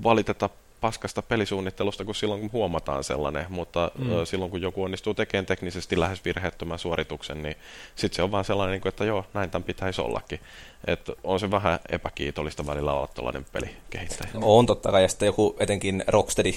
valiteta 0.04 0.50
paskasta 0.88 1.22
pelisuunnittelusta 1.22 2.06
kuin 2.06 2.16
silloin, 2.16 2.42
kun 2.42 2.52
huomataan 2.52 3.04
sellainen, 3.04 3.46
mutta 3.50 3.92
mm. 3.98 4.10
silloin, 4.24 4.52
kun 4.52 4.62
joku 4.62 4.84
onnistuu 4.84 5.14
tekemään 5.14 5.46
teknisesti 5.46 6.00
lähes 6.00 6.26
virheettömän 6.26 6.80
suorituksen, 6.80 7.44
niin 7.44 7.56
sitten 7.96 8.16
se 8.16 8.24
on 8.24 8.32
vaan 8.32 8.46
sellainen, 8.46 8.80
niin 8.80 8.88
että 8.88 9.06
joo, 9.06 9.26
näin 9.34 9.50
tämän 9.50 9.64
pitäisi 9.64 10.02
ollakin. 10.02 10.40
Et 10.88 11.10
on 11.24 11.40
se 11.40 11.52
vähän 11.52 11.80
epäkiitollista 11.90 12.66
välillä 12.66 12.94
olla 12.94 13.08
tuollainen 13.08 13.46
pelikehittäjä. 13.52 14.30
On 14.42 14.66
totta 14.66 14.92
kai, 14.92 15.02
ja 15.02 15.08
sitten 15.08 15.26
joku 15.26 15.56
etenkin 15.60 16.04
Rocksteady 16.08 16.54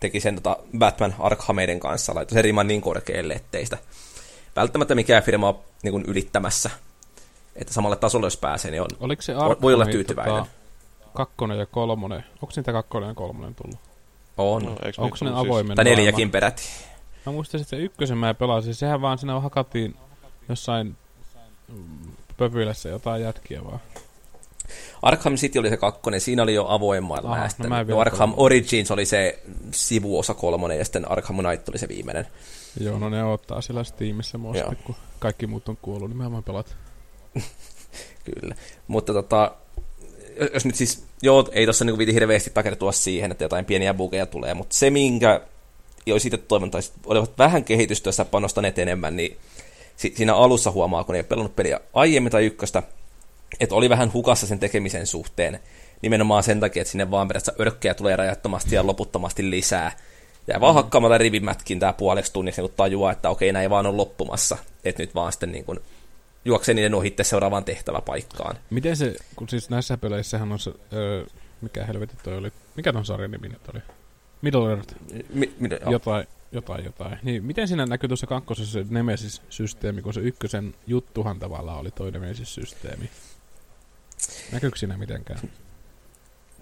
teki 0.00 0.20
sen 0.20 0.34
tota 0.34 0.56
Batman 0.78 1.14
Arkhameiden 1.18 1.80
kanssa, 1.80 2.14
laittoi 2.14 2.34
sen 2.34 2.44
riman 2.44 2.68
niin 2.68 2.80
korkealle, 2.80 3.34
ettei 3.34 3.64
sitä 3.64 3.78
välttämättä 4.56 4.94
mikään 4.94 5.22
firma 5.22 5.48
ole 5.48 5.56
niin 5.82 6.04
ylittämässä. 6.06 6.70
Että 7.56 7.74
samalle 7.74 7.96
tasolle 7.96 8.26
jos 8.26 8.36
pääsee, 8.36 8.70
niin 8.70 8.82
on, 8.82 8.88
Oliko 9.00 9.22
se 9.22 9.34
voi 9.62 9.74
olla 9.74 9.86
tyytyväinen. 9.86 10.34
Tota, 10.34 10.63
kakkonen 11.14 11.58
ja 11.58 11.66
kolmonen. 11.66 12.24
Onko 12.34 12.52
niitä 12.56 12.72
kakkonen 12.72 13.08
ja 13.08 13.14
kolmonen 13.14 13.54
tullut? 13.54 13.78
On. 14.36 14.62
No, 14.64 14.76
Onko 14.98 15.16
ne 15.20 15.30
avoimen? 15.34 15.76
Tai 15.76 15.84
neljäkin 15.84 16.30
peräti. 16.30 16.62
Mä 17.26 17.32
muistan, 17.32 17.60
että 17.60 17.70
se 17.70 17.76
ykkösen 17.76 18.18
mä 18.18 18.34
pelasin. 18.34 18.74
Sehän 18.74 19.00
vaan 19.00 19.18
siinä 19.18 19.40
hakattiin 19.40 19.96
jossain 20.48 20.96
pöpylässä 22.36 22.88
jotain 22.88 23.22
jätkiä 23.22 23.64
vaan. 23.64 23.80
Arkham 25.02 25.34
City 25.34 25.58
oli 25.58 25.68
se 25.68 25.76
kakkonen, 25.76 26.20
siinä 26.20 26.42
oli 26.42 26.54
jo 26.54 26.66
avoin 26.68 27.04
maailma. 27.04 27.34
Ah, 27.34 27.54
no 27.58 27.68
no 27.68 27.98
Arkham 27.98 28.18
kolmonen. 28.18 28.44
Origins 28.44 28.90
oli 28.90 29.06
se 29.06 29.42
sivuosa 29.70 30.34
kolmonen, 30.34 30.78
ja 30.78 30.84
sitten 30.84 31.10
Arkham 31.10 31.36
Knight 31.36 31.68
oli 31.68 31.78
se 31.78 31.88
viimeinen. 31.88 32.26
Joo, 32.80 32.98
no 32.98 33.08
ne 33.08 33.24
ottaa 33.24 33.60
siellä 33.60 33.84
Steamissa 33.84 34.38
muista, 34.38 34.74
kun 34.84 34.94
kaikki 35.18 35.46
muut 35.46 35.68
on 35.68 35.76
kuollut, 35.76 36.10
niin 36.10 36.32
mä 36.32 36.42
pelat. 36.42 36.76
Kyllä. 38.24 38.54
Mutta 38.88 39.12
tota, 39.12 39.54
jos 40.54 40.64
nyt 40.64 40.74
siis, 40.74 41.04
joo, 41.22 41.48
ei 41.52 41.66
tuossa 41.66 41.84
niinku 41.84 41.98
viti 41.98 42.14
hirveästi 42.14 42.50
takertua 42.50 42.92
siihen, 42.92 43.30
että 43.30 43.44
jotain 43.44 43.64
pieniä 43.64 43.94
bugeja 43.94 44.26
tulee, 44.26 44.54
mutta 44.54 44.76
se, 44.76 44.90
minkä 44.90 45.40
olisi 46.12 46.28
itse 46.28 46.38
toivon, 46.38 46.70
tai 46.70 46.80
olivat 47.06 47.38
vähän 47.38 47.64
kehitystyössä 47.64 48.24
panostaneet 48.24 48.78
enemmän, 48.78 49.16
niin 49.16 49.36
si- 49.96 50.14
siinä 50.16 50.34
alussa 50.34 50.70
huomaa, 50.70 51.04
kun 51.04 51.14
ei 51.14 51.18
ole 51.18 51.26
pelannut 51.26 51.56
peliä 51.56 51.80
aiemmin 51.92 52.32
tai 52.32 52.44
ykköstä, 52.44 52.82
että 53.60 53.74
oli 53.74 53.88
vähän 53.88 54.12
hukassa 54.12 54.46
sen 54.46 54.58
tekemisen 54.58 55.06
suhteen, 55.06 55.60
nimenomaan 56.02 56.42
sen 56.42 56.60
takia, 56.60 56.80
että 56.80 56.92
sinne 56.92 57.10
vaan 57.10 57.28
periaatteessa 57.28 57.62
örkkejä 57.62 57.94
tulee 57.94 58.16
rajattomasti 58.16 58.74
ja 58.74 58.86
loputtomasti 58.86 59.50
lisää. 59.50 59.92
Ja 60.46 60.60
vaan 60.60 60.74
mm. 60.74 60.76
hakkaamalla 60.76 61.18
rivimätkin 61.18 61.80
tämä 61.80 61.92
puoleksi 61.92 62.32
tunniksi 62.32 62.62
niin 62.62 62.72
tajuaa, 62.76 63.12
että 63.12 63.30
okei, 63.30 63.52
näin 63.52 63.70
vaan 63.70 63.86
on 63.86 63.96
loppumassa. 63.96 64.56
Että 64.84 65.02
nyt 65.02 65.14
vaan 65.14 65.32
sitten 65.32 65.52
niin 65.52 65.64
kuin 65.64 65.80
juoksee 66.44 66.74
niiden 66.74 66.94
ohitte 66.94 67.24
seuraavaan 67.24 67.64
tehtäväpaikkaan. 67.64 68.56
Miten 68.70 68.96
se, 68.96 69.14
kun 69.36 69.48
siis 69.48 69.70
näissä 69.70 69.96
peleissähän 69.96 70.52
on 70.52 70.58
se, 70.58 70.72
öö, 70.92 71.26
mikä 71.60 71.86
helvetti 71.86 72.16
toi 72.22 72.36
oli, 72.36 72.52
mikä 72.76 72.92
ton 72.92 73.04
sarjan 73.04 73.30
nimi 73.30 73.48
nyt 73.48 73.68
oli? 73.74 73.82
Middle 74.42 74.70
Earth. 74.70 74.94
Mi- 75.34 75.54
mi- 75.58 75.68
jotain, 75.90 76.26
jotain, 76.52 76.84
jotain. 76.84 77.18
Niin, 77.22 77.44
miten 77.44 77.68
siinä 77.68 77.86
näkyy 77.86 78.08
tuossa 78.08 78.26
kakkosessa 78.26 78.72
se 78.72 78.86
Nemesis-systeemi, 78.88 80.02
kun 80.02 80.14
se 80.14 80.20
ykkösen 80.20 80.74
juttuhan 80.86 81.38
tavallaan 81.38 81.78
oli 81.78 81.90
toi 81.90 82.10
Nemesis-systeemi? 82.10 83.10
Näkyykö 84.52 84.78
siinä 84.78 84.98
mitenkään? 84.98 85.40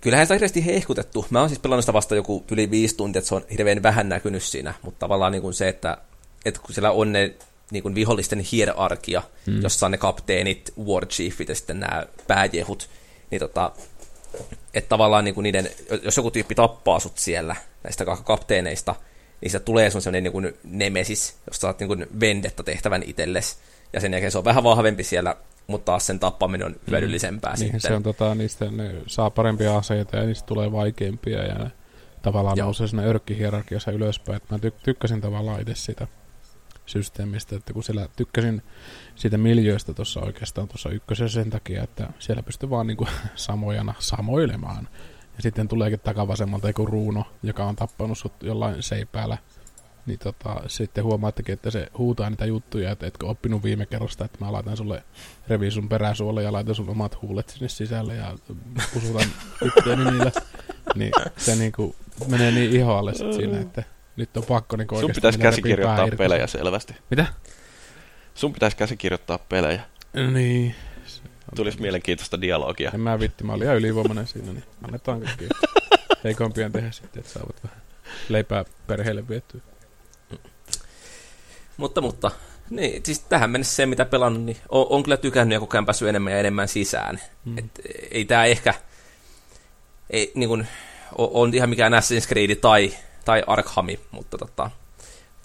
Kyllähän 0.01 0.27
sitä 0.27 0.35
hirveästi 0.35 0.67
hehkutettu. 0.67 1.27
Mä 1.31 1.41
oon 1.41 1.49
siis 1.49 1.59
pelannut 1.59 1.85
sitä 1.85 1.93
vasta 1.93 2.15
joku 2.15 2.45
yli 2.51 2.71
viisi 2.71 2.97
tuntia, 2.97 3.19
että 3.19 3.29
se 3.29 3.35
on 3.35 3.45
hirveän 3.51 3.83
vähän 3.83 4.09
näkynyt 4.09 4.43
siinä, 4.43 4.75
mutta 4.83 4.99
tavallaan 4.99 5.33
niin 5.33 5.43
kuin 5.43 5.55
se, 5.55 5.69
että, 5.69 5.99
että 6.45 6.61
kun 6.61 6.75
siellä 6.75 6.91
on 6.91 7.13
ne 7.13 7.35
niin 7.73 7.83
kuin 7.83 7.95
vihollisten 7.95 8.39
hierarkia, 8.39 9.23
mm. 9.47 9.63
jossa 9.63 9.87
on 9.87 9.93
ne 9.93 9.99
kapteenit, 9.99 10.73
war 10.87 11.07
chiefit 11.07 11.49
ja 11.49 11.55
sitten 11.55 11.81
nämä 11.81 12.07
pääjehut, 12.27 12.89
niin 13.31 13.39
tota, 13.39 13.73
että 14.75 14.89
tavallaan 14.89 15.25
niin 15.25 15.35
kuin 15.35 15.43
niiden, 15.43 15.71
jos 16.03 16.17
joku 16.17 16.31
tyyppi 16.31 16.55
tappaa 16.55 17.01
sut 17.01 17.19
siellä 17.19 17.57
näistä 17.85 18.05
kapteeneista, 18.25 18.95
niin 19.41 19.51
se 19.51 19.61
tulee 19.61 19.91
sun 19.91 20.03
sellainen 20.03 20.23
niin 20.23 20.33
kuin 20.33 20.53
nemesis, 20.65 21.37
josta 21.47 21.61
saat 21.61 21.81
niin 21.81 21.89
kuin 21.89 22.07
vendetta 22.21 22.63
tehtävän 22.63 23.03
itsellesi, 23.07 23.57
ja 23.93 24.01
sen 24.01 24.13
jälkeen 24.13 24.33
se 24.33 24.39
on 24.39 24.45
vähän 24.45 24.65
vahvempi 24.65 25.05
siellä, 25.05 25.37
mutta 25.67 25.85
taas 25.85 26.07
sen 26.07 26.19
tappaminen 26.19 26.67
on 26.67 26.73
mm. 26.73 26.91
hyödyllisempää 26.91 27.53
mm. 27.53 27.57
sitten. 27.57 27.73
Niin, 27.73 27.81
se 27.81 27.95
on 27.95 28.03
tota, 28.03 28.35
niistä 28.35 28.71
ne 28.71 28.95
saa 29.07 29.31
parempia 29.31 29.77
aseita 29.77 30.17
ja 30.17 30.27
niistä 30.27 30.47
tulee 30.47 30.73
vaikeampia 30.73 31.43
ja 31.43 31.55
ne 31.55 31.71
tavallaan 32.23 32.59
Joo. 32.59 32.65
nousee 32.65 32.87
siinä 32.87 33.05
örkkihierarkiassa 33.05 33.91
ylöspäin. 33.91 34.41
Mä 34.51 34.57
ty- 34.57 34.81
tykkäsin 34.83 35.21
tavallaan 35.21 35.61
itse 35.61 35.75
sitä 35.75 36.07
systeemistä, 36.93 37.57
että 37.57 37.73
kun 37.73 37.83
siellä 37.83 38.09
tykkäsin 38.17 38.63
siitä 39.15 39.39
miljöistä 39.39 39.95
tuossa 39.95 40.21
oikeastaan 40.21 40.69
tuossa 40.69 40.91
ykkösessä 40.91 41.43
sen 41.43 41.51
takia, 41.51 41.83
että 41.83 42.09
siellä 42.19 42.43
pystyy 42.43 42.71
vaan 42.71 42.87
niin 42.93 42.97
kuin 42.97 43.11
samojana 43.35 43.95
samoilemaan. 43.99 44.89
Ja 45.37 45.43
sitten 45.43 45.69
tuleekin 45.69 46.01
takavasemmalta 46.01 46.69
joku 46.69 46.87
ruuno, 46.87 47.25
joka 47.43 47.65
on 47.65 47.77
tappanut 47.77 48.19
sut 48.19 48.33
jollain 48.43 48.83
seipäällä. 48.83 49.39
Niin 50.07 50.19
tota, 50.19 50.63
sitten 50.67 51.05
huomaattekin, 51.05 51.53
että 51.53 51.71
se 51.71 51.89
huutaa 51.99 52.31
niitä 52.31 52.47
juttuja, 52.47 52.91
että 52.91 53.07
etkö 53.07 53.27
oppinut 53.27 53.63
viime 53.63 53.87
kerrasta, 53.87 54.25
että 54.25 54.45
mä 54.45 54.53
laitan 54.53 54.77
sulle, 54.77 55.05
revi 55.49 55.71
sun 55.71 55.89
peräsuolle 55.89 56.43
ja 56.43 56.53
laitan 56.53 56.75
sun 56.75 56.89
omat 56.89 57.23
huulet 57.23 57.49
sinne 57.49 57.69
sisälle 57.69 58.15
ja 58.17 58.39
pusutan 58.95 59.29
itseäni 59.67 60.05
niillä. 60.05 60.33
Niin 60.95 61.13
se 61.37 61.57
niinku 61.57 61.97
menee 62.29 62.51
niin 62.51 62.73
ihoalle 62.73 63.15
sit 63.15 63.33
siinä, 63.33 63.61
että 63.61 63.83
nyt 64.17 64.37
on 64.37 64.45
pakko 64.45 64.77
niin 64.77 64.89
Sun 65.01 65.11
pitäisi 65.15 65.39
käsikirjoittaa 65.39 66.09
pelejä 66.19 66.47
selvästi. 66.47 66.95
Mitä? 67.11 67.27
Sun 68.35 68.53
pitäisi 68.53 68.77
käsikirjoittaa 68.77 69.39
pelejä. 69.39 69.83
Niin. 70.33 70.75
Tulisi 71.57 71.81
mielenkiintoista 71.81 72.41
dialogia. 72.41 72.91
En 72.95 73.01
mä 73.01 73.21
vitti, 73.21 73.45
mä 73.45 73.53
olin 73.53 73.63
ihan 73.63 73.77
ylivoimainen 73.77 74.27
siinä, 74.27 74.53
niin 74.53 74.65
annetaan 74.85 75.21
kaikki 75.21 75.49
heikompien 76.25 76.73
tehdä 76.73 76.91
sitten, 76.91 77.21
että 77.21 77.33
saavat 77.33 77.65
vähän 77.65 77.83
leipää 78.29 78.65
perheelle 78.87 79.29
viettyä. 79.29 79.61
Mutta, 81.77 82.01
mutta, 82.01 82.31
niin, 82.71 83.03
siis 83.05 83.21
tähän 83.21 83.51
mennessä 83.51 83.77
se, 83.77 83.87
mitä 83.87 84.05
pelannut, 84.05 84.43
niin 84.43 84.57
on, 84.69 84.87
on 84.91 85.03
kyllä 85.03 85.17
tykännyt 85.17 85.57
ja 85.57 85.61
koko 85.61 85.77
ajan 85.77 85.87
päässyt 85.87 86.09
enemmän 86.09 86.33
ja 86.33 86.39
enemmän 86.39 86.69
sisään. 86.69 87.21
Mm. 87.45 87.59
Et, 87.59 87.65
ei 88.11 88.25
tämä 88.25 88.45
ehkä, 88.45 88.75
ei, 90.11 90.33
niin 90.35 90.49
kuin, 90.49 90.67
on 91.17 91.55
ihan 91.55 91.69
mikään 91.69 91.93
Assassin's 91.93 92.29
Creed 92.29 92.57
tai, 92.57 92.95
tai 93.25 93.43
Arkhami, 93.47 94.01
mutta 94.11 94.39
tota, 94.39 94.71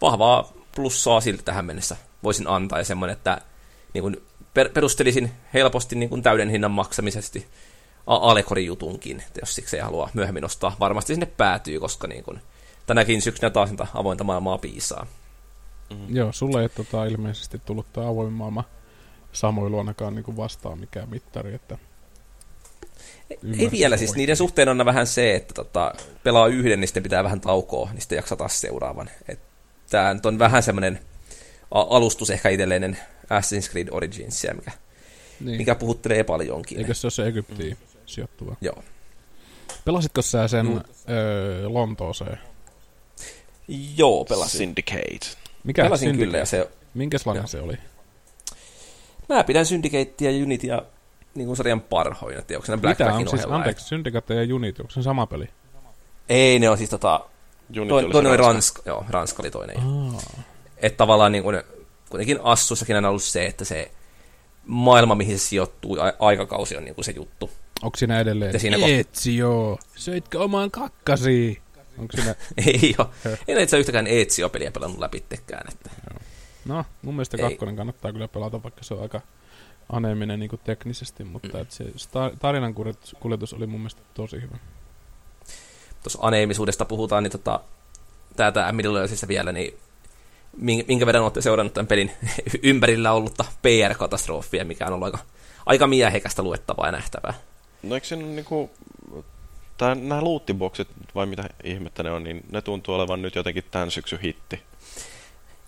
vahvaa 0.01 0.51
plussaa 0.75 1.21
siltä 1.21 1.43
tähän 1.43 1.65
mennessä 1.65 1.97
voisin 2.23 2.47
antaa 2.47 2.79
ja 2.79 2.85
semmoinen, 2.85 3.17
että 3.17 3.41
niin 3.93 4.01
kuin 4.01 4.21
per, 4.53 4.69
perustelisin 4.69 5.31
helposti 5.53 5.95
niin 5.95 6.09
kuin 6.09 6.23
täyden 6.23 6.49
hinnan 6.49 6.71
maksamisesti 6.71 7.47
Alekori-jutunkin, 8.07 9.23
jos 9.41 9.55
siksi 9.55 9.75
ei 9.75 9.81
halua 9.81 10.09
myöhemmin 10.13 10.45
ostaa. 10.45 10.75
Varmasti 10.79 11.13
sinne 11.13 11.25
päätyy, 11.25 11.79
koska 11.79 12.07
niin 12.07 12.23
kuin, 12.23 12.41
tänäkin 12.85 13.21
syksynä 13.21 13.49
taas 13.49 13.69
niitä 13.69 13.87
avointa 13.93 14.23
maailmaa 14.23 14.57
piisaa. 14.57 15.07
Mm. 15.89 16.15
Joo, 16.15 16.31
sulle 16.31 16.61
ei 16.61 16.69
tota, 16.69 17.05
ilmeisesti 17.05 17.61
tullut 17.65 17.93
tämä 17.93 18.07
avoin 18.07 18.33
maailma 18.33 18.63
samoilu 19.31 19.77
ainakaan 19.77 20.15
niin 20.15 20.23
kuin 20.23 20.37
vastaan 20.37 20.79
mikään 20.79 21.09
mittari, 21.09 21.53
että 21.55 21.77
ei 23.59 23.71
vielä, 23.71 23.97
siis 23.97 24.15
niiden 24.15 24.37
suhteen 24.37 24.69
on 24.69 24.85
vähän 24.85 25.07
se, 25.07 25.35
että 25.35 25.53
tota, 25.53 25.93
pelaa 26.23 26.47
yhden, 26.47 26.79
niin 26.79 26.87
sitten 26.87 27.03
pitää 27.03 27.23
vähän 27.23 27.41
taukoa, 27.41 27.89
niin 27.91 28.01
sitten 28.01 28.15
jaksaa 28.15 28.37
taas 28.37 28.61
seuraavan. 28.61 29.09
Tämä 29.89 30.15
on 30.25 30.39
vähän 30.39 30.63
semmoinen 30.63 30.99
alustus 31.71 32.29
ehkä 32.29 32.49
itselleen 32.49 32.97
Assassin's 33.23 33.71
Creed 33.71 33.87
Originsia, 33.91 34.53
mikä, 34.53 34.71
niin. 35.39 35.57
mikä 35.57 35.75
puhuttelee 35.75 36.23
paljonkin. 36.23 36.77
Eikö 36.77 36.93
se 36.93 37.07
ole 37.07 37.11
se 37.11 37.27
Egyptiin 37.27 37.77
mm. 37.81 37.99
sijoittuva? 38.05 38.55
Joo. 38.61 38.83
Pelasitko 39.85 40.21
sä 40.21 40.47
sen 40.47 40.65
mm. 40.65 40.81
öö, 41.09 41.69
Lontooseen? 41.69 42.39
Joo, 43.97 44.25
pelasin. 44.25 44.57
Syndicate. 44.57 45.27
Mikä 45.63 45.83
pelasin 45.83 46.05
Syndicate? 46.05 46.25
kyllä. 46.25 46.37
Ja 46.37 46.45
se, 46.45 46.69
Minkäslainen 46.93 47.47
se 47.47 47.61
oli? 47.61 47.73
Mä 49.29 49.43
pidän 49.43 49.65
Syndicatea 49.65 50.31
ja 50.31 50.43
Unitya 50.43 50.81
niin 51.37 51.47
kuin 51.47 51.57
sarjan 51.57 51.81
parhoina. 51.81 52.41
Se 52.65 52.77
Black 52.77 52.99
Mitä 52.99 53.13
on 53.13 53.29
siis, 53.29 53.45
anteeksi, 53.49 53.85
Syndicate 53.85 54.33
ja 54.33 54.55
Unity, 54.55 54.81
onko 54.81 54.91
se 54.91 55.01
sama 55.01 55.25
peli? 55.25 55.49
Ei, 56.29 56.59
ne 56.59 56.69
on 56.69 56.77
siis 56.77 56.89
tota... 56.89 57.25
Unity 57.79 58.11
toinen 58.11 58.29
oli 58.31 58.37
Ranska. 58.37 58.81
Joo, 58.85 59.05
Ranska 59.09 59.43
oli 59.43 59.51
toinen. 59.51 59.77
Että 60.77 60.97
tavallaan 60.97 61.31
niin 61.31 61.43
kuin, 61.43 61.63
kuitenkin 62.09 62.39
Assussakin 62.43 62.95
on 62.95 63.05
ollut 63.05 63.23
se, 63.23 63.45
että 63.45 63.65
se 63.65 63.91
maailma, 64.65 65.15
mihin 65.15 65.39
se 65.39 65.47
sijoittuu, 65.47 65.97
a- 65.99 66.13
aikakausi 66.19 66.77
on 66.77 66.85
niin 66.85 66.95
kuin 66.95 67.05
se 67.05 67.11
juttu. 67.11 67.49
Onko 67.83 67.97
siinä 67.97 68.19
edelleen? 68.19 68.53
Ja 68.53 68.59
siinä 68.59 68.77
Etsi 68.87 69.37
joo. 69.37 69.79
Söitkö 69.95 70.39
omaan 70.39 70.71
kakkasi? 70.71 71.61
Onko 71.97 72.17
siinä... 72.17 72.35
ei 72.67 72.95
ole. 72.97 73.07
En 73.47 73.59
itse 73.59 73.77
yhtäkään 73.77 74.07
Ezio-peliä 74.07 74.71
pelannut 74.71 74.99
läpittekään. 74.99 75.67
Että... 75.73 75.89
No, 76.65 76.85
mun 77.01 77.15
mielestä 77.15 77.37
kakkonen 77.37 77.73
ei. 77.73 77.77
kannattaa 77.77 78.13
kyllä 78.13 78.27
pelata, 78.27 78.63
vaikka 78.63 78.83
se 78.83 78.93
on 78.93 79.01
aika 79.01 79.21
aneeminen 79.91 80.39
niin 80.39 80.59
teknisesti, 80.63 81.23
mutta 81.23 81.57
mm. 81.57 81.61
et 81.61 81.71
se 81.71 81.85
tarinan 82.39 82.73
kuljetus 83.19 83.53
oli 83.53 83.67
mun 83.67 83.79
mielestä 83.79 84.01
tosi 84.13 84.41
hyvä. 84.41 84.57
Tuossa 86.03 86.19
aneemisuudesta 86.21 86.85
puhutaan, 86.85 87.23
niin 87.23 87.31
tota, 87.31 87.59
täältä 88.35 88.71
Middle 88.71 88.99
vielä, 89.27 89.51
niin 89.51 89.77
minkä 90.87 91.05
verran 91.05 91.23
olette 91.23 91.41
seurannut 91.41 91.73
tämän 91.73 91.87
pelin 91.87 92.11
ympärillä 92.63 93.11
ollutta 93.11 93.45
PR-katastrofia, 93.61 94.65
mikä 94.65 94.87
on 94.87 94.93
ollut 94.93 95.05
aika, 95.05 95.19
aika 95.65 95.87
miehekästä 95.87 96.43
luettavaa 96.43 96.85
ja 96.85 96.91
nähtävää. 96.91 97.33
No 97.83 97.95
eikö 97.95 98.07
siinä 98.07 98.25
niinku, 98.25 98.71
tää, 99.77 99.95
nämä 99.95 100.21
luuttiboksit, 100.21 100.87
vai 101.15 101.25
mitä 101.25 101.49
ihmettä 101.63 102.03
ne 102.03 102.11
on, 102.11 102.23
niin 102.23 102.43
ne 102.51 102.61
tuntuu 102.61 102.95
olevan 102.95 103.21
nyt 103.21 103.35
jotenkin 103.35 103.63
tämän 103.71 103.91
syksyn 103.91 104.19
hitti. 104.19 104.61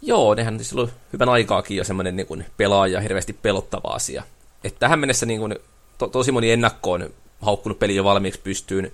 Joo, 0.01 0.35
nehän 0.35 0.53
on 0.53 0.59
ollut 0.75 0.89
hyvän 1.13 1.29
aikaakin 1.29 1.77
jo 1.77 1.83
semmoinen 1.83 2.15
niin 2.15 2.27
kuin 2.27 2.45
pelaaja 2.57 3.01
hirveästi 3.01 3.33
pelottava 3.33 3.87
asia. 3.87 4.23
Et 4.63 4.75
tähän 4.79 4.99
mennessä 4.99 5.25
niin 5.25 5.39
kuin, 5.39 5.55
to, 5.97 6.07
tosi 6.07 6.31
moni 6.31 6.51
ennakkoon 6.51 7.09
haukkunut 7.41 7.79
peli 7.79 7.95
jo 7.95 8.03
valmiiksi 8.03 8.39
pystyyn. 8.43 8.91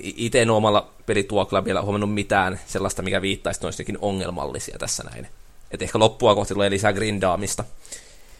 Itse 0.00 0.42
en 0.42 0.50
omalla 0.50 0.90
pelituokilla 1.06 1.64
vielä 1.64 1.82
huomannut 1.82 2.14
mitään 2.14 2.60
sellaista, 2.66 3.02
mikä 3.02 3.22
viittaisi 3.22 3.60
noistakin 3.62 3.98
ongelmallisia 4.00 4.78
tässä 4.78 5.02
näin. 5.10 5.28
Et 5.70 5.82
ehkä 5.82 5.98
loppua 5.98 6.34
kohti 6.34 6.54
tulee 6.54 6.70
lisää 6.70 6.92
grindaamista. 6.92 7.64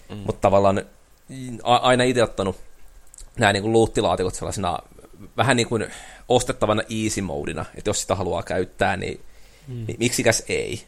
Mm. 0.09 0.17
Mutta 0.17 0.41
tavallaan 0.41 0.83
a, 1.63 1.77
aina 1.77 2.05
itse 2.05 2.23
ottanut 2.23 2.57
nämä 3.39 3.53
niin 3.53 3.73
luuttilaatikot 3.73 4.35
sellaisena 4.35 4.79
vähän 5.37 5.57
niin 5.57 5.69
kuin 5.69 5.87
ostettavana 6.29 6.83
easy 6.83 7.21
modina, 7.21 7.65
että 7.75 7.91
jos 7.91 8.01
sitä 8.01 8.15
haluaa 8.15 8.43
käyttää, 8.43 8.97
niin 8.97 9.21
mm. 9.69 9.87
miksikäs 9.99 10.45
ei. 10.49 10.87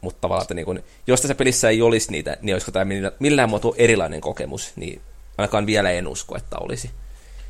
Mutta 0.00 0.20
tavallaan, 0.20 0.42
että 0.44 0.54
niin 0.54 0.66
kun, 0.66 0.82
jos 1.06 1.20
tässä 1.20 1.34
pelissä 1.34 1.68
ei 1.68 1.82
olisi 1.82 2.12
niitä, 2.12 2.36
niin 2.42 2.54
olisiko 2.54 2.72
tämä 2.72 2.94
millään 3.18 3.50
muotoa 3.50 3.74
erilainen 3.78 4.20
kokemus, 4.20 4.72
niin 4.76 5.00
ainakaan 5.38 5.66
vielä 5.66 5.90
en 5.90 6.08
usko, 6.08 6.36
että 6.36 6.58
olisi. 6.58 6.90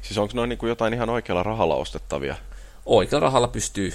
Siis 0.03 0.19
onko 0.19 0.33
noin 0.35 0.49
niin 0.49 0.59
jotain 0.63 0.95
ihan 0.95 1.11
oikealla 1.11 1.43
rahalla 1.43 1.75
ostettavia? 1.75 2.37
Oikealla 2.87 3.27
rahalla 3.27 3.49
pystyy 3.49 3.93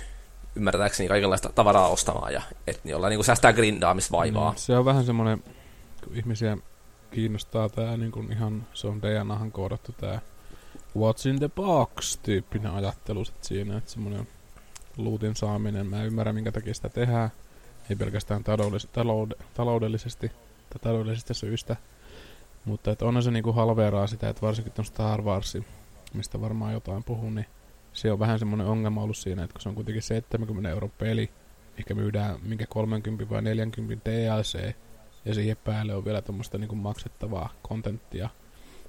ymmärtääkseni 0.56 1.10
kaikenlaista 1.10 1.50
tavaraa 1.56 1.88
ostamaan 1.88 2.34
ja 2.34 2.41
et, 2.68 2.80
niin 2.84 2.96
ollaan 2.96 3.10
niin 3.10 3.18
kuin 3.18 3.26
säästää 3.26 3.54
grindaamisvaivaa. 3.54 4.52
Mm, 4.52 4.58
se 4.58 4.78
on 4.78 4.86
vähän 4.86 5.06
semmoinen, 5.06 5.44
kun 6.04 6.15
ihmisiä 6.15 6.58
kiinnostaa 7.12 7.70
tämä 7.70 7.98
niin 7.98 8.12
kuin 8.12 8.32
ihan, 8.32 8.68
se 8.74 8.88
on 8.88 9.02
DNAhan 9.02 9.52
koodattu 9.52 9.91
tämä 9.91 10.20
what's 10.98 11.30
in 11.30 11.39
the 11.39 11.50
box 11.50 12.18
tyyppinen 12.24 12.72
ajattelu 12.72 13.26
sit 13.26 13.44
siinä, 13.44 13.78
että 13.78 13.91
semmoinen 13.91 14.28
luutin 14.98 15.36
saaminen, 15.36 15.88
mä 15.88 16.04
ymmärrän 16.04 16.36
minkä 16.36 16.52
takia 16.52 16.74
sitä 16.74 16.89
tehdään, 16.89 17.30
ei 17.89 17.95
pelkästään 17.95 18.43
taloudellis- 18.43 18.88
talou- 18.93 19.43
taloudellisesti 19.54 20.30
tai 20.69 20.80
taloudellisista 20.82 21.34
syistä, 21.34 21.76
mutta 22.65 22.91
että 22.91 23.06
onhan 23.06 23.24
se 23.24 23.32
niinku 23.32 23.52
halveeraa 23.52 24.08
sitä, 24.08 24.30
että 24.30 24.41
varsinkin 24.41 24.74
tuon 24.74 24.86
Star 24.86 25.21
Wars, 25.21 25.58
mistä 26.13 26.41
varmaan 26.41 26.74
jotain 26.74 27.04
puhun, 27.04 27.36
niin 27.36 27.45
se 27.93 28.12
on 28.12 28.19
vähän 28.19 28.39
semmoinen 28.39 28.67
ongelma 28.67 29.02
ollut 29.02 29.17
siinä, 29.17 29.43
että 29.43 29.54
kun 29.54 29.62
se 29.62 29.69
on 29.69 29.76
kuitenkin 29.76 30.02
70 30.02 30.69
euron 30.69 30.91
peli, 30.98 31.30
ehkä 31.80 31.93
myydään 31.93 32.39
minkä 32.43 32.65
30 32.69 33.30
vai 33.30 33.41
40 33.41 34.12
DLC, 34.12 34.74
ja 35.26 35.34
siihen 35.34 35.58
päälle 35.58 35.95
on 35.95 36.06
vielä 36.06 36.21
tuommoista 36.21 36.58
niinku 36.58 36.76
maksettavaa 36.76 37.54
kontenttia, 37.62 38.30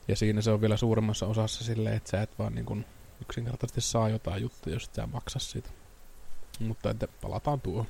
ja 0.09 0.17
siinä 0.17 0.41
se 0.41 0.51
on 0.51 0.61
vielä 0.61 0.77
suuremmassa 0.77 1.27
osassa 1.27 1.65
silleen, 1.65 1.97
että 1.97 2.11
sä 2.11 2.23
et 2.23 2.39
vaan 2.39 2.55
niinku 2.55 2.77
yksinkertaisesti 3.23 3.81
saa 3.81 4.09
jotain 4.09 4.43
juttuja, 4.43 4.77
jos 4.77 4.85
et 4.85 4.95
sä 4.95 5.07
maksa 5.07 5.39
siitä. 5.39 5.71
Mutta 6.61 6.91
että 6.91 7.09
palataan 7.23 7.61
tuohon. 7.61 7.87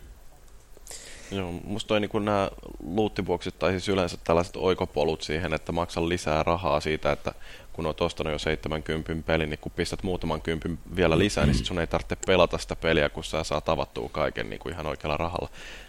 Joo, 1.31 1.53
musta 1.65 1.89
toi 1.89 2.01
niin 2.01 2.25
nämä 2.25 2.51
luuttibuoksit 2.83 3.59
tai 3.59 3.71
siis 3.71 3.89
yleensä 3.89 4.17
tällaiset 4.25 4.57
oikopolut 4.57 5.23
siihen, 5.23 5.53
että 5.53 5.73
maksa 5.73 6.09
lisää 6.09 6.43
rahaa 6.43 6.81
siitä, 6.81 7.12
että 7.12 7.33
kun 7.73 7.87
oot 7.87 8.01
ostanut 8.01 8.33
jo 8.33 8.39
70 8.39 9.27
pelin, 9.27 9.51
niin 9.51 9.59
kun 9.59 9.73
pistät 9.73 10.03
muutaman 10.03 10.43
kympin 10.43 10.79
vielä 10.97 11.19
lisää, 11.19 11.47
niin 11.47 11.55
sit 11.55 11.67
sun 11.67 11.79
ei 11.79 11.87
tarvitse 11.87 12.17
pelata 12.27 12.59
sitä 12.59 12.77
peliä, 12.77 13.09
kun 13.09 13.25
sä 13.25 13.45
saa 13.45 13.61
tavattua 13.61 14.09
kaiken 14.09 14.51
niin 14.51 14.59
kuin 14.59 14.73
ihan 14.73 14.87
oikealla 14.87 15.17
rahalla. 15.17 15.49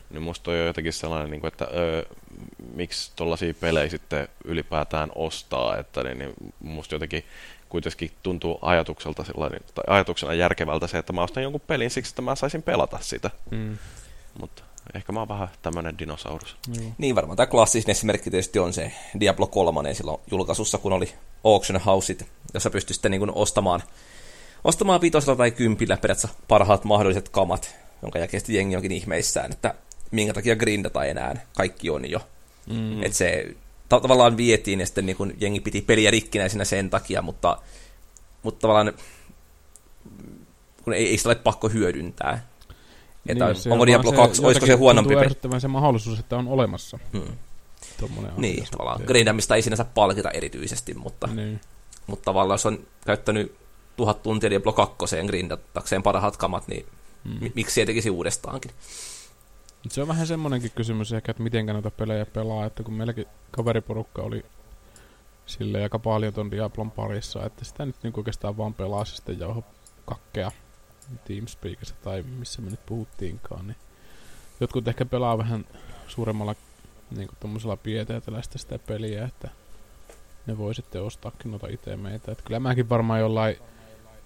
Niin 0.10 0.21
musta 0.21 0.52
on 0.52 0.58
jotenkin 0.58 0.93
sellainen, 0.93 1.32
niin 1.32 1.41
kuin, 1.41 1.47
että 1.47 1.67
öö, 1.76 2.04
miksi 2.73 3.12
tollaisia 3.15 3.54
pelejä 3.54 3.89
sitten 3.89 4.28
ylipäätään 4.45 5.12
ostaa, 5.15 5.78
että 5.78 6.04
niin, 6.04 6.19
niin 6.19 6.34
musta 6.60 6.95
jotenkin 6.95 7.23
kuitenkin 7.69 8.12
tuntuu 8.23 8.60
ajatukselta 8.62 9.23
tai 9.23 9.84
ajatuksena 9.88 10.34
järkevältä 10.34 10.88
se, 10.88 10.97
että 10.97 11.13
mä 11.13 11.23
ostan 11.23 11.43
jonkun 11.43 11.62
pelin 11.62 11.89
siksi, 11.89 12.12
että 12.12 12.21
mä 12.21 12.36
saisin 12.36 12.63
pelata 12.63 13.00
sitä. 13.02 13.30
Mm. 13.52 13.78
Mutta 14.39 14.63
ehkä 14.93 15.12
mä 15.12 15.19
oon 15.19 15.28
vähän 15.28 15.47
tämmönen 15.62 16.00
dinosaurus. 16.00 16.58
Mm. 16.67 16.91
Niin 16.97 17.15
varmaan 17.15 17.38
tämä 17.38 17.47
klassisin 17.47 17.91
esimerkki 17.91 18.32
tietysti 18.32 18.60
on 18.60 18.73
se 18.73 18.91
Diablo 19.19 19.47
3 19.47 19.93
silloin 19.93 20.21
julkaisussa, 20.32 20.78
kun 20.78 20.93
oli 20.93 21.13
auction 21.43 21.82
houseit, 21.82 22.26
jossa 22.54 22.69
pystyi 22.69 22.93
sitten 22.93 23.12
niin 23.12 23.32
ostamaan, 23.32 23.84
ostamaan 24.63 25.02
vitosella 25.02 25.36
tai 25.36 25.52
kympillä 25.52 25.97
periaatteessa 25.97 26.38
parhaat 26.47 26.84
mahdolliset 26.84 27.30
kamat, 27.30 27.76
jonka 28.02 28.19
jälkeen 28.19 28.41
sitten 28.41 28.56
jengi 28.56 28.76
onkin 28.76 28.91
ihmeissään, 28.91 29.52
että 29.52 29.76
minkä 30.12 30.34
takia 30.34 30.56
grindata 30.56 31.06
enää, 31.06 31.45
kaikki 31.56 31.89
on 31.89 32.10
jo. 32.10 32.19
Mm. 32.69 33.04
Että 33.04 33.17
se 33.17 33.56
ta- 33.89 34.00
tavallaan 34.00 34.38
vietiin 34.38 34.80
ja 34.80 34.86
sitten 34.86 35.06
niin 35.06 35.17
kun 35.17 35.34
jengi 35.39 35.60
piti 35.60 35.82
peliä 35.82 36.12
rikkinäisenä 36.12 36.65
sen 36.65 36.89
takia, 36.89 37.21
mutta, 37.21 37.58
mutta 38.43 38.62
tavallaan 38.62 38.93
kun 40.84 40.93
ei, 40.93 41.10
ei 41.10 41.17
sitä 41.17 41.30
ole 41.30 41.36
pakko 41.36 41.69
hyödyntää. 41.69 42.47
Että 43.27 43.45
niin, 43.45 43.73
onko 43.73 43.85
Diablo 43.85 44.11
2, 44.11 44.45
olisiko 44.45 44.65
se 44.65 44.73
huonompi 44.73 45.15
peli? 45.15 45.61
se 45.61 45.67
mahdollisuus, 45.67 46.19
että 46.19 46.37
on 46.37 46.47
olemassa. 46.47 46.99
Hmm. 47.13 47.37
Niin, 48.37 48.67
tavallaan 48.71 49.01
grindamista 49.05 49.55
ei 49.55 49.61
sinänsä 49.61 49.85
palkita 49.85 50.31
erityisesti, 50.31 50.93
mutta, 50.93 51.27
niin. 51.27 51.61
mutta 52.07 52.25
tavallaan 52.25 52.53
jos 52.53 52.65
on 52.65 52.79
käyttänyt 53.05 53.55
tuhat 53.95 54.23
tuntia 54.23 54.49
Diablo 54.49 54.73
2 54.73 54.95
grindatakseen 55.27 56.03
parhaat 56.03 56.37
kamat, 56.37 56.67
niin 56.67 56.85
hmm. 57.23 57.51
miksi 57.55 57.79
ei 57.79 57.85
tekisi 57.85 58.09
uudestaankin? 58.09 58.71
Se 59.89 60.01
on 60.01 60.07
vähän 60.07 60.27
semmonenkin 60.27 60.71
kysymys 60.75 61.13
ehkä, 61.13 61.31
että 61.31 61.43
miten 61.43 61.65
noita 61.65 61.91
pelejä 61.91 62.25
pelaa, 62.25 62.65
että 62.65 62.83
kun 62.83 62.93
meilläkin 62.93 63.25
kaveriporukka 63.51 64.21
oli 64.21 64.45
sille 65.45 65.83
aika 65.83 65.99
paljon 65.99 66.33
ton 66.33 66.51
Diablon 66.51 66.91
parissa, 66.91 67.45
että 67.45 67.65
sitä 67.65 67.85
nyt 67.85 67.95
niin 68.03 68.13
oikeastaan 68.17 68.57
vaan 68.57 68.73
pelaa 68.73 69.05
sitten 69.05 69.39
jauho 69.39 69.63
kakkea 70.05 70.51
Teamspeakissa 71.26 71.96
tai 72.04 72.24
missä 72.24 72.62
me 72.62 72.70
nyt 72.70 72.86
puhuttiinkaan, 72.86 73.67
niin 73.67 73.78
jotkut 74.60 74.88
ehkä 74.88 75.06
pelaa 75.06 75.38
vähän 75.38 75.65
suuremmalla 76.08 76.56
niin 77.15 77.28
kuin 77.28 77.38
tommosella 77.39 77.78
pieteetäläistä 77.78 78.58
sitä 78.58 78.80
peliä, 78.80 79.26
että 79.26 79.50
ne 80.46 80.58
voi 80.58 80.76
sitten 80.76 81.02
ostaakin 81.02 81.52
noita 81.52 81.67
itse 81.67 81.98
meitä. 81.98 82.32
Että 82.32 82.43
kyllä 82.43 82.60
mäkin 82.60 82.89
varmaan 82.89 83.20
jollain 83.20 83.56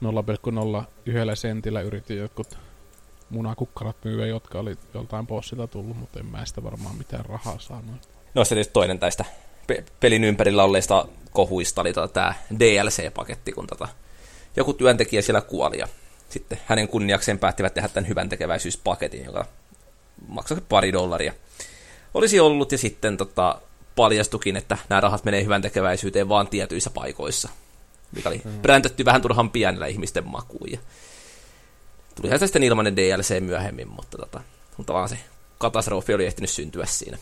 0,01 0.04 1.36
sentillä 1.36 1.82
yritin 1.82 2.18
jotkut 2.18 2.58
munakukkarat 3.30 3.96
myyä, 4.04 4.26
jotka 4.26 4.60
oli 4.60 4.76
joltain 4.94 5.28
bossilta 5.28 5.68
tullut, 5.68 5.98
mutta 5.98 6.20
en 6.20 6.26
mä 6.26 6.46
sitä 6.46 6.64
varmaan 6.64 6.96
mitään 6.96 7.26
rahaa 7.26 7.60
saanut. 7.60 8.10
No 8.34 8.46
se 8.46 8.64
toinen 8.74 9.00
tästä 9.00 9.26
pe- 9.68 9.84
pelin 10.00 10.24
ympärillä 10.24 10.64
olleista 10.64 11.08
kohuista 11.32 11.82
oli 11.82 11.94
tota 11.94 12.08
tämä 12.08 12.34
DLC-paketti, 12.60 13.52
kun 13.52 13.68
tota, 13.68 13.88
joku 14.56 14.74
työntekijä 14.74 15.22
siellä 15.22 15.42
kuoli 15.42 15.80
ja 15.80 15.88
sitten 16.32 16.62
hänen 16.66 16.88
kunniakseen 16.88 17.40
päättivät 17.40 17.74
tehdä 17.74 17.88
tämän 17.88 18.08
hyvän 18.08 18.30
tekeväisyyspaketin, 18.30 19.26
joka 19.26 19.46
maksoi 20.28 20.62
pari 20.70 20.94
dollaria. 20.94 21.34
Olisi 22.14 22.40
ollut 22.40 22.72
ja 22.72 22.78
sitten 22.78 23.18
tota, 23.18 23.62
paljastukin, 23.96 24.58
että 24.58 24.78
nämä 24.90 25.02
rahat 25.02 25.24
menee 25.26 25.44
hyvän 25.44 25.62
tekeväisyyteen 25.62 26.30
vaan 26.30 26.48
tietyissä 26.48 26.90
paikoissa, 26.90 27.50
mikä 28.16 28.30
oli 28.30 28.42
mm. 28.46 28.52
bräntätty 28.62 29.06
vähän 29.06 29.22
turhan 29.22 29.50
pienellä 29.50 29.88
ihmisten 29.88 30.28
makuun. 30.28 30.72
Ja 30.72 30.80
tulihan 32.16 32.40
sitten 32.40 32.64
ilmainen 32.64 32.96
DLC 32.96 33.40
myöhemmin, 33.40 33.88
mutta, 33.88 34.18
tota, 34.18 34.42
mutta 34.78 34.94
vaan 34.94 35.10
se 35.10 35.18
katastrofi 35.58 36.14
oli 36.14 36.26
ehtinyt 36.26 36.50
syntyä 36.50 36.86
siinä. 36.86 37.18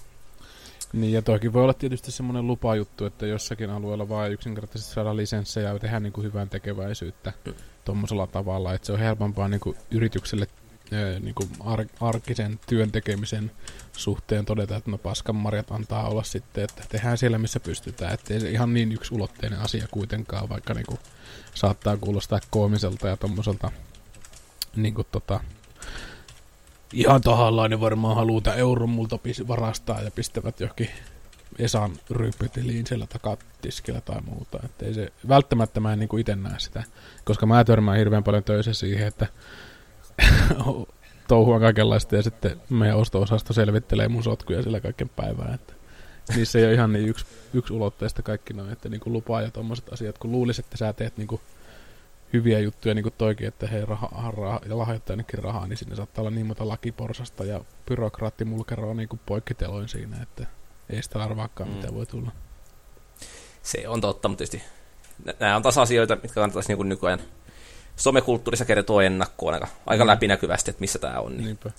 Niin, 0.93 1.13
ja 1.13 1.21
toikin 1.21 1.53
voi 1.53 1.63
olla 1.63 1.73
tietysti 1.73 2.11
semmoinen 2.11 2.47
lupajuttu, 2.47 3.05
että 3.05 3.25
jossakin 3.25 3.69
alueella 3.69 4.09
vaan 4.09 4.31
yksinkertaisesti 4.31 4.93
saada 4.93 5.15
lisenssejä 5.15 5.73
ja 5.73 5.79
tehdä 5.79 5.99
niin 5.99 6.13
kuin 6.13 6.25
hyvän 6.25 6.49
tekeväisyyttä 6.49 7.33
mm. 7.45 7.53
Tuommoisella 7.85 8.27
tavalla, 8.27 8.73
että 8.73 8.85
se 8.85 8.93
on 8.93 8.99
helpompaa 8.99 9.47
niin 9.47 9.59
kuin 9.59 9.77
yritykselle 9.91 10.47
niin 11.19 11.35
kuin 11.35 11.49
ar- 11.59 11.85
arkisen 12.01 12.59
työn 12.67 12.91
tekemisen 12.91 13.51
suhteen 13.93 14.45
todeta, 14.45 14.75
että 14.75 14.91
no 14.91 14.97
paskan 14.97 15.35
marjat 15.35 15.71
antaa 15.71 16.09
olla 16.09 16.23
sitten, 16.23 16.63
että 16.63 16.83
tehdään 16.89 17.17
siellä 17.17 17.37
missä 17.37 17.59
pystytään, 17.59 18.13
ettei 18.13 18.39
se 18.39 18.49
ihan 18.49 18.73
niin 18.73 18.91
yksi 18.91 19.13
ulotteinen 19.13 19.59
asia 19.59 19.87
kuitenkaan, 19.91 20.49
vaikka 20.49 20.73
niin 20.73 20.85
kuin 20.85 20.99
saattaa 21.53 21.97
kuulostaa 21.97 22.39
koomiselta 22.49 23.07
ja 23.07 23.17
tommoselta 23.17 23.71
niin 24.75 24.93
kuin 24.93 25.07
tota, 25.11 25.39
ihan 26.93 27.21
tahallaan 27.21 27.69
ne 27.69 27.79
varmaan 27.79 28.15
haluaa 28.15 28.41
tämän 28.41 28.59
euron 28.59 28.89
multa 28.89 29.19
varastaa 29.47 30.01
ja 30.01 30.11
pistävät 30.11 30.59
johonkin 30.59 30.89
Esan 31.59 31.91
ryppytiliin 32.09 32.87
siellä 32.87 33.07
takatiskillä 33.07 34.01
tai 34.01 34.21
muuta. 34.21 34.59
Että 34.65 34.85
ei 34.85 34.93
se, 34.93 35.13
välttämättä 35.27 35.79
mä 35.79 35.93
en 35.93 35.99
niin 35.99 36.19
itse 36.19 36.35
näe 36.35 36.59
sitä, 36.59 36.83
koska 37.25 37.45
mä 37.45 37.63
törmään 37.63 37.97
hirveän 37.97 38.23
paljon 38.23 38.43
töissä 38.43 38.73
siihen, 38.73 39.07
että 39.07 39.27
touhua 41.27 41.59
kaikenlaista 41.59 42.15
ja 42.15 42.23
sitten 42.23 42.61
meidän 42.69 42.97
osto-osasto 42.97 43.53
selvittelee 43.53 44.07
mun 44.07 44.23
sotkuja 44.23 44.63
sillä 44.63 44.79
kaiken 44.79 45.09
päivää. 45.09 45.53
Että 45.53 45.73
niissä 46.35 46.59
ei 46.59 46.65
ole 46.65 46.73
ihan 46.73 46.93
niin 46.93 47.09
yksi, 47.09 47.25
yksi 47.53 47.73
ulotteista 47.73 48.21
kaikki 48.21 48.53
noin, 48.53 48.71
että 48.71 48.89
niin 48.89 49.01
kuin 49.01 49.13
lupaa 49.13 49.41
ja 49.41 49.51
tommoset 49.51 49.93
asiat, 49.93 50.17
kun 50.17 50.31
luulisit, 50.31 50.65
että 50.65 50.77
sä 50.77 50.93
teet 50.93 51.17
niin 51.17 51.27
kuin 51.27 51.41
hyviä 52.33 52.59
juttuja, 52.59 52.95
niin 52.95 53.03
kuin 53.03 53.13
toikin, 53.17 53.47
että 53.47 53.67
hei, 53.67 53.85
raha, 53.85 54.31
raha, 54.37 54.61
ja 54.69 54.77
lahjoittaa 54.77 55.13
ainakin 55.13 55.43
rahaa, 55.43 55.67
niin 55.67 55.77
sinne 55.77 55.95
saattaa 55.95 56.21
olla 56.21 56.31
niin 56.31 56.45
monta 56.45 56.67
lakiporsasta 56.67 57.45
ja 57.45 57.61
byrokraattimulkeroa 57.85 58.93
niin 58.93 59.09
kuin 59.09 59.19
poikkiteloin 59.25 59.87
siinä, 59.87 60.17
että 60.21 60.45
ei 60.89 61.03
sitä 61.03 61.23
arvaakaan, 61.23 61.69
mm. 61.69 61.75
mitä 61.75 61.93
voi 61.93 62.05
tulla. 62.05 62.31
Se 63.63 63.87
on 63.87 64.01
totta, 64.01 64.27
mutta 64.27 64.37
tietysti 64.37 64.63
nämä 65.39 65.55
on 65.55 65.61
taas 65.61 65.77
asioita, 65.77 66.15
mitkä 66.15 66.33
kannattaisi 66.33 66.73
niin 66.75 66.89
nykyään 66.89 67.19
somekulttuurissa 67.95 68.65
kertoa 68.65 69.03
ennakkoon 69.03 69.53
aika, 69.53 69.67
aika 69.85 70.03
mm. 70.03 70.07
läpinäkyvästi, 70.07 70.71
että 70.71 70.81
missä 70.81 70.99
tämä 70.99 71.19
on. 71.19 71.31
Niin 71.31 71.45
Niinpä. 71.45 71.71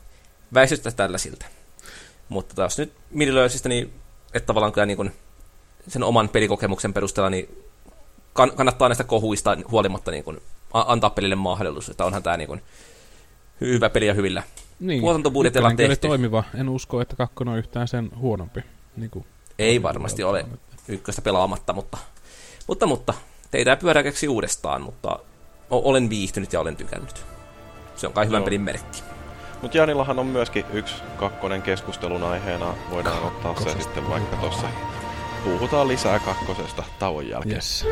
Väistystä 0.55 0.91
tällä 0.91 1.19
siltä. 1.19 1.47
Mutta 2.29 2.55
taas 2.55 2.79
nyt 2.79 2.93
Middle 3.11 3.41
niin 3.69 3.93
että 4.35 4.47
tavallaan 4.47 4.73
kyllä 4.73 4.87
niin 4.87 4.97
kuin 4.97 5.13
sen 5.89 6.03
oman 6.03 6.29
pelikokemuksen 6.29 6.93
perusteella 6.93 7.31
niin 7.31 7.65
kann- 8.39 8.55
kannattaa 8.57 8.89
näistä 8.89 9.05
kohuista 9.05 9.57
huolimatta 9.71 10.11
niin 10.11 10.25
kuin 10.25 10.41
antaa 10.73 11.11
pelille 11.11 11.35
mahdollisuus, 11.35 11.89
että 11.89 12.05
onhan 12.05 12.23
tämä 12.23 12.37
niin 12.37 12.49
kuin 12.49 12.63
hyvä 13.61 13.91
peli 13.91 14.07
ja 14.07 14.15
hyvillä 14.15 14.43
niin. 14.81 15.01
tuotantobudjetilla 15.01 15.75
tehty. 15.77 16.09
toimiva. 16.09 16.45
En 16.55 16.69
usko, 16.69 17.01
että 17.01 17.17
kakkonen 17.17 17.53
on 17.53 17.59
yhtään 17.59 17.89
sen 17.89 18.11
huonompi. 18.17 18.65
Niin 19.01 19.11
kuin 19.11 19.25
Ei 19.59 19.83
varmasti 19.83 20.25
ole 20.25 20.47
ykköstä 20.89 21.23
pelaamatta, 21.23 21.73
mutta, 21.73 21.99
mutta, 22.67 22.87
mutta 22.87 23.15
teitä 23.51 23.77
pyörää 23.77 24.03
keksi 24.03 24.29
uudestaan, 24.29 24.83
mutta 24.83 25.19
olen 25.71 26.11
viihtynyt 26.11 26.53
ja 26.53 26.61
olen 26.61 26.77
tykännyt. 26.77 27.25
Se 27.97 28.07
on 28.07 28.13
kai 28.13 28.27
hyvän 28.27 28.43
pelin 28.43 28.61
merkki. 28.61 29.03
Mutta 29.63 29.77
Janillahan 29.77 30.19
on 30.19 30.27
myöskin 30.27 30.65
yksi 30.73 30.95
kakkonen 31.17 31.63
keskustelun 31.63 32.23
aiheena. 32.23 32.75
Voidaan 32.91 33.23
ottaa 33.23 33.61
se 33.61 33.83
sitten 33.83 34.09
vaikka 34.09 34.37
tuossa. 34.37 34.67
Puhutaan 35.45 35.89
lisää 35.89 36.19
kakkosesta 36.19 36.85
tauon 36.99 37.29
jälkeen. 37.29 37.55
Yes. 37.55 37.87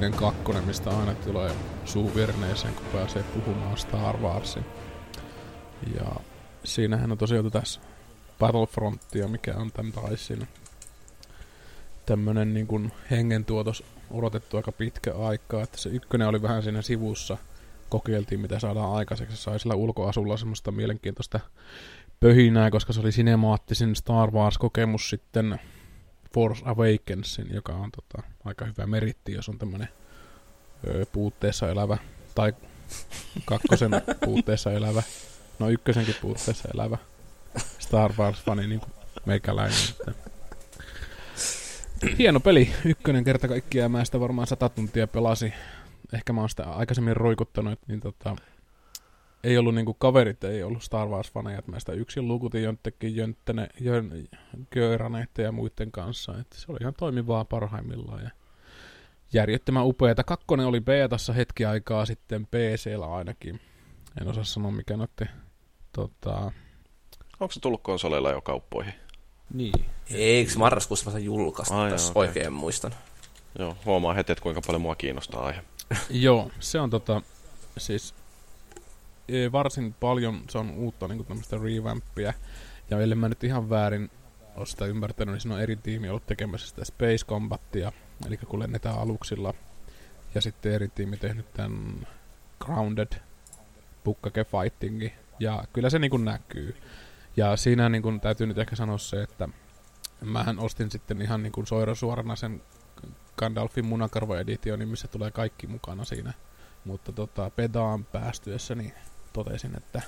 Galaktinen 0.00 0.34
kakkonen, 0.34 0.64
mistä 0.64 0.90
aina 0.90 1.14
tulee 1.14 1.52
suu 1.84 2.14
virneeseen, 2.14 2.74
kun 2.74 2.86
pääsee 2.92 3.22
puhumaan 3.22 3.76
Star 3.76 4.16
Warsin. 4.16 4.64
Ja 5.94 6.16
siinähän 6.64 7.12
on 7.12 7.18
tosiaan 7.18 7.50
tässä 7.50 7.80
Battlefrontia, 8.38 9.28
mikä 9.28 9.54
on 9.56 9.72
tämän 9.72 9.92
taisin 9.92 10.48
tämmönen 12.06 12.54
niin 12.54 12.66
kuin 12.66 12.92
hengentuotos 13.10 13.84
odotettu 14.10 14.56
aika 14.56 14.72
pitkä 14.72 15.14
aikaa, 15.14 15.62
että 15.62 15.78
se 15.78 15.88
ykkönen 15.88 16.28
oli 16.28 16.42
vähän 16.42 16.62
siinä 16.62 16.82
sivussa, 16.82 17.36
kokeiltiin 17.88 18.40
mitä 18.40 18.58
saadaan 18.58 18.92
aikaiseksi, 18.92 19.36
sai 19.36 19.60
sillä 19.60 19.74
ulkoasulla 19.74 20.36
semmoista 20.36 20.70
mielenkiintoista 20.70 21.40
pöhinää, 22.20 22.70
koska 22.70 22.92
se 22.92 23.00
oli 23.00 23.12
sinemaattisin 23.12 23.96
Star 23.96 24.30
Wars-kokemus 24.30 25.10
sitten 25.10 25.60
Force 26.34 26.62
Awakensin, 26.64 27.54
joka 27.54 27.72
on 27.72 27.90
tota, 27.90 28.28
aika 28.44 28.64
hyvä 28.64 28.86
meritti, 28.86 29.32
jos 29.32 29.48
on 29.48 29.58
tämmöinen 29.58 29.88
puutteessa 31.12 31.68
elävä, 31.68 31.98
tai 32.34 32.52
kakkosen 33.44 33.90
puutteessa 34.24 34.72
elävä, 34.72 35.02
no 35.58 35.68
ykkösenkin 35.68 36.14
puutteessa 36.20 36.68
elävä 36.74 36.98
Star 37.78 38.12
Wars-fani, 38.18 38.66
niin 38.66 38.80
kuin 38.80 38.92
meikäläinen. 39.26 39.78
Että. 40.08 40.30
Hieno 42.18 42.40
peli, 42.40 42.70
ykkönen 42.84 43.24
kerta 43.24 43.48
kaikkiaan, 43.48 43.90
mä 43.90 44.04
sitä 44.04 44.20
varmaan 44.20 44.46
sata 44.46 44.68
tuntia 44.68 45.06
pelasi. 45.06 45.52
Ehkä 46.12 46.32
mä 46.32 46.40
oon 46.40 46.50
sitä 46.50 46.64
aikaisemmin 46.64 47.16
roikuttanut, 47.16 47.78
niin 47.86 48.00
tota, 48.00 48.36
ei 49.44 49.58
ollut 49.58 49.74
niinku 49.74 49.94
kaverit, 49.94 50.44
ei 50.44 50.62
ollut 50.62 50.82
Star 50.82 51.08
Wars-faneja, 51.08 51.58
että 51.58 51.70
mä 51.70 51.80
sitä 51.80 51.92
yksin 51.92 52.28
lukutin 52.28 52.62
jonnekin 52.62 53.16
jönttene, 53.16 53.68
jön, 53.80 54.28
ja 55.38 55.52
muiden 55.52 55.92
kanssa, 55.92 56.38
että 56.40 56.56
se 56.58 56.66
oli 56.68 56.78
ihan 56.80 56.94
toimivaa 56.94 57.44
parhaimmillaan 57.44 58.22
ja 58.22 58.30
järjettömän 59.32 59.86
upeata. 59.86 60.24
Kakkonen 60.24 60.66
oli 60.66 60.80
betassa 60.80 61.32
hetki 61.32 61.64
aikaa 61.64 62.06
sitten 62.06 62.46
PCllä 62.46 63.14
ainakin. 63.14 63.60
En 64.20 64.28
osaa 64.28 64.44
sanoa 64.44 64.70
mikä 64.70 64.96
notte, 64.96 65.28
tota... 65.92 66.52
Onko 67.40 67.52
se 67.52 67.60
tullut 67.60 67.82
konsoleilla 67.82 68.30
jo 68.30 68.40
kauppoihin? 68.40 68.94
Niin. 69.54 69.84
Eikö 70.10 70.52
marraskuussa 70.56 71.06
vasta 71.06 71.18
julkaista, 71.18 71.82
Ai 71.82 71.90
jos 71.90 72.10
okay. 72.10 72.20
oikein 72.20 72.52
muistan. 72.52 72.92
Joo, 73.58 73.76
huomaa 73.84 74.14
heti, 74.14 74.32
että 74.32 74.42
kuinka 74.42 74.60
paljon 74.66 74.82
mua 74.82 74.94
kiinnostaa 74.94 75.46
aihe. 75.46 75.62
Joo, 76.10 76.50
se 76.60 76.80
on 76.80 76.90
tota, 76.90 77.22
siis 77.78 78.14
varsin 79.52 79.94
paljon 80.00 80.42
se 80.48 80.58
on 80.58 80.70
uutta 80.70 81.08
niin 81.08 81.26
tämmöistä 81.26 81.56
revampia. 81.56 82.32
Ja 82.90 83.00
ellei 83.00 83.16
mä 83.16 83.28
nyt 83.28 83.44
ihan 83.44 83.70
väärin 83.70 84.10
ole 84.56 84.66
sitä 84.66 84.84
ymmärtänyt, 84.84 85.32
niin 85.32 85.40
siinä 85.40 85.54
on 85.54 85.60
eri 85.60 85.76
tiimi 85.76 86.08
ollut 86.08 86.26
tekemässä 86.26 86.68
sitä 86.68 86.84
Space 86.84 87.26
Combatia, 87.26 87.92
eli 88.26 88.36
kun 88.36 88.60
lennetään 88.60 88.98
aluksilla. 88.98 89.54
Ja 90.34 90.40
sitten 90.40 90.72
eri 90.72 90.88
tiimi 90.88 91.16
tehnyt 91.16 91.52
tämän 91.52 92.06
Grounded 92.64 93.12
Bukkake 94.04 94.44
Fightingi. 94.44 95.12
Ja 95.40 95.64
kyllä 95.72 95.90
se 95.90 95.98
niin 95.98 96.10
kuin 96.10 96.24
näkyy. 96.24 96.76
Ja 97.36 97.56
siinä 97.56 97.88
niin 97.88 98.02
kuin 98.02 98.20
täytyy 98.20 98.46
nyt 98.46 98.58
ehkä 98.58 98.76
sanoa 98.76 98.98
se, 98.98 99.22
että 99.22 99.48
mähän 100.20 100.58
ostin 100.58 100.90
sitten 100.90 101.22
ihan 101.22 101.42
niin 101.42 101.52
kuin 101.52 101.66
suorana 101.94 102.36
sen 102.36 102.62
Gandalfin 103.38 103.84
munakarvo-edition, 103.84 104.88
missä 104.88 105.08
tulee 105.08 105.30
kaikki 105.30 105.66
mukana 105.66 106.04
siinä. 106.04 106.32
Mutta 106.84 107.12
tota, 107.12 107.50
pedaan 107.50 108.04
päästyessä 108.04 108.74
niin 108.74 108.92
totesin, 109.32 109.76
että 109.76 110.02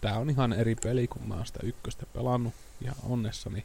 tämä 0.00 0.16
on 0.16 0.30
ihan 0.30 0.52
eri 0.52 0.74
peli, 0.74 1.08
kun 1.08 1.28
mä 1.28 1.34
oon 1.34 1.46
sitä 1.46 1.60
ykköstä 1.62 2.06
pelannut 2.12 2.54
ihan 2.82 2.96
onnessani. 3.08 3.64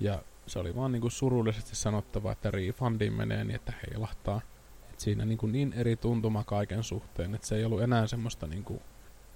Ja 0.00 0.22
se 0.46 0.58
oli 0.58 0.76
vaan 0.76 0.92
niinku 0.92 1.10
surullisesti 1.10 1.76
sanottava, 1.76 2.32
että 2.32 2.50
refundiin 2.50 3.12
menee 3.12 3.44
niin, 3.44 3.56
että 3.56 3.72
heilahtaa. 3.86 4.40
Et 4.90 5.00
siinä 5.00 5.24
niinku 5.24 5.46
niin 5.46 5.72
eri 5.72 5.96
tuntuma 5.96 6.44
kaiken 6.44 6.82
suhteen, 6.82 7.34
että 7.34 7.46
se 7.46 7.56
ei 7.56 7.64
ollut 7.64 7.82
enää 7.82 8.06
semmoista 8.06 8.46
niinku, 8.46 8.82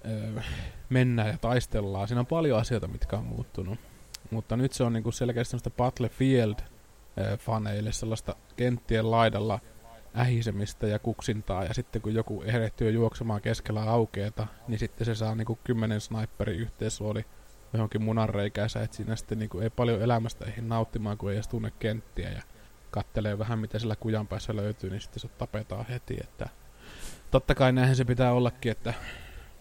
öö, 0.05 0.41
mennään 0.89 1.29
ja 1.29 1.37
taistellaan. 1.37 2.07
Siinä 2.07 2.19
on 2.19 2.25
paljon 2.25 2.59
asioita, 2.59 2.87
mitkä 2.87 3.17
on 3.17 3.25
muuttunut. 3.25 3.79
Mutta 4.31 4.57
nyt 4.57 4.73
se 4.73 4.83
on 4.83 4.93
niinku 4.93 5.11
selkeästi 5.11 5.51
semmoista 5.51 5.69
Battlefield-faneille 5.69 7.91
sellaista 7.91 8.35
kenttien 8.57 9.11
laidalla 9.11 9.59
ähisemistä 10.17 10.87
ja 10.87 10.99
kuksintaa, 10.99 11.63
ja 11.63 11.73
sitten 11.73 12.01
kun 12.01 12.13
joku 12.13 12.41
erehtyy 12.41 12.91
juoksemaan 12.91 13.41
keskellä 13.41 13.83
aukeeta, 13.83 14.47
niin 14.67 14.79
sitten 14.79 15.05
se 15.05 15.15
saa 15.15 15.35
niinku 15.35 15.59
kymmenen 15.63 16.01
sniperi 16.01 16.57
yhteisluoli 16.57 17.25
johonkin 17.73 18.01
munanreikäänsä, 18.01 18.83
että 18.83 18.97
siinä 18.97 19.15
sitten 19.15 19.39
niinku 19.39 19.59
ei 19.59 19.69
paljon 19.69 20.01
elämästä 20.01 20.45
eihin 20.45 20.69
nauttimaan, 20.69 21.17
kun 21.17 21.31
ei 21.31 21.35
edes 21.35 21.47
tunne 21.47 21.71
kenttiä, 21.79 22.29
ja 22.29 22.41
kattelee 22.91 23.39
vähän, 23.39 23.59
mitä 23.59 23.79
sillä 23.79 23.95
kujan 23.95 24.27
päässä 24.27 24.55
löytyy, 24.55 24.89
niin 24.89 25.01
sitten 25.01 25.19
se 25.19 25.27
tapetaan 25.27 25.85
heti, 25.85 26.17
että 26.21 26.49
totta 27.31 27.55
kai 27.55 27.71
näinhän 27.71 27.95
se 27.95 28.05
pitää 28.05 28.33
ollakin, 28.33 28.71
että 28.71 28.93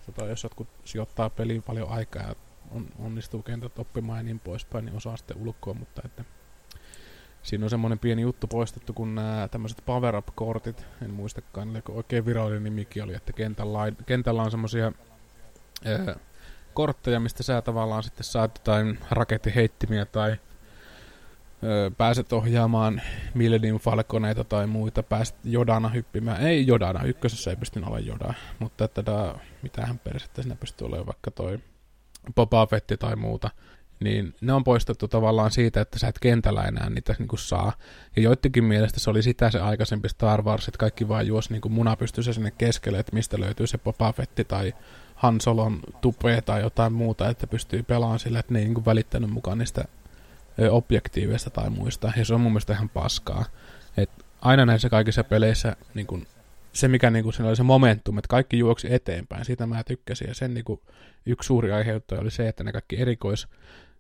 tota, 0.06 0.24
jos 0.24 0.42
jotkut 0.42 0.68
sijoittaa 0.84 1.30
peliin 1.30 1.62
paljon 1.62 1.88
aikaa 1.88 2.22
ja 2.22 2.34
on, 2.70 2.88
onnistuu 2.98 3.42
kentät 3.42 3.78
oppimaan 3.78 4.18
ja 4.18 4.22
niin 4.22 4.40
poispäin, 4.40 4.84
niin 4.84 4.96
osaa 4.96 5.16
sitten 5.16 5.36
ulkoa, 5.36 5.74
mutta 5.74 6.02
että 6.04 6.24
Siinä 7.42 7.66
on 7.66 7.70
semmoinen 7.70 7.98
pieni 7.98 8.22
juttu 8.22 8.46
poistettu, 8.46 8.92
kun 8.92 9.14
nämä 9.14 9.48
tämmöiset 9.50 9.82
power 9.86 10.16
up-kortit, 10.16 10.86
en 11.02 11.10
muistakaan, 11.10 11.82
kun 11.84 11.94
oikein 11.94 12.26
virallinen 12.26 12.64
nimikin 12.64 13.02
oli, 13.02 13.14
että 13.14 13.32
kentällä, 13.32 13.92
kentällä 14.06 14.42
on 14.42 14.50
semmoisia 14.50 14.92
kortteja, 16.74 17.20
mistä 17.20 17.42
sä 17.42 17.62
tavallaan 17.62 18.02
sitten 18.02 18.24
saat 18.24 18.58
jotain 18.58 18.98
rakettiheittimiä 19.10 20.04
tai 20.04 20.36
ö, 21.64 21.90
pääset 21.98 22.32
ohjaamaan 22.32 23.02
Millennium 23.34 23.78
Falconeita 23.78 24.44
tai 24.44 24.66
muita, 24.66 25.02
pääset 25.02 25.36
Jodana 25.44 25.88
hyppimään. 25.88 26.40
Ei 26.40 26.66
Jodana, 26.66 27.04
ykkösessä 27.04 27.50
ei 27.50 27.56
pysty 27.56 27.78
olemaan 27.78 28.06
Joda, 28.06 28.34
mutta 28.58 28.84
että 28.84 29.02
mitähän 29.62 29.98
persettä 29.98 30.42
siinä 30.42 30.56
pystyy 30.56 30.86
olemaan 30.86 31.06
vaikka 31.06 31.30
toi 31.30 31.58
Boba 32.34 32.66
Fetti 32.66 32.96
tai 32.96 33.16
muuta 33.16 33.50
niin 34.00 34.34
ne 34.40 34.52
on 34.52 34.64
poistettu 34.64 35.08
tavallaan 35.08 35.50
siitä, 35.50 35.80
että 35.80 35.98
sä 35.98 36.08
et 36.08 36.18
kentällä 36.18 36.62
enää 36.62 36.90
niitä 36.90 37.14
niin 37.18 37.28
kuin 37.28 37.40
saa. 37.40 37.72
Ja 38.16 38.22
joidenkin 38.22 38.64
mielestä 38.64 39.00
se 39.00 39.10
oli 39.10 39.22
sitä 39.22 39.50
se 39.50 39.60
aikaisempi 39.60 40.08
Star 40.08 40.42
Wars, 40.42 40.68
että 40.68 40.78
kaikki 40.78 41.08
vaan 41.08 41.26
juos 41.26 41.50
niin 41.50 41.60
kuin 41.60 41.72
munapystyssä 41.72 42.32
sinne 42.32 42.50
keskelle, 42.50 42.98
että 42.98 43.14
mistä 43.14 43.40
löytyy 43.40 43.66
se 43.66 43.78
Boba 43.78 44.12
Fetti 44.12 44.44
tai 44.44 44.74
Han 45.14 45.40
Solon 45.40 45.80
tupe 46.00 46.40
tai 46.40 46.60
jotain 46.60 46.92
muuta, 46.92 47.28
että 47.28 47.46
pystyy 47.46 47.82
pelaamaan 47.82 48.18
sillä, 48.18 48.38
että 48.38 48.52
ne 48.52 48.58
ei 48.58 48.64
niin 48.64 48.74
kuin 48.74 48.84
välittänyt 48.84 49.30
mukaan 49.30 49.58
niistä 49.58 49.84
objektiiveista 50.70 51.50
tai 51.50 51.70
muista. 51.70 52.12
Ja 52.16 52.24
se 52.24 52.34
on 52.34 52.40
mun 52.40 52.52
mielestä 52.52 52.72
ihan 52.72 52.88
paskaa. 52.88 53.44
Et 53.96 54.10
aina 54.40 54.66
näissä 54.66 54.88
kaikissa 54.88 55.24
peleissä 55.24 55.76
niin 55.94 56.06
kuin 56.06 56.26
se, 56.72 56.88
mikä 56.88 57.10
niin 57.10 57.22
kuin, 57.22 57.32
siinä 57.32 57.48
oli 57.48 57.56
se 57.56 57.62
momentum, 57.62 58.18
että 58.18 58.28
kaikki 58.28 58.58
juoksi 58.58 58.94
eteenpäin, 58.94 59.44
siitä 59.44 59.66
mä 59.66 59.84
tykkäsin. 59.84 60.28
Ja 60.28 60.34
sen 60.34 60.54
niin 60.54 60.64
kuin, 60.64 60.80
yksi 61.26 61.46
suuri 61.46 61.72
aiheuttaja 61.72 62.20
oli 62.20 62.30
se, 62.30 62.48
että 62.48 62.64
ne 62.64 62.72
kaikki 62.72 63.00
erikois 63.00 63.48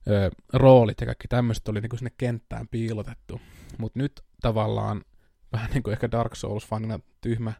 ö, 0.08 0.30
roolit 0.52 1.00
ja 1.00 1.06
kaikki 1.06 1.28
tämmöiset 1.28 1.68
oli 1.68 1.80
niin 1.80 1.90
kuin 1.90 1.98
sinne 1.98 2.12
kenttään 2.18 2.68
piilotettu. 2.68 3.40
Mutta 3.78 3.98
nyt 3.98 4.22
tavallaan 4.40 5.04
vähän 5.52 5.70
niin 5.70 5.82
kuin 5.82 5.92
ehkä 5.92 6.10
Dark 6.10 6.32
Souls-fanina 6.34 7.00
tyhmä, 7.20 7.52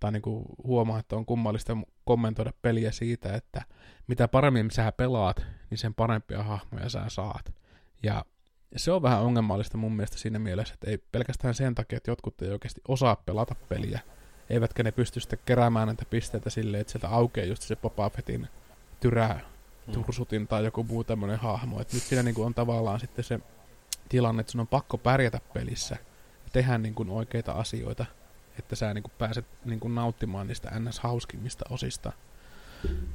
tai 0.00 0.12
niin 0.12 0.22
kuin 0.22 0.44
huomaa, 0.64 0.98
että 0.98 1.16
on 1.16 1.26
kummallista 1.26 1.76
kommentoida 2.04 2.52
peliä 2.62 2.92
siitä, 2.92 3.34
että 3.34 3.62
mitä 4.06 4.28
paremmin 4.28 4.70
sä 4.70 4.92
pelaat, 4.92 5.46
niin 5.70 5.78
sen 5.78 5.94
parempia 5.94 6.42
hahmoja 6.42 6.88
sä 6.88 7.04
saat. 7.08 7.54
Ja 8.02 8.24
se 8.76 8.92
on 8.92 9.02
vähän 9.02 9.20
ongelmallista 9.20 9.78
mun 9.78 9.96
mielestä 9.96 10.18
siinä 10.18 10.38
mielessä, 10.38 10.74
että 10.74 10.90
ei 10.90 10.98
pelkästään 10.98 11.54
sen 11.54 11.74
takia, 11.74 11.96
että 11.96 12.10
jotkut 12.10 12.42
ei 12.42 12.50
oikeasti 12.50 12.80
osaa 12.88 13.16
pelata 13.16 13.54
peliä, 13.68 14.00
eivätkä 14.50 14.82
ne 14.82 14.92
pysty 14.92 15.20
sitten 15.20 15.38
keräämään 15.46 15.86
näitä 15.86 16.04
pisteitä 16.10 16.50
silleen, 16.50 16.80
että 16.80 16.90
sieltä 16.90 17.08
aukeaa 17.08 17.46
just 17.46 17.62
se 17.62 17.76
Boba 17.76 18.10
Fettin 18.10 18.48
tyrää. 19.00 19.40
Tursutin 19.92 20.48
tai 20.48 20.64
joku 20.64 20.84
muu 20.84 21.04
tämmöinen 21.04 21.38
hahmo. 21.38 21.80
Et 21.80 21.92
nyt 21.92 22.02
siinä 22.02 22.22
niin 22.22 22.34
kuin 22.34 22.46
on 22.46 22.54
tavallaan 22.54 23.00
sitten 23.00 23.24
se 23.24 23.40
tilanne, 24.08 24.40
että 24.40 24.52
sun 24.52 24.60
on 24.60 24.66
pakko 24.66 24.98
pärjätä 24.98 25.40
pelissä 25.54 25.96
ja 26.44 26.50
tehdä 26.52 26.78
niin 26.78 26.94
kuin 26.94 27.10
oikeita 27.10 27.52
asioita, 27.52 28.06
että 28.58 28.76
sä 28.76 28.94
niin 28.94 29.02
kuin 29.02 29.12
pääset 29.18 29.46
niin 29.64 29.80
kuin 29.80 29.94
nauttimaan 29.94 30.46
niistä 30.46 30.70
ns-hauskimmista 30.80 31.64
osista. 31.70 32.12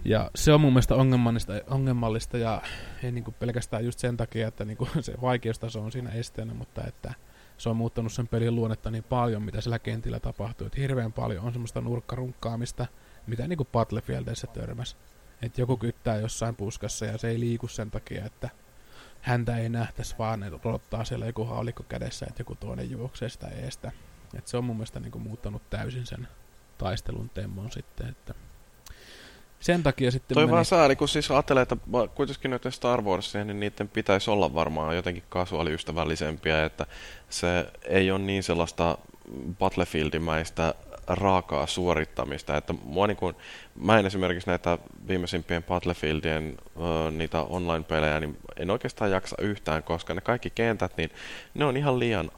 Ja 0.05 0.31
se 0.36 0.53
on 0.53 0.62
mun 0.62 0.73
mielestä 0.73 0.95
ongelmallista, 0.95 1.53
ongelmallista 1.67 2.38
ja 2.38 2.62
ei 3.03 3.12
niin 3.12 3.23
kuin 3.23 3.36
pelkästään 3.39 3.86
just 3.86 3.99
sen 3.99 4.17
takia, 4.17 4.47
että 4.47 4.65
niin 4.65 4.77
kuin 4.77 4.89
se 5.01 5.13
vaikeustaso 5.21 5.81
on 5.81 5.91
siinä 5.91 6.09
esteenä, 6.09 6.53
mutta 6.53 6.83
että 6.88 7.13
se 7.57 7.69
on 7.69 7.75
muuttanut 7.75 8.13
sen 8.13 8.27
pelin 8.27 8.55
luonnetta 8.55 8.91
niin 8.91 9.03
paljon, 9.03 9.43
mitä 9.43 9.62
sillä 9.62 9.79
kentillä 9.79 10.19
tapahtuu. 10.19 10.67
Että 10.67 10.81
hirveän 10.81 11.13
paljon 11.13 11.45
on 11.45 11.53
semmoista 11.53 11.81
nurkkarunkkaamista, 11.81 12.86
mitä 13.27 13.47
niin 13.47 13.57
kuin 13.57 13.69
Battlefieldissä 13.71 14.47
törmäs. 14.47 14.97
Että 15.43 15.62
joku 15.62 15.77
kyttää 15.77 16.17
jossain 16.17 16.56
puskassa 16.56 17.06
ja 17.06 17.17
se 17.17 17.29
ei 17.29 17.39
liiku 17.39 17.67
sen 17.67 17.91
takia, 17.91 18.25
että 18.25 18.49
häntä 19.21 19.58
ei 19.58 19.69
nähtäisi, 19.69 20.15
vaan 20.19 20.39
ne 20.39 20.51
odottaa 20.65 21.06
siellä 21.06 21.25
joku 21.25 21.45
haulikko 21.45 21.84
kädessä, 21.84 22.25
että 22.29 22.41
joku 22.41 22.56
toinen 22.56 22.91
juoksee 22.91 23.29
sitä 23.29 23.47
eestä. 23.47 23.91
Et 24.38 24.47
se 24.47 24.58
on 24.58 24.63
mun 24.63 24.75
mielestä 24.75 24.99
niinku 24.99 25.19
muuttanut 25.19 25.69
täysin 25.69 26.06
sen 26.06 26.27
taistelun 26.77 27.29
temmon 27.29 27.71
sitten, 27.71 28.10
että 28.10 28.34
sen 29.60 29.84
takia 29.84 30.12
sitten 30.12 30.36
Toi 30.36 30.43
meni... 30.43 30.51
vaan 30.51 30.65
sääli, 30.65 30.95
kun 30.95 31.08
siis 31.08 31.32
ajattelee, 31.32 31.63
että 31.63 31.77
kuitenkin 32.15 32.51
noiden 32.51 32.71
Star 32.71 33.01
Warsia, 33.01 33.45
niin 33.45 33.60
niiden 33.60 33.89
pitäisi 33.89 34.32
olla 34.32 34.53
varmaan 34.53 34.95
jotenkin 34.95 35.23
kasuaaliystävällisempiä, 35.29 36.65
että 36.65 36.86
se 37.29 37.71
ei 37.84 38.12
ole 38.12 38.19
niin 38.19 38.43
sellaista 38.43 38.97
Battlefieldimäistä 39.60 40.75
raakaa 41.08 41.68
suorittamista. 41.68 42.58
Että 42.58 42.74
mua 42.84 43.08
niin 43.08 43.18
kuin, 43.18 43.36
mä 43.76 44.00
en 44.00 44.06
esimerkiksi 44.06 44.50
näitä 44.50 44.78
viimeisimpien 45.08 45.63
Battlefieldien 45.63 46.58
uh, 46.76 47.12
niitä 47.12 47.42
online-pelejä, 47.42 48.20
niin 48.20 48.38
en 48.58 48.72
oikeastaan 48.72 49.12
jaksa 49.12 49.36
yhtään, 49.39 49.84
koska 49.84 50.13
ne 50.13 50.22
kaikki 50.22 50.50
kentät, 50.50 50.98
niin 50.98 51.10
ne 51.54 51.66
on 51.66 51.78
ihan 51.78 52.00
liian 52.00 52.32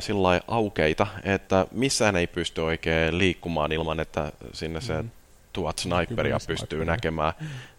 sillä 0.00 0.40
aukeita, 0.48 1.06
että 1.22 1.66
missään 1.70 2.16
ei 2.16 2.26
pysty 2.26 2.60
oikein 2.60 3.18
liikkumaan 3.18 3.72
ilman, 3.72 4.00
että 4.00 4.32
sinne 4.52 4.80
se 4.80 5.02
mm. 5.02 5.10
tuhat 5.52 5.78
sniperia 5.78 6.38
pystyy 6.46 6.56
sniperia. 6.56 6.84
näkemään. 6.84 7.32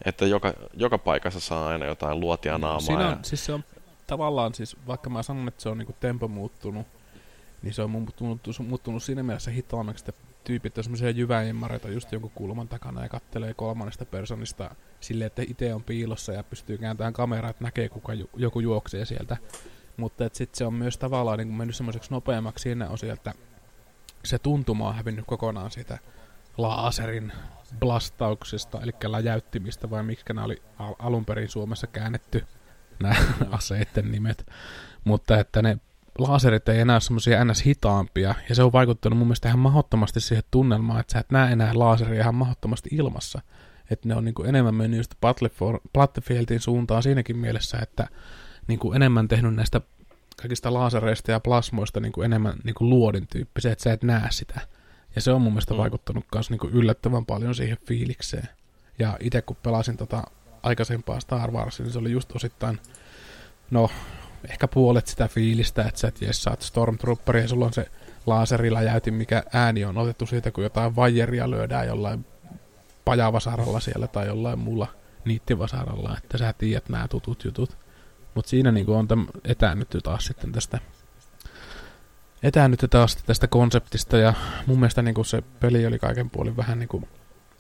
Että 0.06 0.26
joka, 0.26 0.54
joka 0.74 0.98
paikassa 0.98 1.40
saa 1.40 1.68
aina 1.68 1.86
jotain 1.86 2.20
luotia 2.20 2.58
naamaa. 2.58 2.80
Siinä 2.80 3.06
on, 3.06 3.12
ja... 3.12 3.18
siis 3.22 3.46
se 3.46 3.54
on 3.54 3.64
tavallaan, 4.08 4.54
siis, 4.54 4.78
vaikka 4.88 5.10
mä 5.10 5.24
sanon, 5.24 5.48
että 5.48 5.62
se 5.62 5.70
on 5.70 5.78
niinku 5.78 5.96
tempo 6.00 6.28
muuttunut, 6.28 6.88
niin 7.62 7.74
se 7.74 7.82
on 7.82 7.90
muuttunut, 7.90 8.42
muuttunut 8.68 9.04
siinä 9.04 9.24
mielessä 9.24 9.52
hitaammaksi, 9.52 10.06
että 10.08 10.22
tyypit 10.44 10.78
on 10.78 10.84
semmoisia 10.84 11.10
jyväimmareita 11.10 11.90
just 11.90 12.12
jonkun 12.12 12.32
kulman 12.36 12.68
takana 12.68 13.04
ja 13.04 13.10
kattelee 13.10 13.54
kolmannesta 13.54 14.06
personista 14.06 14.76
silleen, 15.00 15.28
että 15.28 15.42
itse 15.48 15.74
on 15.74 15.84
piilossa 15.84 16.34
ja 16.34 16.44
pystyy 16.44 16.78
kääntämään 16.78 17.14
kameraa, 17.14 17.50
että 17.50 17.64
näkee 17.64 17.90
kuka 17.90 18.14
ju- 18.14 18.30
joku 18.36 18.60
juoksee 18.60 19.06
sieltä. 19.06 19.38
Mutta 19.98 20.30
sitten 20.34 20.58
se 20.58 20.66
on 20.66 20.74
myös 20.74 20.98
tavallaan 20.98 21.38
niin 21.38 21.54
mennyt 21.54 21.76
semmoiseksi 21.76 22.12
nopeammaksi 22.12 22.64
siinä 22.64 22.90
osia, 22.90 23.14
että 23.14 23.34
se 24.26 24.40
tuntuma 24.40 24.88
on 24.88 24.96
hävinnyt 24.96 25.26
kokonaan 25.28 25.72
siitä 25.72 25.98
laaserin 26.58 27.32
blastauksesta, 27.80 28.82
eli 28.82 28.92
läjäyttimistä, 29.06 29.90
vai 29.90 30.04
miksi 30.04 30.26
nämä 30.28 30.44
oli 30.44 30.62
al- 30.80 30.96
alun 31.00 31.26
perin 31.26 31.50
Suomessa 31.50 31.88
käännetty, 31.88 32.46
nämä 33.00 33.16
aseiden 33.52 34.12
nimet. 34.12 34.48
Mutta 35.04 35.40
että 35.40 35.62
ne 35.62 35.78
laserit 36.22 36.70
ei 36.70 36.80
enää 36.80 37.00
semmoisia 37.00 37.46
ns. 37.46 37.66
hitaampia, 37.66 38.36
ja 38.50 38.56
se 38.56 38.64
on 38.64 38.72
vaikuttanut 38.72 39.20
mun 39.20 39.28
mielestä 39.28 39.48
ihan 39.48 39.60
mahdottomasti 39.60 40.20
siihen 40.20 40.44
tunnelmaan, 40.52 41.00
että 41.00 41.14
sä 41.14 41.20
et 41.20 41.32
näe 41.32 41.52
enää 41.52 41.72
laseria 41.74 42.22
ihan 42.22 42.36
mahdottomasti 42.36 42.90
ilmassa. 42.92 43.42
Että 43.90 44.08
ne 44.08 44.16
on 44.16 44.26
niin 44.26 44.36
kuin 44.36 44.50
enemmän 44.50 44.76
mennyt 44.76 44.98
just 44.98 45.16
Battlefieldin 45.94 46.60
suuntaan 46.60 47.04
siinäkin 47.04 47.38
mielessä, 47.38 47.78
että 47.82 48.08
niin 48.68 48.80
kuin 48.80 48.96
enemmän 48.96 49.28
tehnyt 49.28 49.56
näistä 49.56 49.82
kaikista 50.42 50.74
lasereista 50.74 51.32
ja 51.32 51.40
plasmoista 51.40 52.00
niin 52.00 52.12
kuin 52.12 52.26
enemmän 52.26 52.54
niin 52.64 52.76
kuin 52.76 52.90
luodin 52.90 53.28
tyyppisiä, 53.28 53.72
että 53.72 53.84
sä 53.84 53.94
et 53.94 54.04
näe 54.04 54.28
sitä. 54.30 54.62
Ja 55.16 55.22
se 55.22 55.32
on 55.32 55.42
mun 55.42 55.52
mielestä 55.52 55.74
mm. 55.74 55.78
vaikuttanut 55.78 56.26
myös 56.36 56.50
niin 56.50 56.60
kuin 56.60 56.74
yllättävän 56.74 57.26
paljon 57.26 57.56
siihen 57.56 57.78
fiilikseen. 57.88 58.50
Ja 59.00 59.18
itse 59.20 59.42
kun 59.42 59.58
pelasin 59.64 59.98
tota 59.98 60.24
aikaisempaa 60.64 61.20
Star 61.20 61.52
Warsia, 61.52 61.84
niin 61.84 61.94
se 61.94 62.00
oli 62.00 62.12
just 62.12 62.36
osittain, 62.36 62.80
no 63.72 63.90
puolet 64.74 65.08
sitä 65.08 65.28
fiilistä, 65.28 65.84
että 65.84 66.00
sä 66.00 66.08
et 66.08 66.22
jes, 66.22 66.44
saat 66.44 66.62
Stormtrooper 66.62 67.38
ja 67.38 67.48
sulla 67.48 67.66
on 67.66 67.74
se 67.74 67.92
laaseriläjäytin, 68.26 69.14
mikä 69.14 69.44
ääni 69.54 69.86
on 69.86 69.98
otettu 69.98 70.26
siitä, 70.26 70.52
kun 70.52 70.64
jotain 70.64 70.96
vajeria 70.96 71.50
lyödään 71.50 71.88
jollain 71.88 72.26
pajavasaralla 73.06 73.80
siellä 73.80 74.08
tai 74.08 74.28
jollain 74.28 74.60
muulla 74.60 74.88
niittivasaralla, 75.26 76.18
että 76.18 76.38
sä 76.38 76.54
tiedät 76.54 76.90
nämä 76.90 77.08
tutut 77.08 77.44
jutut. 77.44 77.78
Mutta 78.36 78.50
siinä 78.50 78.72
niinku 78.72 78.94
on 78.94 79.08
täm, 79.08 79.28
etäännytty 79.44 80.02
taas 80.02 80.26
sitten 80.26 80.52
tästä 80.52 80.80
etäännytty 82.44 82.88
taas 82.88 83.16
tästä 83.16 83.48
konseptista 83.48 84.18
ja 84.18 84.34
mun 84.66 84.80
mielestä 84.80 85.02
niinku 85.02 85.24
se 85.24 85.42
peli 85.60 85.86
oli 85.86 86.00
kaiken 86.00 86.30
puolin 86.30 86.58
vähän 86.58 86.80
niinku 86.80 87.04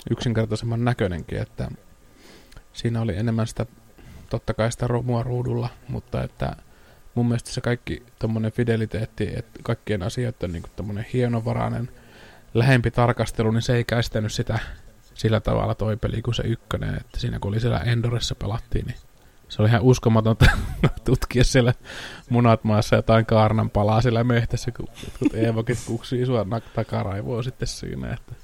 yksinkertaisemman 0.09 0.85
näköinenkin, 0.85 1.41
että 1.41 1.71
siinä 2.73 3.01
oli 3.01 3.17
enemmän 3.17 3.47
sitä 3.47 3.65
totta 4.29 4.53
kai 4.53 4.71
sitä 4.71 4.87
romua 4.87 5.23
ruudulla, 5.23 5.69
mutta 5.87 6.23
että 6.23 6.55
mun 7.15 7.27
mielestä 7.27 7.51
se 7.51 7.61
kaikki 7.61 8.03
tommonen 8.19 8.51
fideliteetti, 8.51 9.29
että 9.35 9.59
kaikkien 9.63 10.03
asioiden 10.03 10.51
niin 10.51 10.63
tommonen 10.75 11.05
hienovarainen 11.13 11.89
lähempi 12.53 12.91
tarkastelu, 12.91 13.51
niin 13.51 13.61
se 13.61 13.75
ei 13.75 13.83
käistänyt 13.83 14.33
sitä 14.33 14.59
sillä 15.13 15.39
tavalla 15.39 15.75
toi 15.75 15.97
peli 15.97 16.21
kuin 16.21 16.35
se 16.35 16.43
ykkönen, 16.43 16.95
että 16.95 17.19
siinä 17.19 17.39
kun 17.39 17.49
oli 17.49 17.59
siellä 17.59 17.79
Endoressa 17.79 18.35
pelattiin, 18.35 18.85
niin 18.85 18.97
se 19.49 19.61
oli 19.61 19.69
ihan 19.69 19.81
uskomatonta 19.81 20.45
tutkia 21.05 21.43
siellä 21.43 21.73
munat 22.29 22.63
maassa 22.63 22.95
jotain 22.95 23.25
kaarnan 23.25 23.69
palaa 23.69 24.01
siellä 24.01 24.23
mehtässä, 24.23 24.71
kun 24.71 24.87
jotkut 25.03 25.33
Eevokit 25.33 25.79
kuksii 25.85 26.25
sua 26.25 26.45
takaraivoa 26.75 27.43
sitten 27.43 27.67
siinä, 27.67 28.13
että 28.13 28.35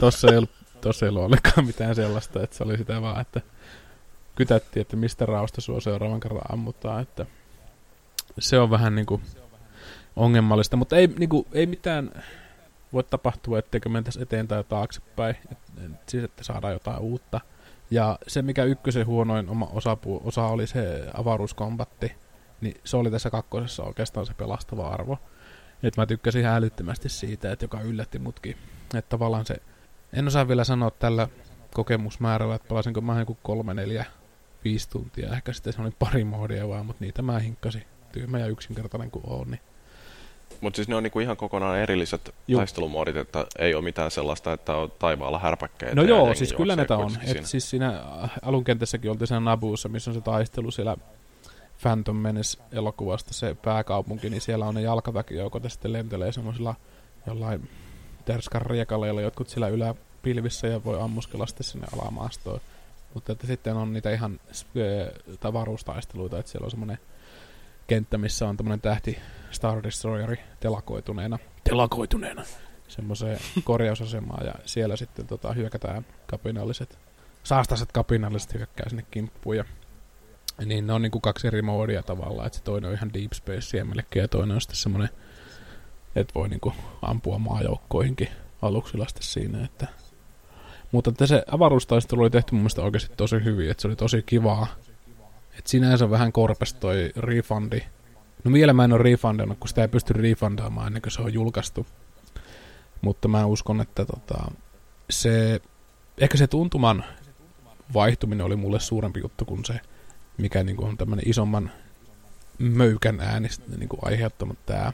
tossa 0.00 0.28
ei 0.30 0.36
ollut, 0.36 0.50
tossa 0.80 1.06
ei 1.06 1.10
ollut 1.10 1.22
ollenkaan 1.22 1.66
mitään 1.66 1.94
sellaista, 1.94 2.42
että 2.42 2.56
se 2.56 2.64
oli 2.64 2.78
sitä 2.78 3.02
vaan, 3.02 3.20
että 3.20 3.40
kytättiin, 4.34 4.80
että 4.80 4.96
mistä 4.96 5.26
raosta 5.26 5.60
sua 5.60 5.80
seuraavan 5.80 6.20
kerran 6.20 6.52
ammutaan, 6.52 7.02
että 7.02 7.26
se 8.38 8.58
on 8.58 8.70
vähän 8.70 8.94
niinku 8.94 9.20
ongelmallista, 10.16 10.76
mutta 10.76 10.96
ei, 10.96 11.06
niinku, 11.06 11.46
ei 11.52 11.66
mitään 11.66 12.10
voi 12.92 13.04
tapahtua, 13.04 13.58
etteikö 13.58 13.88
mentäisi 13.88 14.22
eteen 14.22 14.48
tai 14.48 14.64
taaksepäin, 14.64 15.36
et, 15.52 15.58
et, 15.84 16.08
siis 16.08 16.24
että 16.24 16.44
saadaan 16.44 16.72
jotain 16.72 16.98
uutta. 16.98 17.40
Ja 17.90 18.18
se, 18.26 18.42
mikä 18.42 18.64
ykkösen 18.64 19.06
huonoin 19.06 19.48
oma 19.48 19.68
osapu, 19.72 20.20
osa 20.24 20.46
oli 20.46 20.66
se 20.66 21.10
avaruuskombatti, 21.14 22.12
niin 22.60 22.80
se 22.84 22.96
oli 22.96 23.10
tässä 23.10 23.30
kakkosessa 23.30 23.82
oikeastaan 23.82 24.26
se 24.26 24.34
pelastava 24.34 24.88
arvo. 24.88 25.18
Nyt 25.82 25.96
mä 25.96 26.06
tykkäsin 26.06 26.40
ihan 26.40 26.70
siitä, 27.06 27.52
että 27.52 27.64
joka 27.64 27.80
yllätti 27.80 28.18
mutkin. 28.18 28.56
Että 28.94 29.08
tavallaan 29.08 29.46
se, 29.46 29.56
en 30.12 30.26
osaa 30.26 30.48
vielä 30.48 30.64
sanoa 30.64 30.90
tällä 30.90 31.28
kokemusmäärällä, 31.74 32.54
että 32.54 32.68
pelasinko 32.68 33.00
mä 33.00 33.18
joku 33.18 33.38
kolme, 33.42 33.74
neljä, 33.74 34.04
viisi 34.64 34.90
tuntia. 34.90 35.32
Ehkä 35.32 35.52
sitten 35.52 35.72
se 35.72 35.82
oli 35.82 35.90
pari 35.98 36.24
moodia 36.24 36.68
vaan, 36.68 36.86
mutta 36.86 37.04
niitä 37.04 37.22
mä 37.22 37.38
hinkkasin. 37.38 37.82
Tyhmä 38.14 38.38
ja 38.38 38.46
yksinkertainen 38.46 39.10
kuin 39.10 39.24
on, 39.26 39.50
niin 39.50 39.60
mutta 40.60 40.76
siis 40.76 40.88
ne 40.88 40.96
on 40.96 41.02
niinku 41.02 41.20
ihan 41.20 41.36
kokonaan 41.36 41.78
erilliset 41.78 42.34
Juh. 42.48 42.58
taistelumoodit, 42.58 43.16
että 43.16 43.46
ei 43.58 43.74
ole 43.74 43.84
mitään 43.84 44.10
sellaista, 44.10 44.52
että 44.52 44.76
on 44.76 44.92
taivaalla 44.98 45.38
härpäkkeitä. 45.38 45.94
No 45.94 46.02
joo, 46.02 46.34
siis 46.34 46.52
kyllä 46.52 46.76
näitä 46.76 46.96
on. 46.96 47.12
Et 47.26 47.46
siis 47.46 47.70
siinä 47.70 48.04
alunkentässäkin 48.42 49.10
oltiin 49.10 49.28
siinä 49.28 49.40
Nabuussa, 49.40 49.88
missä 49.88 50.10
on 50.10 50.14
se 50.14 50.20
taistelu 50.20 50.70
siellä 50.70 50.96
Phantom 51.82 52.16
Menace-elokuvasta 52.16 53.34
se 53.34 53.56
pääkaupunki, 53.62 54.30
niin 54.30 54.40
siellä 54.40 54.66
on 54.66 54.74
ne 54.74 54.80
jalkaväkijoukot 54.80 55.64
ja 55.64 55.70
sitten 55.70 55.92
lentelee 55.92 56.32
semmoisilla 56.32 56.74
jollain 57.26 57.68
terskan 58.24 58.62
riekaleilla 58.62 59.20
jotkut 59.20 59.48
siellä 59.48 59.68
yläpilvissä 59.68 60.66
ja 60.66 60.84
voi 60.84 61.00
ammuskella 61.00 61.46
sitten 61.46 61.64
sinne 61.64 61.86
alamaastoon. 61.92 62.60
Mutta 63.14 63.32
että 63.32 63.46
sitten 63.46 63.76
on 63.76 63.92
niitä 63.92 64.10
ihan 64.10 64.40
tavaruustaisteluita, 65.40 66.38
että 66.38 66.52
siellä 66.52 66.64
on 66.64 66.70
semmoinen 66.70 66.98
kenttä, 67.86 68.18
missä 68.18 68.48
on 68.48 68.56
tämmöinen 68.56 68.80
tähti 68.80 69.18
Star 69.50 69.82
Destroyeri 69.82 70.36
telakoituneena, 70.60 71.38
telakoituneena. 71.64 72.44
Semmoiseen 72.88 73.38
korjausasemaan 73.64 74.46
ja 74.46 74.54
siellä 74.64 74.96
sitten 74.96 75.26
tota, 75.26 75.52
hyökätään 75.52 76.06
kapinalliset, 76.26 76.98
saastaset 77.42 77.92
kapinalliset 77.92 78.54
hyökkää 78.54 78.88
sinne 78.88 79.06
kimppuun 79.10 79.56
ja 79.56 79.64
niin 80.64 80.86
ne 80.86 80.92
on 80.92 81.02
niinku 81.02 81.20
kaksi 81.20 81.46
eri 81.46 81.62
moodia 81.62 82.02
tavallaan, 82.02 82.46
että 82.46 82.58
se 82.58 82.64
toinen 82.64 82.88
on 82.88 82.96
ihan 82.96 83.14
Deep 83.14 83.32
Space 83.32 83.84
melkein 83.84 84.22
ja 84.22 84.28
toinen 84.28 84.54
on 84.54 84.60
sitten 84.60 84.76
semmoinen, 84.76 85.08
että 86.16 86.34
voi 86.34 86.48
niinku 86.48 86.72
ampua 87.02 87.38
maajoukkoihinkin 87.38 88.28
aluksilla 88.62 89.06
sitten 89.08 89.22
siinä, 89.22 89.64
että 89.64 89.86
mutta 90.92 91.10
että 91.10 91.26
se 91.26 91.44
avaruustaistelu 91.50 92.20
oli 92.20 92.30
tehty 92.30 92.52
mun 92.52 92.60
mielestä 92.60 92.82
oikeasti 92.82 93.16
tosi 93.16 93.44
hyvin, 93.44 93.70
että 93.70 93.82
se 93.82 93.88
oli 93.88 93.96
tosi 93.96 94.22
kivaa 94.22 94.66
et 95.58 95.66
sinänsä 95.66 96.10
vähän 96.10 96.32
korpes 96.32 96.74
toi 96.74 97.12
refundi. 97.16 97.80
No 98.44 98.52
vielä 98.52 98.72
mä 98.72 98.84
en 98.84 98.92
ole 98.92 99.02
refundannut, 99.02 99.58
kun 99.58 99.68
sitä 99.68 99.82
ei 99.82 99.88
pysty 99.88 100.12
refundaamaan 100.12 100.86
ennen 100.86 101.02
kuin 101.02 101.12
se 101.12 101.22
on 101.22 101.34
julkaistu. 101.34 101.86
Mutta 103.00 103.28
mä 103.28 103.46
uskon, 103.46 103.80
että 103.80 104.04
tota, 104.04 104.50
se, 105.10 105.60
ehkä 106.18 106.36
se 106.36 106.46
tuntuman 106.46 107.04
vaihtuminen 107.94 108.46
oli 108.46 108.56
mulle 108.56 108.80
suurempi 108.80 109.20
juttu 109.20 109.44
kuin 109.44 109.64
se, 109.64 109.80
mikä 110.38 110.62
niinku 110.62 110.84
on 110.84 110.96
tämmöinen 110.96 111.28
isomman 111.28 111.70
möykän 112.58 113.20
äänistä 113.20 113.64
niinku 113.76 113.98
aiheuttanut 114.02 114.58
tämä 114.66 114.92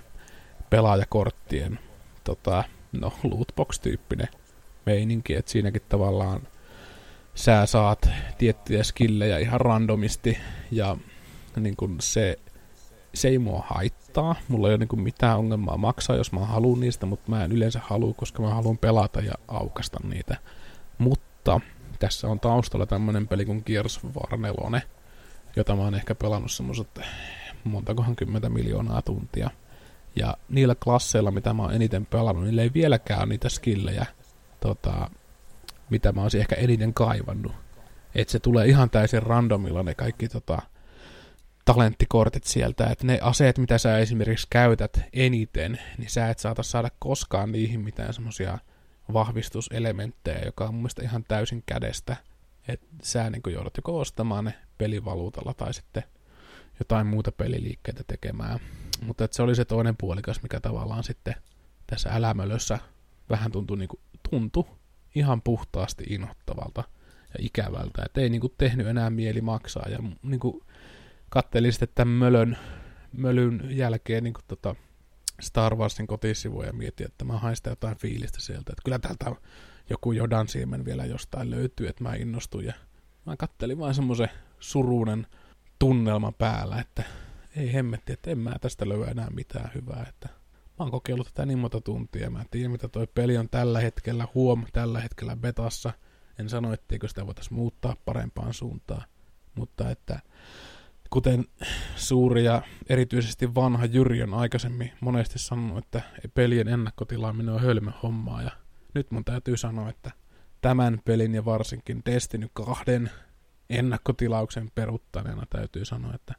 pelaajakorttien 0.70 1.78
tota, 2.24 2.64
no, 2.92 3.12
lootbox-tyyppinen 3.22 4.28
meininki, 4.86 5.34
että 5.34 5.50
siinäkin 5.50 5.82
tavallaan 5.88 6.42
sä 7.34 7.66
saat 7.66 8.08
tiettyjä 8.38 8.82
skillejä 8.82 9.38
ihan 9.38 9.60
randomisti 9.60 10.38
ja 10.70 10.96
niin 11.56 11.76
kun 11.76 11.96
se, 12.00 12.38
se 13.14 13.28
ei 13.28 13.38
mua 13.38 13.64
haittaa. 13.66 14.34
Mulla 14.48 14.68
ei 14.68 14.74
ole 14.74 14.86
niin 14.90 15.02
mitään 15.02 15.38
ongelmaa 15.38 15.76
maksaa, 15.76 16.16
jos 16.16 16.32
mä 16.32 16.40
haluan 16.40 16.80
niistä, 16.80 17.06
mutta 17.06 17.30
mä 17.30 17.44
en 17.44 17.52
yleensä 17.52 17.80
halua, 17.84 18.14
koska 18.14 18.42
mä 18.42 18.54
haluan 18.54 18.78
pelata 18.78 19.20
ja 19.20 19.32
aukasta 19.48 19.98
niitä. 20.08 20.36
Mutta 20.98 21.60
tässä 21.98 22.28
on 22.28 22.40
taustalla 22.40 22.86
tämmönen 22.86 23.28
peli 23.28 23.44
kuin 23.44 23.62
Gears 23.66 24.00
of 24.04 24.16
War 24.16 24.36
4, 24.36 24.82
jota 25.56 25.76
mä 25.76 25.82
oon 25.82 25.94
ehkä 25.94 26.14
pelannut 26.14 26.52
semmoset 26.52 27.00
montakohan 27.64 28.16
kymmentä 28.16 28.48
miljoonaa 28.48 29.02
tuntia. 29.02 29.50
Ja 30.16 30.36
niillä 30.48 30.74
klasseilla, 30.74 31.30
mitä 31.30 31.54
mä 31.54 31.62
oon 31.62 31.74
eniten 31.74 32.06
pelannut, 32.06 32.44
niillä 32.44 32.62
ei 32.62 32.70
vieläkään 32.74 33.28
niitä 33.28 33.48
skillejä, 33.48 34.06
tota, 34.60 35.10
mitä 35.90 36.12
mä 36.12 36.22
olisin 36.22 36.40
ehkä 36.40 36.56
eniten 36.56 36.94
kaivannut. 36.94 37.52
Että 38.14 38.32
se 38.32 38.38
tulee 38.38 38.66
ihan 38.66 38.90
täysin 38.90 39.22
randomilla 39.22 39.82
ne 39.82 39.94
kaikki 39.94 40.28
tota, 40.28 40.62
talenttikortit 41.64 42.44
sieltä, 42.44 42.86
että 42.86 43.06
ne 43.06 43.18
aseet, 43.22 43.58
mitä 43.58 43.78
sä 43.78 43.98
esimerkiksi 43.98 44.46
käytät 44.50 45.00
eniten, 45.12 45.78
niin 45.98 46.10
sä 46.10 46.30
et 46.30 46.38
saata 46.38 46.62
saada 46.62 46.90
koskaan 46.98 47.52
niihin 47.52 47.80
mitään 47.80 48.14
semmosia 48.14 48.58
vahvistuselementtejä, 49.12 50.40
joka 50.44 50.64
on 50.64 50.74
mun 50.74 50.82
mielestä 50.82 51.02
ihan 51.02 51.24
täysin 51.28 51.62
kädestä. 51.66 52.16
Että 52.68 52.86
sä 53.02 53.30
niin 53.30 53.42
joudut 53.52 53.76
joko 53.76 53.98
ostamaan 53.98 54.44
ne 54.44 54.54
pelivaluutalla 54.78 55.54
tai 55.54 55.74
sitten 55.74 56.02
jotain 56.78 57.06
muuta 57.06 57.32
peliliikkeitä 57.32 58.04
tekemään. 58.06 58.60
Mutta 59.02 59.28
se 59.30 59.42
oli 59.42 59.54
se 59.54 59.64
toinen 59.64 59.96
puolikas, 59.96 60.42
mikä 60.42 60.60
tavallaan 60.60 61.04
sitten 61.04 61.34
tässä 61.86 62.10
älämölössä 62.12 62.78
vähän 63.30 63.52
tuntui, 63.52 63.78
niin 63.78 63.88
kuin, 63.88 64.00
tuntui 64.30 64.64
ihan 65.14 65.42
puhtaasti 65.42 66.04
inhottavalta 66.08 66.84
ja 67.28 67.38
ikävältä. 67.38 68.02
Että 68.06 68.20
ei 68.20 68.30
niinku 68.30 68.48
tehnyt 68.48 68.86
enää 68.86 69.10
mieli 69.10 69.40
maksaa. 69.40 69.88
Ja 69.88 69.98
niinku 70.22 70.62
kattelin 71.28 71.72
sitten 71.72 71.88
tämän 71.94 72.14
mölön, 72.14 72.58
mölyn 73.12 73.62
jälkeen 73.70 74.24
niinku 74.24 74.40
tota 74.48 74.74
Star 75.40 75.74
Warsin 75.74 76.06
kotisivuja 76.06 76.66
ja 76.66 76.72
mietin, 76.72 77.06
että 77.06 77.24
mä 77.24 77.38
hain 77.38 77.56
jotain 77.66 77.96
fiilistä 77.96 78.40
sieltä. 78.40 78.72
Että 78.72 78.82
kyllä 78.84 78.98
täältä 78.98 79.40
joku 79.90 80.12
Jodan 80.12 80.48
siemen 80.48 80.84
vielä 80.84 81.04
jostain 81.04 81.50
löytyy, 81.50 81.88
että 81.88 82.04
mä 82.04 82.14
innostuin. 82.14 82.66
Ja 82.66 82.74
mä 83.26 83.36
kattelin 83.36 83.78
vain 83.78 83.94
semmoisen 83.94 84.30
surunen 84.60 85.26
tunnelma 85.78 86.32
päällä, 86.32 86.80
että 86.80 87.02
ei 87.56 87.72
hemmetti, 87.72 88.12
että 88.12 88.30
en 88.30 88.38
mä 88.38 88.52
tästä 88.60 88.88
löyä 88.88 89.06
enää 89.06 89.30
mitään 89.30 89.70
hyvää. 89.74 90.06
Että 90.08 90.28
Mä 90.80 90.84
oon 90.84 90.90
kokeillut 90.90 91.26
tätä 91.26 91.46
niin 91.46 91.58
monta 91.58 91.80
tuntia. 91.80 92.30
Mä 92.30 92.40
en 92.40 92.46
tiedä, 92.50 92.68
mitä 92.68 92.88
toi 92.88 93.06
peli 93.06 93.38
on 93.38 93.48
tällä 93.48 93.80
hetkellä, 93.80 94.28
huom, 94.34 94.64
tällä 94.72 95.00
hetkellä 95.00 95.36
betassa. 95.36 95.92
En 96.38 96.48
sano, 96.48 96.72
etteikö 96.72 97.08
sitä 97.08 97.26
voitaisiin 97.26 97.54
muuttaa 97.54 97.96
parempaan 98.04 98.54
suuntaan. 98.54 99.02
Mutta 99.54 99.90
että 99.90 100.20
kuten 101.10 101.44
suuri 101.96 102.44
ja 102.44 102.62
erityisesti 102.88 103.54
vanha 103.54 103.84
Jyri 103.84 104.22
on 104.22 104.34
aikaisemmin 104.34 104.92
monesti 105.00 105.38
sanonut, 105.38 105.84
että 105.84 106.02
pelien 106.34 106.68
ennakkotilaaminen 106.68 107.54
on 107.54 107.60
hölmö 107.60 107.90
hommaa. 108.02 108.42
Ja 108.42 108.50
nyt 108.94 109.10
mun 109.10 109.24
täytyy 109.24 109.56
sanoa, 109.56 109.88
että 109.90 110.10
tämän 110.60 111.00
pelin 111.04 111.34
ja 111.34 111.44
varsinkin 111.44 112.02
Destiny 112.06 112.48
2 112.52 112.84
ennakkotilauksen 113.70 114.70
peruttaneena 114.74 115.46
täytyy 115.50 115.84
sanoa, 115.84 116.14
että 116.14 116.34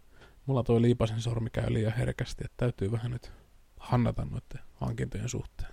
mulla 0.45 0.63
toi 0.63 0.81
liipasen 0.81 1.21
sormi 1.21 1.49
käy 1.49 1.73
liian 1.73 1.93
herkästi, 1.93 2.43
että 2.45 2.57
täytyy 2.57 2.91
vähän 2.91 3.11
nyt 3.11 3.40
hannata 3.81 4.25
noiden 4.25 4.65
hankintojen 4.73 5.29
suhteen. 5.29 5.71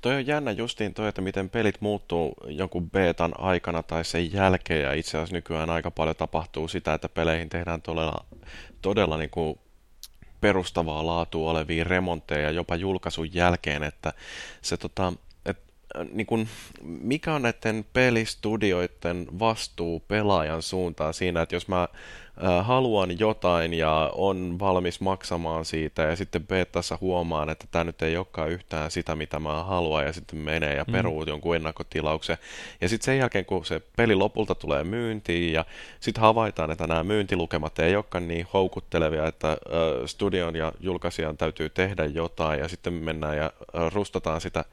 Toi 0.00 0.14
on 0.14 0.26
jännä 0.26 0.50
justiin 0.50 0.94
toi, 0.94 1.08
että 1.08 1.20
miten 1.20 1.50
pelit 1.50 1.80
muuttuu 1.80 2.34
jonkun 2.46 2.90
betan 2.90 3.40
aikana 3.40 3.82
tai 3.82 4.04
sen 4.04 4.32
jälkeen, 4.32 4.82
ja 4.82 4.92
itse 4.92 5.18
asiassa 5.18 5.34
nykyään 5.34 5.70
aika 5.70 5.90
paljon 5.90 6.16
tapahtuu 6.16 6.68
sitä, 6.68 6.94
että 6.94 7.08
peleihin 7.08 7.48
tehdään 7.48 7.82
todella, 7.82 8.24
todella 8.82 9.16
niin 9.16 9.30
kuin 9.30 9.58
perustavaa 10.40 11.06
laatua 11.06 11.50
olevia 11.50 11.84
remontteja 11.84 12.50
jopa 12.50 12.76
julkaisun 12.76 13.34
jälkeen, 13.34 13.82
että 13.82 14.12
se 14.62 14.76
tota, 14.76 15.12
niin 16.12 16.26
kun, 16.26 16.48
mikä 16.82 17.34
on 17.34 17.42
näiden 17.42 17.86
pelistudioiden 17.92 19.26
vastuu 19.38 20.00
pelaajan 20.00 20.62
suuntaan 20.62 21.14
siinä, 21.14 21.42
että 21.42 21.56
jos 21.56 21.68
mä 21.68 21.88
haluan 22.62 23.18
jotain 23.18 23.74
ja 23.74 24.10
on 24.14 24.58
valmis 24.58 25.00
maksamaan 25.00 25.64
siitä 25.64 26.02
ja 26.02 26.16
sitten 26.16 26.46
betassa 26.46 26.98
huomaan, 27.00 27.50
että 27.50 27.66
tämä 27.70 27.84
nyt 27.84 28.02
ei 28.02 28.16
olekaan 28.16 28.50
yhtään 28.50 28.90
sitä, 28.90 29.16
mitä 29.16 29.40
mä 29.40 29.62
haluan 29.62 30.04
ja 30.04 30.12
sitten 30.12 30.38
menee 30.38 30.74
ja 30.74 30.84
mm. 30.84 30.92
peruu 30.92 31.20
mm. 31.20 31.28
jonkun 31.28 31.56
ennakkotilauksen. 31.56 32.38
Ja 32.80 32.88
sitten 32.88 33.04
sen 33.04 33.18
jälkeen, 33.18 33.44
kun 33.44 33.66
se 33.66 33.82
peli 33.96 34.14
lopulta 34.14 34.54
tulee 34.54 34.84
myyntiin 34.84 35.52
ja 35.52 35.64
sitten 36.00 36.22
havaitaan, 36.22 36.70
että 36.70 36.86
nämä 36.86 37.04
myyntilukemat 37.04 37.78
ei 37.78 37.96
olekaan 37.96 38.28
niin 38.28 38.46
houkuttelevia, 38.52 39.26
että 39.26 39.56
studion 40.06 40.56
ja 40.56 40.72
julkaisijan 40.80 41.36
täytyy 41.36 41.68
tehdä 41.68 42.04
jotain 42.04 42.60
ja 42.60 42.68
sitten 42.68 42.92
mennään 42.92 43.36
ja 43.36 43.52
rustataan 43.92 44.40
sitä 44.40 44.64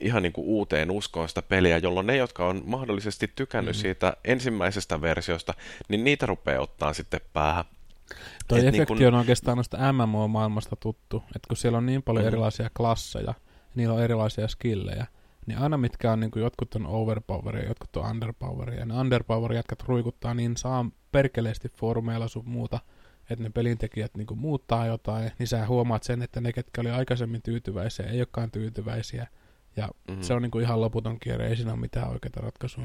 ihan 0.00 0.22
niin 0.22 0.32
kuin 0.32 0.46
uuteen 0.46 0.90
uskoon 0.90 1.28
sitä 1.28 1.42
peliä, 1.42 1.78
jolloin 1.78 2.06
ne, 2.06 2.16
jotka 2.16 2.46
on 2.46 2.62
mahdollisesti 2.64 3.32
tykännyt 3.36 3.74
mm-hmm. 3.74 3.82
siitä 3.82 4.16
ensimmäisestä 4.24 5.00
versiosta, 5.00 5.54
niin 5.88 6.04
niitä 6.04 6.26
rupeaa 6.26 6.62
ottaa 6.62 6.92
sitten 6.92 7.20
päähän. 7.32 7.64
Toi 8.48 8.58
Et 8.58 8.64
niin 8.64 8.74
efekti 8.74 8.94
niin 8.94 9.04
kun... 9.04 9.14
on 9.14 9.20
oikeastaan 9.20 9.56
noista 9.56 9.92
MMO-maailmasta 9.92 10.76
tuttu, 10.76 11.22
että 11.36 11.48
kun 11.48 11.56
siellä 11.56 11.78
on 11.78 11.86
niin 11.86 12.02
paljon 12.02 12.24
mm-hmm. 12.24 12.34
erilaisia 12.34 12.70
klasseja, 12.76 13.34
niillä 13.74 13.94
on 13.94 14.02
erilaisia 14.02 14.48
skillejä, 14.48 15.06
niin 15.46 15.58
aina 15.58 15.76
mitkä 15.76 16.12
on 16.12 16.20
niin 16.20 16.30
kuin 16.30 16.42
jotkut 16.42 16.74
on 16.74 16.86
overpoweria, 16.86 17.68
jotkut 17.68 17.96
on 17.96 18.10
underpoweria, 18.10 18.78
ja 18.78 18.86
ne 18.86 18.94
underpower 18.94 19.52
jätkät 19.52 19.82
ruikuttaa 19.82 20.34
niin 20.34 20.56
saa 20.56 20.90
perkeleesti 21.12 21.68
foorumeilla 21.68 22.28
sun 22.28 22.48
muuta, 22.48 22.80
että 23.30 23.42
ne 23.42 23.50
pelintekijät 23.50 24.14
niin 24.16 24.26
kuin 24.26 24.40
muuttaa 24.40 24.86
jotain, 24.86 25.32
niin 25.38 25.46
sä 25.46 25.66
huomaat 25.66 26.02
sen, 26.02 26.22
että 26.22 26.40
ne, 26.40 26.52
ketkä 26.52 26.80
oli 26.80 26.90
aikaisemmin 26.90 27.42
tyytyväisiä, 27.42 28.06
ei 28.06 28.20
olekaan 28.20 28.50
tyytyväisiä, 28.50 29.26
ja 29.78 29.88
mm-hmm. 30.08 30.22
se 30.22 30.34
on 30.34 30.42
niin 30.42 30.50
kuin 30.50 30.64
ihan 30.64 30.80
loputon 30.80 31.20
kierre, 31.20 31.48
ei 31.48 31.56
siinä 31.56 31.72
ole 31.72 31.80
mitään 31.80 32.10
oikeaa 32.10 32.42
ratkaisua. 32.42 32.84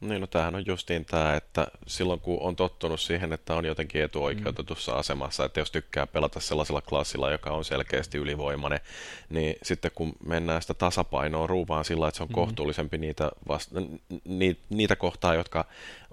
Niin, 0.00 0.20
no 0.20 0.26
tämähän 0.26 0.54
on 0.54 0.66
justiin 0.66 1.04
tämä, 1.04 1.34
että 1.34 1.66
silloin 1.86 2.20
kun 2.20 2.38
on 2.40 2.56
tottunut 2.56 3.00
siihen, 3.00 3.32
että 3.32 3.54
on 3.54 3.64
jotenkin 3.64 4.02
etuoikeutetussa 4.02 4.92
mm. 4.92 4.98
asemassa, 4.98 5.44
että 5.44 5.60
jos 5.60 5.70
tykkää 5.70 6.06
pelata 6.06 6.40
sellaisella 6.40 6.80
klassilla, 6.80 7.30
joka 7.30 7.50
on 7.50 7.64
selkeästi 7.64 8.18
ylivoimainen, 8.18 8.80
niin 9.28 9.56
sitten 9.62 9.90
kun 9.94 10.12
mennään 10.26 10.62
sitä 10.62 10.74
tasapainoa 10.74 11.46
ruuvaan 11.46 11.84
sillä, 11.84 12.08
että 12.08 12.16
se 12.16 12.22
on 12.22 12.28
mm. 12.28 12.34
kohtuullisempi 12.34 12.98
niitä, 12.98 13.30
vasta, 13.48 13.80
ni, 14.24 14.60
niitä 14.70 14.96
kohtaa, 14.96 15.34
jotka 15.34 15.64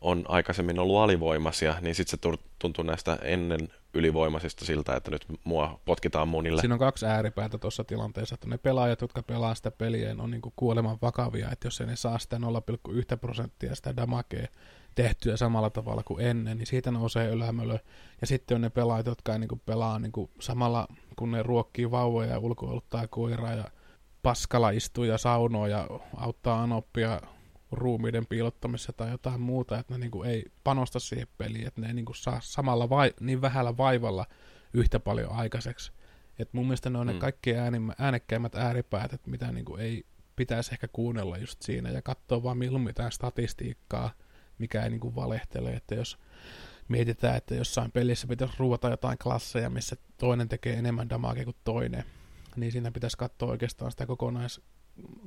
on 0.01 0.25
aikaisemmin 0.27 0.79
ollut 0.79 0.97
alivoimaisia, 0.97 1.75
niin 1.81 1.95
sitten 1.95 2.31
se 2.31 2.37
tuntuu 2.59 2.83
näistä 2.83 3.17
ennen 3.21 3.69
ylivoimaisista 3.95 4.65
siltä, 4.65 4.95
että 4.95 5.11
nyt 5.11 5.25
mua 5.43 5.79
potkitaan 5.85 6.27
munille. 6.27 6.61
Siinä 6.61 6.75
on 6.75 6.79
kaksi 6.79 7.05
ääripäätä 7.05 7.57
tuossa 7.57 7.83
tilanteessa, 7.83 8.35
että 8.35 8.47
ne 8.47 8.57
pelaajat, 8.57 9.01
jotka 9.01 9.23
pelaa 9.23 9.55
sitä 9.55 9.71
peliä, 9.71 10.15
on 10.19 10.31
niin 10.31 10.41
kuoleman 10.55 10.97
vakavia, 11.01 11.51
että 11.51 11.67
jos 11.67 11.81
ei 11.81 11.87
ne 11.87 11.95
saa 11.95 12.19
sitä 12.19 12.37
0,1 12.37 13.17
prosenttia 13.17 13.75
sitä 13.75 13.95
damakea 13.95 14.47
tehtyä 14.95 15.37
samalla 15.37 15.69
tavalla 15.69 16.03
kuin 16.03 16.25
ennen, 16.25 16.57
niin 16.57 16.67
siitä 16.67 16.91
nousee 16.91 17.27
ylämölö. 17.27 17.77
Ja 18.21 18.27
sitten 18.27 18.55
on 18.55 18.61
ne 18.61 18.69
pelaajat, 18.69 19.05
jotka 19.05 19.33
ei 19.33 19.39
niin 19.39 19.47
kuin 19.47 19.61
pelaa 19.65 19.99
niin 19.99 20.11
kuin 20.11 20.29
samalla, 20.39 20.87
kun 21.15 21.31
ne 21.31 21.43
ruokkii 21.43 21.91
vauvoja 21.91 22.29
ja 22.29 22.39
ulkoiluttaa 22.39 23.07
koiraa 23.07 23.53
ja 23.53 23.63
paskalla 24.23 24.69
istuu 24.69 25.03
ja 25.03 25.17
saunoo 25.17 25.67
ja 25.67 25.87
auttaa 26.17 26.63
anoppia 26.63 27.21
ruumiiden 27.75 28.25
piilottamisessa 28.25 28.93
tai 28.93 29.11
jotain 29.11 29.41
muuta, 29.41 29.79
että 29.79 29.93
ne 29.93 29.99
niin 29.99 30.11
kuin 30.11 30.29
ei 30.29 30.45
panosta 30.63 30.99
siihen 30.99 31.27
peliin, 31.37 31.67
että 31.67 31.81
ne 31.81 31.87
ei 31.87 31.93
niin 31.93 32.05
kuin 32.05 32.15
saa 32.15 32.39
samalla 32.41 32.89
vai, 32.89 33.13
niin 33.19 33.41
vähällä 33.41 33.77
vaivalla 33.77 34.25
yhtä 34.73 34.99
paljon 34.99 35.31
aikaiseksi. 35.31 35.91
Et 36.39 36.53
mun 36.53 36.65
mielestä 36.65 36.89
ne 36.89 36.99
on 36.99 37.07
mm. 37.07 37.13
ne 37.13 37.19
kaikki 37.19 37.55
äänimmä, 37.55 37.93
äänekkäimmät 37.99 38.55
ääripäät, 38.55 39.13
että 39.13 39.29
mitä 39.29 39.51
niin 39.51 39.65
kuin 39.65 39.81
ei 39.81 40.05
pitäisi 40.35 40.69
ehkä 40.73 40.87
kuunnella 40.87 41.37
just 41.37 41.61
siinä 41.61 41.89
ja 41.89 42.01
katsoa 42.01 42.43
vaan 42.43 42.57
milloin 42.57 42.83
mitään 42.83 43.11
statistiikkaa, 43.11 44.11
mikä 44.57 44.83
ei 44.83 44.89
niin 44.89 44.99
kuin 44.99 45.15
valehtele, 45.15 45.69
että 45.69 45.95
jos 45.95 46.17
mietitään, 46.87 47.37
että 47.37 47.55
jossain 47.55 47.91
pelissä 47.91 48.27
pitäisi 48.27 48.55
ruuvata 48.57 48.89
jotain 48.89 49.17
klasseja, 49.17 49.69
missä 49.69 49.95
toinen 50.17 50.49
tekee 50.49 50.73
enemmän 50.73 51.09
damagea 51.09 51.43
kuin 51.43 51.55
toinen, 51.63 52.03
niin 52.55 52.71
siinä 52.71 52.91
pitäisi 52.91 53.17
katsoa 53.17 53.49
oikeastaan 53.49 53.91
sitä 53.91 54.05
kokonais 54.05 54.61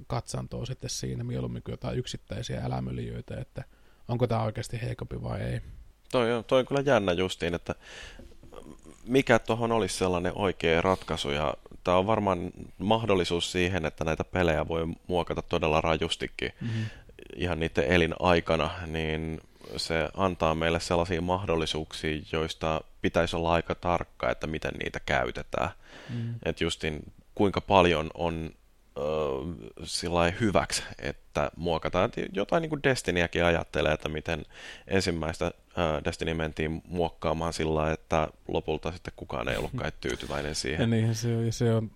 katsantoa 0.06 0.66
sitten 0.66 0.90
siinä 0.90 1.24
mieluummin 1.24 1.62
kuin 1.62 1.72
jotain 1.72 1.98
yksittäisiä 1.98 2.64
älämölijöitä, 2.64 3.40
että 3.40 3.64
onko 4.08 4.26
tämä 4.26 4.42
oikeasti 4.42 4.82
heikompi 4.82 5.22
vai 5.22 5.40
ei. 5.40 5.60
Toi 6.12 6.32
on, 6.32 6.44
toi 6.44 6.60
on 6.60 6.66
kyllä 6.66 6.82
jännä 6.86 7.12
justiin, 7.12 7.54
että 7.54 7.74
mikä 9.06 9.38
tuohon 9.38 9.72
olisi 9.72 9.96
sellainen 9.96 10.32
oikea 10.34 10.82
ratkaisu 10.82 11.30
ja 11.30 11.54
tämä 11.84 11.96
on 11.96 12.06
varmaan 12.06 12.50
mahdollisuus 12.78 13.52
siihen, 13.52 13.86
että 13.86 14.04
näitä 14.04 14.24
pelejä 14.24 14.68
voi 14.68 14.86
muokata 15.06 15.42
todella 15.42 15.80
rajustikin 15.80 16.52
mm-hmm. 16.60 16.84
ihan 17.36 17.60
niiden 17.60 17.84
elinaikana, 17.84 18.70
niin 18.86 19.40
se 19.76 20.08
antaa 20.16 20.54
meille 20.54 20.80
sellaisia 20.80 21.20
mahdollisuuksia, 21.20 22.20
joista 22.32 22.80
pitäisi 23.02 23.36
olla 23.36 23.52
aika 23.52 23.74
tarkka, 23.74 24.30
että 24.30 24.46
miten 24.46 24.74
niitä 24.74 25.00
käytetään. 25.00 25.70
Mm. 26.10 26.34
Että 26.44 26.64
justin 26.64 27.12
kuinka 27.34 27.60
paljon 27.60 28.10
on 28.14 28.50
sillä 29.84 30.32
hyväksi, 30.40 30.82
että 30.98 31.50
muokataan. 31.56 32.10
Jotain 32.32 32.60
niin 32.62 32.70
kuin 32.70 32.82
Destiniäkin 32.82 33.44
ajattelee, 33.44 33.92
että 33.92 34.08
miten 34.08 34.44
ensimmäistä 34.86 35.50
Destiny 36.04 36.34
mentiin 36.34 36.82
muokkaamaan 36.88 37.52
sillä 37.52 37.92
että 37.92 38.28
lopulta 38.48 38.92
sitten 38.92 39.12
kukaan 39.16 39.48
ei 39.48 39.56
ollutkaan 39.56 39.92
tyytyväinen 40.00 40.54
siihen. 40.54 40.80
Ja 40.80 40.86
niinhän 40.86 41.14
se 41.14 41.36
on, 41.36 41.46
ja 41.46 41.52
se 41.52 41.74
on, 41.74 41.90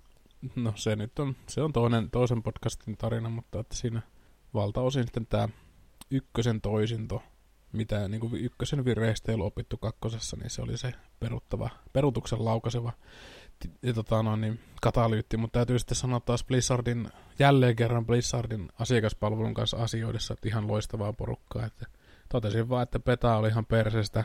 no 0.57 0.72
se 0.76 0.96
nyt 0.96 1.18
on, 1.18 1.36
se 1.46 1.62
on 1.62 1.72
toinen, 1.72 2.11
toisen 2.11 2.42
podcastin 2.42 2.96
tarina, 2.96 3.28
mutta 3.28 3.61
että 3.61 3.76
siinä 3.76 4.03
valtaosin 4.55 5.05
sitten 5.05 5.26
tämä 5.26 5.48
ykkösen 6.11 6.61
toisinto, 6.61 7.22
mitä 7.72 8.09
niin 8.09 8.20
kuin 8.20 8.34
ykkösen 8.34 8.84
virheistä 8.84 9.32
ei 9.32 9.34
ollut 9.34 9.46
opittu 9.46 9.76
kakkosessa, 9.76 10.36
niin 10.36 10.50
se 10.50 10.62
oli 10.62 10.76
se 10.76 10.94
peruttava, 11.20 11.70
perutuksen 11.92 12.44
laukaiseva 12.44 12.92
ja 12.92 12.92
tota, 13.94 14.22
no, 14.22 14.36
niin, 14.36 14.60
katalyytti, 14.82 15.36
mutta 15.36 15.58
täytyy 15.58 15.78
sitten 15.78 15.96
sanoa 15.96 16.20
taas 16.20 16.44
Blizzardin, 16.44 17.08
jälleen 17.38 17.76
kerran 17.76 18.06
Blizzardin 18.06 18.68
asiakaspalvelun 18.78 19.54
kanssa 19.54 19.76
asioidessa, 19.76 20.34
että 20.34 20.48
ihan 20.48 20.68
loistavaa 20.68 21.12
porukkaa, 21.12 21.66
että 21.66 21.86
totesin 22.28 22.68
vaan, 22.68 22.82
että 22.82 23.00
peta 23.00 23.36
oli 23.36 23.48
ihan 23.48 23.66
persestä, 23.66 24.24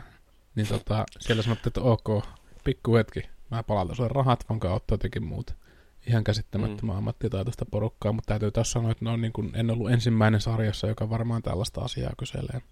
niin 0.54 0.66
tota, 0.66 1.04
siellä 1.20 1.42
sanottiin, 1.42 1.70
että 1.70 1.80
ok, 1.80 2.24
pikku 2.64 2.94
hetki, 2.94 3.22
mä 3.50 3.62
palautan 3.62 3.96
sulle 3.96 4.10
rahat, 4.12 4.44
vaan 4.48 4.60
kautta 4.60 4.94
jotenkin 4.94 5.24
muuta. 5.24 5.54
Ihan 6.06 6.24
käsittämättömän 6.24 6.94
mm. 6.94 6.98
ammattitaitoista 6.98 7.64
porukkaa, 7.64 8.12
mutta 8.12 8.28
täytyy 8.28 8.50
taas 8.50 8.72
sanoa, 8.72 8.90
että 8.90 9.04
ne 9.04 9.10
on 9.10 9.20
niin 9.20 9.32
kuin, 9.32 9.50
en 9.54 9.70
ollut 9.70 9.90
ensimmäinen 9.90 10.40
sarjassa, 10.40 10.86
joka 10.86 11.10
varmaan 11.10 11.42
tällaista 11.42 11.80
asiaa 11.80 12.12
kyselee. 12.18 12.62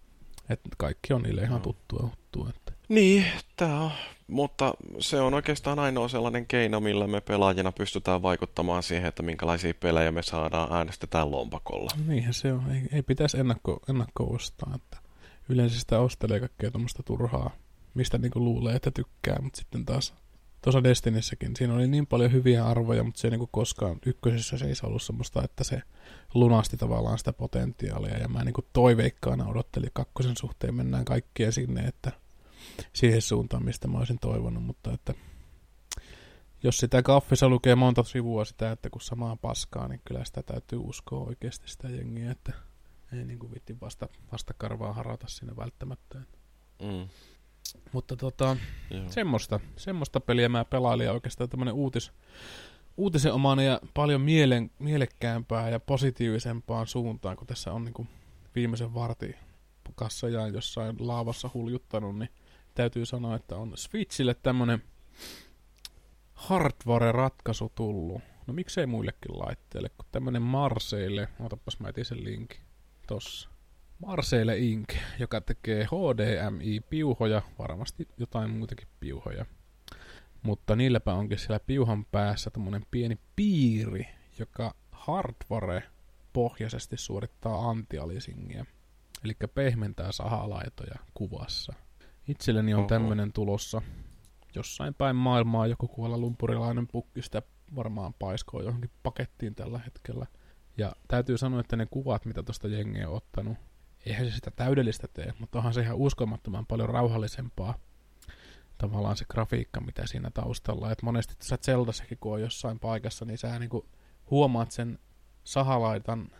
Että 0.48 0.68
kaikki 0.78 1.12
on 1.12 1.22
niille 1.22 1.42
ihan 1.42 1.60
tuttua. 1.60 2.10
tuttua 2.10 2.48
että. 2.48 2.72
Niin, 2.88 3.24
tämä 3.56 3.80
on 3.80 3.90
mutta 4.26 4.74
se 4.98 5.20
on 5.20 5.34
oikeastaan 5.34 5.78
ainoa 5.78 6.08
sellainen 6.08 6.46
keino, 6.46 6.80
millä 6.80 7.06
me 7.06 7.20
pelaajina 7.20 7.72
pystytään 7.72 8.22
vaikuttamaan 8.22 8.82
siihen, 8.82 9.08
että 9.08 9.22
minkälaisia 9.22 9.74
pelejä 9.74 10.12
me 10.12 10.22
saadaan 10.22 10.72
äänestetään 10.72 11.30
lompakolla. 11.30 11.90
Niinhän 12.06 12.34
se 12.34 12.52
on. 12.52 12.70
Ei, 12.70 12.82
ei 12.92 13.02
pitäisi 13.02 13.38
ennakko, 13.38 13.80
ennakko 13.88 14.24
ostaa. 14.24 14.72
Että 14.74 14.98
yleensä 15.48 15.80
sitä 15.80 15.98
ostelee 15.98 16.40
kaikkea 16.40 16.70
tuommoista 16.70 17.02
turhaa, 17.02 17.50
mistä 17.94 18.18
niinku 18.18 18.40
luulee, 18.40 18.76
että 18.76 18.90
tykkää, 18.90 19.38
mutta 19.42 19.56
sitten 19.56 19.84
taas 19.84 20.14
tuossa 20.62 20.84
Destinissäkin, 20.84 21.56
siinä 21.56 21.74
oli 21.74 21.86
niin 21.86 22.06
paljon 22.06 22.32
hyviä 22.32 22.66
arvoja, 22.66 23.04
mutta 23.04 23.20
se 23.20 23.26
ei 23.26 23.30
niinku 23.30 23.48
koskaan 23.52 23.98
ykkösessä 24.06 24.58
se 24.58 24.64
ei 24.64 24.72
ollut 24.82 25.02
semmoista, 25.02 25.44
että 25.44 25.64
se 25.64 25.82
lunasti 26.34 26.76
tavallaan 26.76 27.18
sitä 27.18 27.32
potentiaalia, 27.32 28.18
ja 28.18 28.28
mä 28.28 28.44
niinku 28.44 28.66
toiveikkaana 28.72 29.48
odottelin 29.48 29.90
kakkosen 29.92 30.36
suhteen, 30.36 30.74
mennään 30.74 31.04
kaikkien 31.04 31.52
sinne, 31.52 31.80
että– 31.80 32.12
siihen 32.92 33.22
suuntaan, 33.22 33.64
mistä 33.64 33.88
mä 33.88 33.98
olisin 33.98 34.18
toivonut, 34.18 34.64
mutta 34.64 34.92
että 34.92 35.14
jos 36.62 36.78
sitä 36.78 37.02
kaffissa 37.02 37.48
lukee 37.48 37.74
monta 37.74 38.02
sivua 38.02 38.44
sitä, 38.44 38.72
että 38.72 38.90
kun 38.90 39.00
samaa 39.00 39.36
paskaa, 39.36 39.88
niin 39.88 40.00
kyllä 40.04 40.24
sitä 40.24 40.42
täytyy 40.42 40.78
uskoa 40.82 41.26
oikeasti 41.26 41.68
sitä 41.68 41.88
jengiä, 41.88 42.30
että 42.30 42.52
ei 43.12 43.24
niin 43.24 43.38
kuin 43.38 43.54
vitti 43.54 43.80
vasta, 43.80 44.08
vasta 44.32 44.54
karvaa 44.58 44.92
harata 44.92 45.28
sinne 45.28 45.56
välttämättä. 45.56 46.18
Mm. 46.82 47.08
Mutta 47.92 48.16
tota, 48.16 48.56
semmoista, 49.08 49.60
semmoista 49.76 50.20
peliä 50.20 50.48
mä 50.48 50.64
pelailin 50.64 51.06
ja 51.06 51.12
oikeastaan 51.12 51.50
tämmönen 51.50 51.74
uutis, 51.74 52.12
uutisenomainen 52.96 53.66
ja 53.66 53.80
paljon 53.94 54.20
mielen, 54.20 54.70
mielekkäämpää 54.78 55.70
ja 55.70 55.80
positiivisempaan 55.80 56.86
suuntaan, 56.86 57.36
kun 57.36 57.46
tässä 57.46 57.72
on 57.72 57.84
niin 57.84 57.94
kuin 57.94 58.08
viimeisen 58.54 58.94
vartin 58.94 59.34
kassajaan 59.94 60.54
jossain 60.54 60.96
laavassa 60.98 61.50
huljuttanut, 61.54 62.18
niin 62.18 62.30
täytyy 62.76 63.06
sanoa, 63.06 63.36
että 63.36 63.56
on 63.56 63.72
Switchille 63.76 64.34
tämmönen 64.34 64.82
hardware-ratkaisu 66.34 67.72
tullut. 67.74 68.22
No 68.46 68.54
miksei 68.54 68.86
muillekin 68.86 69.38
laitteille, 69.38 69.88
kun 69.88 70.06
tämmönen 70.12 70.42
Marseille, 70.42 71.28
otapas 71.40 71.80
mä 71.80 71.88
etin 71.88 72.04
sen 72.04 72.24
linkin 72.24 72.60
tossa. 73.06 73.48
Marseille 73.98 74.58
Inc., 74.58 74.96
joka 75.18 75.40
tekee 75.40 75.84
HDMI-piuhoja, 75.84 77.42
varmasti 77.58 78.08
jotain 78.16 78.50
muitakin 78.50 78.88
piuhoja. 79.00 79.46
Mutta 80.42 80.76
niilläpä 80.76 81.14
onkin 81.14 81.38
siellä 81.38 81.60
piuhan 81.60 82.04
päässä 82.04 82.50
tämmönen 82.50 82.86
pieni 82.90 83.18
piiri, 83.36 84.08
joka 84.38 84.74
hardware 84.90 85.82
pohjaisesti 86.32 86.96
suorittaa 86.96 87.70
antialisingiä, 87.70 88.66
eli 89.24 89.34
pehmentää 89.54 90.12
sahalaitoja 90.12 90.98
kuvassa. 91.14 91.85
Itselleni 92.28 92.74
on 92.74 92.86
tämmöinen 92.86 93.32
tulossa. 93.32 93.82
Jossain 94.54 94.94
päin 94.94 95.16
maailmaa 95.16 95.66
joku 95.66 95.88
kuolla 95.88 96.18
lumpurilainen 96.18 96.86
pukki 96.86 97.22
sitä 97.22 97.42
varmaan 97.76 98.14
paiskoo 98.18 98.62
johonkin 98.62 98.90
pakettiin 99.02 99.54
tällä 99.54 99.78
hetkellä. 99.78 100.26
Ja 100.76 100.92
täytyy 101.08 101.38
sanoa, 101.38 101.60
että 101.60 101.76
ne 101.76 101.86
kuvat, 101.86 102.24
mitä 102.24 102.42
tuosta 102.42 102.68
jengiä 102.68 103.08
on 103.08 103.16
ottanut, 103.16 103.56
eihän 104.06 104.26
se 104.26 104.34
sitä 104.34 104.50
täydellistä 104.50 105.08
tee, 105.08 105.32
mutta 105.38 105.58
onhan 105.58 105.74
se 105.74 105.80
ihan 105.80 105.96
uskomattoman 105.96 106.66
paljon 106.66 106.88
rauhallisempaa 106.88 107.74
tavallaan 108.78 109.16
se 109.16 109.24
grafiikka, 109.28 109.80
mitä 109.80 110.06
siinä 110.06 110.30
taustalla. 110.30 110.92
Et 110.92 111.02
monesti 111.02 111.34
tässä 111.38 111.56
Zeldassakin, 111.56 112.18
kun 112.18 112.32
on 112.32 112.40
jossain 112.40 112.78
paikassa, 112.78 113.24
niin 113.24 113.38
sä 113.38 113.58
niinku 113.58 113.86
huomaat 114.30 114.70
sen 114.70 114.98
sahalaitan 115.44 116.30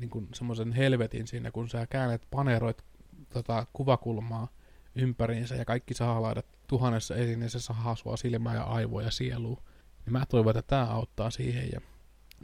niinku 0.00 0.26
semmoisen 0.34 0.72
helvetin 0.72 1.26
siinä, 1.26 1.50
kun 1.50 1.68
sä 1.68 1.86
käännät, 1.86 2.22
paneroit 2.30 2.84
tota, 3.32 3.66
kuvakulmaa 3.72 4.48
ympäriinsä 4.94 5.54
ja 5.54 5.64
kaikki 5.64 5.94
sahalaidat 5.94 6.46
tuhannessa 6.66 7.14
se 7.46 7.60
sahaa 7.60 7.96
sua 7.96 8.16
silmää 8.16 8.54
ja 8.54 8.62
aivoja 8.62 9.10
sieluun. 9.10 9.62
Niin 10.04 10.12
mä 10.12 10.26
toivon, 10.26 10.58
että 10.58 10.62
tämä 10.62 10.84
auttaa 10.84 11.30
siihen 11.30 11.68
ja 11.72 11.80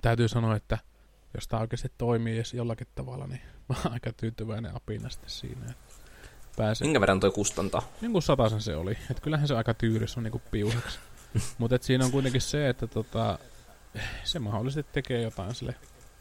täytyy 0.03 0.29
sanoa, 0.29 0.57
että 0.57 0.79
jos 1.35 1.49
tämä 1.49 1.61
oikeasti 1.61 1.93
toimii 1.99 2.35
edes 2.35 2.55
jollakin 2.55 2.87
tavalla, 2.95 3.27
niin 3.27 3.41
mä 3.69 3.77
oon 3.85 3.93
aika 3.93 4.13
tyytyväinen 4.13 4.77
apina 4.77 5.11
sitten 5.11 5.31
siinä. 5.31 5.67
Että 5.71 5.95
pääsee. 6.57 6.87
Minkä 6.87 7.01
verran 7.01 7.21
toi 7.21 7.31
kustantaa? 7.31 7.83
Niin 8.01 8.23
sataisen 8.23 8.61
se 8.61 8.77
oli. 8.77 8.99
Että 9.11 9.23
kyllähän 9.23 9.49
se 9.49 9.57
aika 9.57 9.75
tyyris 9.75 10.17
on 10.17 10.23
niinku 10.23 10.43
piuhaksi. 10.51 10.99
Mutta 11.59 11.79
siinä 11.81 12.05
on 12.05 12.11
kuitenkin 12.11 12.41
se, 12.41 12.69
että 12.69 12.87
tota, 12.87 13.39
se 14.25 14.39
mahdollisesti 14.39 14.93
tekee 14.93 15.23
jotain 15.23 15.55
sille 15.55 15.75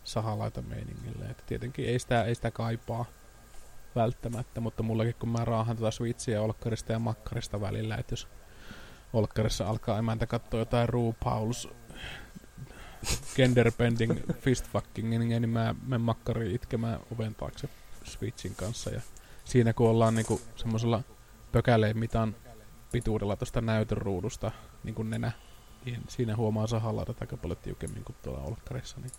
sahalaita 0.04 0.62
meiningille. 0.62 1.26
Että 1.26 1.44
tietenkin 1.46 1.86
ei 1.86 2.00
sitä, 2.00 2.24
ei 2.24 2.36
sitä 2.36 2.52
kaipaa 2.52 3.06
välttämättä, 3.98 4.62
mutta 4.62 4.84
mullakin 4.84 5.16
kun 5.20 5.30
mä 5.30 5.46
raahan 5.46 5.78
tota 5.78 5.92
switchiä 5.92 6.42
olkkarista 6.42 6.92
ja 6.92 7.00
makkarista 7.00 7.62
välillä, 7.62 7.96
että 7.96 8.14
jos 8.14 8.28
olkkarissa 9.14 9.68
alkaa 9.68 10.00
emäntä 10.00 10.28
katsoa 10.28 10.60
jotain 10.60 10.90
RuPaul's 10.90 11.74
genderbending 13.36 14.20
fistfucking, 14.44 15.10
niin 15.10 15.50
mä 15.50 15.76
menen 15.88 16.02
makkariin 16.02 16.56
itkemään 16.56 17.00
oven 17.16 17.36
taakse 17.36 17.70
Switchin 18.04 18.56
kanssa. 18.56 18.90
Ja 18.90 19.02
siinä 19.46 19.74
kun 19.74 19.90
ollaan 19.90 20.16
niinku 20.16 20.42
semmoisella 20.56 21.04
pökäleen 21.52 21.98
mitan 21.98 22.36
pituudella 22.92 23.36
tuosta 23.36 23.62
näytön 23.62 23.98
ruudusta 23.98 24.52
niin 24.84 24.96
kuin 24.96 25.10
nenä, 25.10 25.32
niin 25.86 26.04
siinä 26.08 26.36
huomaa 26.36 26.68
sahalla 26.68 27.06
aika 27.22 27.38
paljon 27.38 27.58
tiukemmin 27.58 28.04
kuin 28.04 28.16
tuolla 28.24 28.42
olkkarissa, 28.42 29.00
niin 29.00 29.12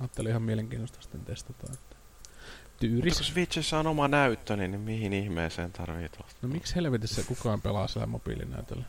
ajattelin 0.00 0.30
ihan 0.30 0.42
mielenkiintoista 0.42 1.02
sitten 1.02 1.24
testata. 1.24 1.72
Että 1.72 1.96
tyyris. 2.80 3.04
Mutta 3.04 3.24
kun 3.24 3.32
Switchissä 3.32 3.78
on 3.78 3.86
oma 3.86 4.08
näyttö, 4.08 4.56
niin 4.56 4.80
mihin 4.80 5.12
ihmeeseen 5.12 5.72
tarvii 5.72 6.08
tuosta? 6.08 6.38
No 6.42 6.48
miksi 6.48 6.74
helvetissä 6.74 7.22
kukaan 7.22 7.60
pelaa 7.60 7.88
sillä 7.88 8.06
mobiilinäytöllä? 8.06 8.84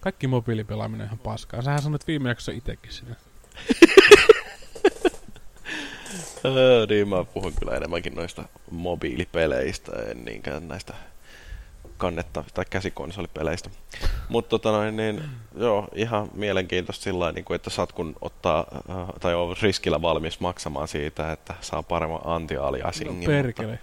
Kaikki 0.00 0.26
mobiilipelaaminen 0.26 1.00
on 1.00 1.06
ihan 1.06 1.18
paskaa. 1.18 1.62
Sähän 1.62 1.82
sanoit 1.82 2.06
viime 2.06 2.28
jaksossa 2.28 2.52
itekin 2.52 2.92
sitä. 2.92 3.14
niin 6.88 7.08
mä 7.08 7.24
puhun 7.24 7.52
kyllä 7.58 7.76
enemmänkin 7.76 8.14
noista 8.14 8.44
mobiilipeleistä, 8.70 9.92
en 10.10 10.24
niinkään 10.24 10.68
näistä 10.68 10.94
kannettavista 11.98 12.54
tai 12.54 12.64
käsikonsolipeleistä. 12.70 13.70
Mutta 14.28 14.48
tota 14.48 14.70
noin, 14.72 14.96
niin, 14.96 15.22
joo, 15.56 15.88
ihan 15.94 16.28
mielenkiintoista 16.34 17.04
sillä 17.04 17.32
niin 17.32 17.44
että 17.54 17.70
saat 17.70 17.92
kun 17.92 18.16
ottaa, 18.20 18.66
äh, 18.90 18.96
tai 19.20 19.34
on 19.34 19.56
riskillä 19.62 20.02
valmis 20.02 20.40
maksamaan 20.40 20.88
siitä, 20.88 21.32
että 21.32 21.54
saa 21.60 21.82
paremman 21.82 22.20
anti-aliasingin. 22.24 23.20
No 23.20 23.26
perkele. 23.26 23.78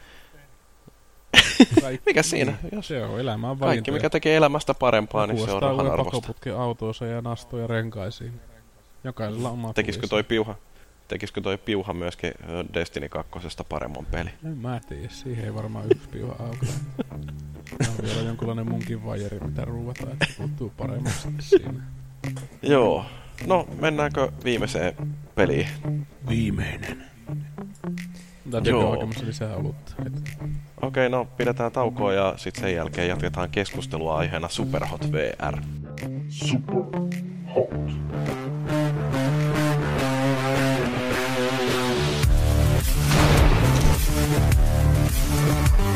Kaikki, 1.81 2.03
mikä 2.09 2.23
siinä? 2.23 2.53
Niin, 2.63 2.75
jos 2.75 2.87
se 2.87 3.05
on 3.05 3.19
elämä 3.19 3.49
on 3.49 3.59
Kaikki, 3.59 3.91
mikä 3.91 4.09
tekee 4.09 4.35
elämästä 4.35 4.73
parempaa, 4.73 5.27
niin 5.27 5.45
se 5.45 5.51
on 5.51 5.61
rahan 5.61 5.91
arvosta. 5.91 6.33
autoonsa 6.57 7.05
ja 7.05 7.21
nastoja 7.21 7.67
renkaisiin. 7.67 8.41
Jokaisella 9.03 9.49
oma 9.49 9.73
Tekisikö 9.73 10.07
toi 10.07 10.23
piuha? 10.23 10.55
Tekisikö 11.07 11.41
toi 11.41 11.57
piuha 11.57 11.93
myöskin 11.93 12.33
Destiny 12.73 13.09
2 13.09 13.31
paremman 13.69 14.05
peli? 14.05 14.29
En 14.45 14.57
mä 14.57 14.79
tiedä, 14.89 15.09
siihen 15.09 15.45
ei 15.45 15.53
varmaan 15.53 15.85
yksi 15.85 16.09
piuha 16.09 16.35
auka. 16.39 16.65
on 17.81 18.05
vielä 18.05 18.21
jonkunlainen 18.21 18.69
munkin 18.69 19.05
vajeri, 19.05 19.39
mitä 19.39 19.65
ruuvataan, 19.65 20.11
että 20.11 20.25
puuttuu 20.37 20.73
paremmaksi 20.77 21.27
siinä. 21.39 21.83
Joo. 22.61 23.05
No, 23.47 23.67
mennäänkö 23.81 24.31
viimeiseen 24.43 24.95
peliin? 25.35 25.67
Viimeinen. 26.29 27.03
Täytyykö 28.51 28.87
hakemassa 28.87 29.25
lisää 29.25 29.55
olutta? 29.55 29.95
Okei, 29.97 31.07
okay, 31.07 31.09
no 31.09 31.25
pidetään 31.37 31.71
taukoa 31.71 32.13
ja 32.13 32.33
sitten 32.37 32.61
sen 32.61 32.73
jälkeen 32.73 33.07
jatketaan 33.07 33.49
keskustelua 33.49 34.17
aiheena 34.17 34.49
Superhot 34.49 35.11
VR. 35.11 35.57
Superhot. 36.29 37.15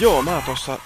Joo, 0.00 0.22
mä 0.22 0.42
tuossa 0.46 0.72
äh, 0.72 0.78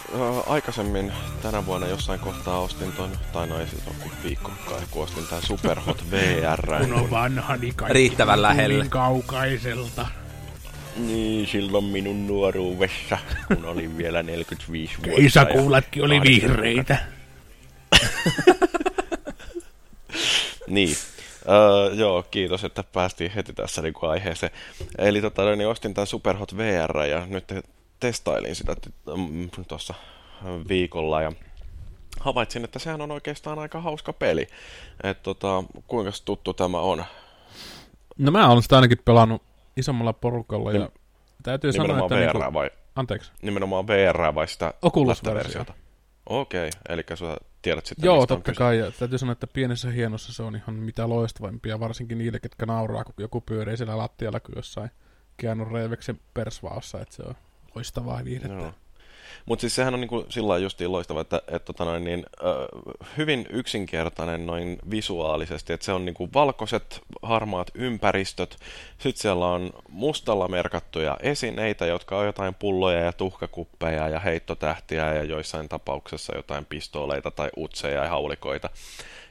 aikaisemmin 0.53 1.13
tänä 1.43 1.67
vuonna 1.67 1.87
jossain 1.87 2.21
kohtaa 2.21 2.61
ostin 2.61 2.93
ton, 2.93 3.11
tai 3.33 3.47
no 3.47 3.61
ei 3.61 3.67
sit 3.67 3.87
ole 3.87 4.11
viikko 4.25 4.51
kai, 4.69 4.81
kun 4.91 5.03
ostin 5.03 5.27
tän 5.27 5.43
Superhot 5.43 6.05
VR. 6.11 6.81
kun 6.81 6.95
on 6.95 7.11
vanha, 7.11 7.57
niin 7.57 7.75
Riittävän 7.89 8.43
lähellä. 8.43 8.85
kaukaiselta. 8.89 10.07
Niin, 10.97 11.47
silloin 11.47 11.85
minun 11.85 12.27
nuoruudessa, 12.27 13.19
kun 13.49 13.65
olin 13.65 13.99
vielä 13.99 14.23
45 14.23 14.95
vuotta. 14.97 15.17
Keisakuulatkin 15.17 16.05
oli 16.05 16.21
vihreitä. 16.21 16.99
niin. 20.69 20.97
Uh, 21.41 21.99
joo, 21.99 22.23
kiitos, 22.23 22.65
että 22.65 22.83
päästiin 22.83 23.31
heti 23.31 23.53
tässä 23.53 23.83
niin 23.83 23.95
aiheeseen. 24.03 24.53
Eli 24.99 25.21
tota, 25.21 25.57
niin 25.57 25.69
ostin 25.69 25.95
tämän 25.95 26.07
Superhot 26.07 26.57
VR 26.57 26.99
ja 26.99 27.27
nyt 27.27 27.45
testailin 28.01 28.57
sitä 28.57 28.77
mm, 29.17 29.51
tuossa 29.69 29.95
viikolla 30.69 31.23
ja 31.23 31.33
havaitsin, 32.21 32.65
että 32.65 32.79
sehän 32.79 33.01
on 33.01 33.11
oikeastaan 33.11 33.59
aika 33.59 33.81
hauska 33.81 34.13
peli. 34.13 34.47
Että 35.05 35.23
tota, 35.23 35.65
kuinka 35.87 36.11
tuttu 36.25 36.55
tämä 36.55 36.79
on? 36.81 37.05
No 38.19 38.31
mä 38.31 38.49
olen 38.49 38.63
sitä 38.63 38.77
ainakin 38.77 38.99
pelannut 39.05 39.43
isommalla 39.77 40.13
porukalla 40.13 40.73
ja 40.73 40.89
täytyy 41.43 41.73
sanoa, 41.73 41.99
että... 41.99 42.15
VR 42.15 42.39
niinku... 42.39 42.53
vai? 42.53 42.71
Anteeksi. 42.97 43.33
Nimenomaan 43.43 43.87
VR 43.87 44.35
vai 44.35 44.49
sitä 44.49 44.75
Oculus-versiota? 44.83 45.73
Okei, 46.27 46.69
okay, 46.69 46.81
eli 46.89 47.05
sä 47.15 47.37
tiedät 47.63 47.87
sitten, 47.87 48.07
Joo, 48.07 48.27
totta 48.27 48.53
kai. 48.53 48.79
Ja 48.79 48.91
täytyy 48.91 49.19
sanoa, 49.19 49.33
että 49.33 49.47
pienessä 49.47 49.91
hienossa 49.91 50.33
se 50.33 50.43
on 50.43 50.57
ihan 50.57 50.75
mitä 50.75 51.09
loistavampia, 51.09 51.81
varsinkin 51.81 52.19
niille, 52.19 52.41
ketkä 52.41 52.67
nauraa, 52.67 53.05
kun 53.05 53.15
joku 53.19 53.41
pyörii 53.41 53.77
siellä 53.77 53.99
lattialla 53.99 54.41
kuin 54.41 54.57
jossain 54.57 54.91
Keanu 55.37 55.65
Reiveksen 55.65 56.21
persvaassa, 56.35 57.01
että 57.01 57.15
se 57.15 57.23
on 57.23 57.35
loistavaa 57.75 58.25
viihdettä. 58.25 58.59
Joo. 58.59 58.73
Mutta 59.47 59.61
siis 59.61 59.75
sehän 59.75 59.95
on 59.95 60.01
niinku 60.01 60.27
sillä 60.29 60.59
justiin 60.59 60.93
loistava, 60.93 61.21
että 61.21 61.43
et, 61.49 61.65
tota 61.65 61.85
noin, 61.85 62.05
niin, 62.05 62.27
ö, 62.41 62.69
hyvin 63.17 63.47
yksinkertainen 63.51 64.47
noin 64.47 64.79
visuaalisesti, 64.91 65.73
että 65.73 65.87
se 65.87 65.93
on 65.93 66.05
niinku 66.05 66.29
valkoiset, 66.35 67.01
harmaat 67.23 67.71
ympäristöt, 67.75 68.57
sitten 68.99 69.23
siellä 69.23 69.47
on 69.47 69.71
mustalla 69.89 70.49
merkattuja 70.49 71.17
esineitä, 71.21 71.87
jotka 71.87 72.19
on 72.19 72.27
jotain 72.27 72.55
pulloja 72.55 73.01
ja 73.01 73.13
tuhkakuppeja 73.13 74.09
ja 74.09 74.21
heittotähtiä 74.21 75.15
ja 75.15 75.25
joissain 75.25 75.69
tapauksessa 75.69 76.37
jotain 76.37 76.65
pistooleita 76.65 77.31
tai 77.31 77.51
utseja 77.57 78.03
ja 78.03 78.11
haulikoita. 78.11 78.71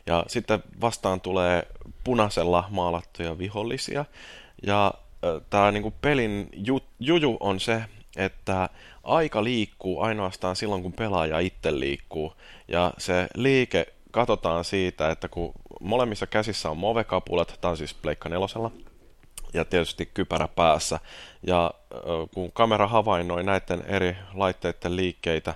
Ja 0.05 0.23
sitten 0.27 0.63
vastaan 0.81 1.21
tulee 1.21 1.67
punaisella 2.03 2.63
maalattuja 2.69 3.37
vihollisia, 3.37 4.05
ja 4.63 4.93
tämä 5.49 5.71
niinku 5.71 5.93
pelin 6.01 6.49
ju, 6.53 6.79
juju 6.99 7.37
on 7.39 7.59
se, 7.59 7.83
että 8.19 8.69
aika 9.03 9.43
liikkuu 9.43 10.01
ainoastaan 10.01 10.55
silloin, 10.55 10.83
kun 10.83 10.93
pelaaja 10.93 11.39
itse 11.39 11.79
liikkuu. 11.79 12.33
Ja 12.67 12.93
se 12.97 13.27
liike 13.35 13.93
katsotaan 14.11 14.65
siitä, 14.65 15.11
että 15.11 15.27
kun 15.27 15.53
molemmissa 15.81 16.27
käsissä 16.27 16.69
on 16.69 16.77
movekapulat, 16.77 17.57
tämä 17.61 17.69
on 17.69 17.77
siis 17.77 17.93
Pleikka 17.93 18.29
nelosella, 18.29 18.71
ja 19.53 19.65
tietysti 19.65 20.05
kypärä 20.13 20.47
päässä. 20.47 20.99
Ja 21.47 21.71
kun 22.33 22.51
kamera 22.51 22.87
havainnoi 22.87 23.43
näiden 23.43 23.83
eri 23.85 24.15
laitteiden 24.33 24.95
liikkeitä, 24.95 25.53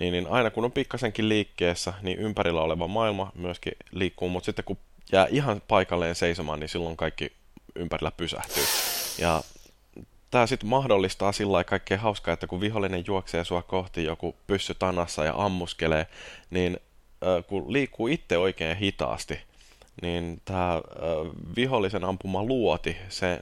niin, 0.00 0.12
niin 0.12 0.26
aina 0.26 0.50
kun 0.50 0.64
on 0.64 0.72
pikkasenkin 0.72 1.28
liikkeessä, 1.28 1.92
niin 2.02 2.18
ympärillä 2.18 2.60
oleva 2.60 2.88
maailma 2.88 3.32
myöskin 3.34 3.72
liikkuu, 3.92 4.28
mutta 4.28 4.44
sitten 4.44 4.64
kun 4.64 4.78
jää 5.12 5.26
ihan 5.30 5.62
paikalleen 5.68 6.14
seisomaan, 6.14 6.60
niin 6.60 6.68
silloin 6.68 6.96
kaikki 6.96 7.32
ympärillä 7.74 8.10
pysähtyy. 8.10 8.64
Ja 9.18 9.42
tämä 10.30 10.46
sitten 10.46 10.68
mahdollistaa 10.68 11.32
sillä 11.32 11.64
kaikkea 11.64 11.98
hauskaa, 11.98 12.34
että 12.34 12.46
kun 12.46 12.60
vihollinen 12.60 13.04
juoksee 13.06 13.44
sua 13.44 13.62
kohti 13.62 14.04
joku 14.04 14.36
pyssy 14.46 14.74
tanassa 14.74 15.24
ja 15.24 15.34
ammuskelee, 15.36 16.06
niin 16.50 16.80
äh, 17.26 17.46
kun 17.46 17.72
liikkuu 17.72 18.06
itse 18.08 18.38
oikein 18.38 18.76
hitaasti, 18.76 19.38
niin 20.02 20.40
tämä 20.44 20.74
äh, 20.74 20.82
vihollisen 21.56 22.04
ampuma 22.04 22.44
luoti, 22.44 22.96
se, 23.08 23.40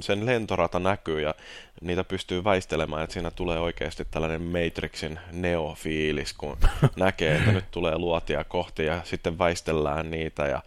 sen 0.00 0.26
lentorata 0.26 0.78
näkyy 0.78 1.20
ja 1.20 1.34
niitä 1.80 2.04
pystyy 2.04 2.44
väistelemään, 2.44 3.04
että 3.04 3.14
siinä 3.14 3.30
tulee 3.30 3.58
oikeasti 3.58 4.04
tällainen 4.10 4.42
Matrixin 4.42 5.18
neofiilis, 5.32 6.32
kun 6.32 6.56
näkee, 6.96 7.36
että 7.36 7.52
nyt 7.52 7.70
tulee 7.70 7.98
luotia 7.98 8.44
kohti 8.44 8.84
ja 8.84 9.00
sitten 9.04 9.38
väistellään 9.38 10.10
niitä 10.10 10.46
ja 10.46 10.62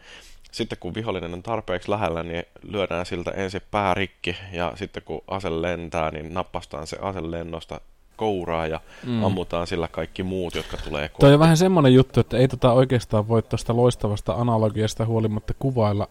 sitten 0.53 0.77
kun 0.77 0.93
vihollinen 0.93 1.33
on 1.33 1.43
tarpeeksi 1.43 1.91
lähellä, 1.91 2.23
niin 2.23 2.43
lyödään 2.63 3.05
siltä 3.05 3.31
ensin 3.31 3.61
päärikki 3.71 4.37
ja 4.51 4.73
sitten 4.75 5.03
kun 5.03 5.21
ase 5.27 5.61
lentää, 5.61 6.11
niin 6.11 6.33
nappastaan 6.33 6.87
se 6.87 6.97
ase 7.01 7.31
lennosta 7.31 7.81
kouraa 8.15 8.67
ja 8.67 8.79
mm. 9.05 9.23
ammutaan 9.23 9.67
sillä 9.67 9.87
kaikki 9.87 10.23
muut, 10.23 10.55
jotka 10.55 10.77
tulee 10.77 11.09
kohti. 11.09 11.19
Toi 11.19 11.33
on 11.33 11.39
vähän 11.39 11.57
semmoinen 11.57 11.93
juttu, 11.93 12.19
että 12.19 12.37
ei 12.37 12.47
tota 12.47 12.73
oikeastaan 12.73 13.27
voi 13.27 13.41
tuosta 13.41 13.75
loistavasta 13.75 14.33
analogiasta 14.33 15.05
huolimatta 15.05 15.53
kuvailla 15.59 16.07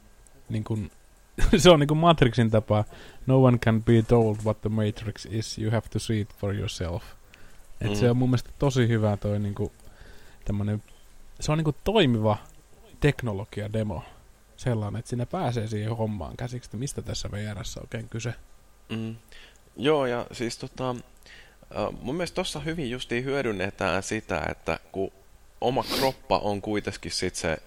niin 0.48 0.64
kun, 0.64 0.90
se 1.56 1.70
on 1.70 1.80
niin 1.80 1.88
kuin 1.88 1.98
Matrixin 1.98 2.50
tapa. 2.50 2.84
No 3.26 3.44
one 3.44 3.58
can 3.58 3.82
be 3.82 4.02
told 4.02 4.36
what 4.44 4.60
the 4.60 4.70
Matrix 4.70 5.26
is, 5.30 5.58
you 5.58 5.70
have 5.70 5.88
to 5.90 5.98
see 5.98 6.20
it 6.20 6.34
for 6.34 6.54
yourself. 6.54 7.02
Et 7.80 7.90
mm. 7.90 7.94
se 7.94 8.10
on 8.10 8.16
mun 8.16 8.28
mielestä 8.28 8.50
tosi 8.58 8.88
hyvä 8.88 9.16
toi 9.16 9.38
niin 9.38 9.54
kuin, 9.54 9.72
tämmönen, 10.44 10.82
se 11.40 11.52
on 11.52 11.58
niin 11.58 11.64
kuin 11.64 11.76
toimiva 11.84 12.36
teknologia-demo 13.00 14.02
sellainen, 14.62 14.98
että 14.98 15.08
sinne 15.08 15.26
pääsee 15.26 15.66
siihen 15.66 15.96
hommaan 15.96 16.36
käsiksi, 16.36 16.66
että 16.66 16.76
mistä 16.76 17.02
tässä 17.02 17.30
VRssä 17.30 17.80
oikein 17.80 18.08
kyse. 18.08 18.34
Mm. 18.88 19.16
Joo, 19.76 20.06
ja 20.06 20.26
siis 20.32 20.58
tota, 20.58 20.96
mun 22.02 22.14
mielestä 22.14 22.34
tuossa 22.34 22.60
hyvin 22.60 22.90
justiin 22.90 23.24
hyödynnetään 23.24 24.02
sitä, 24.02 24.42
että 24.50 24.78
kun 24.92 25.12
oma 25.60 25.84
kroppa 25.98 26.38
on 26.38 26.62
kuitenkin 26.62 27.10
sit 27.10 27.34
se, 27.34 27.58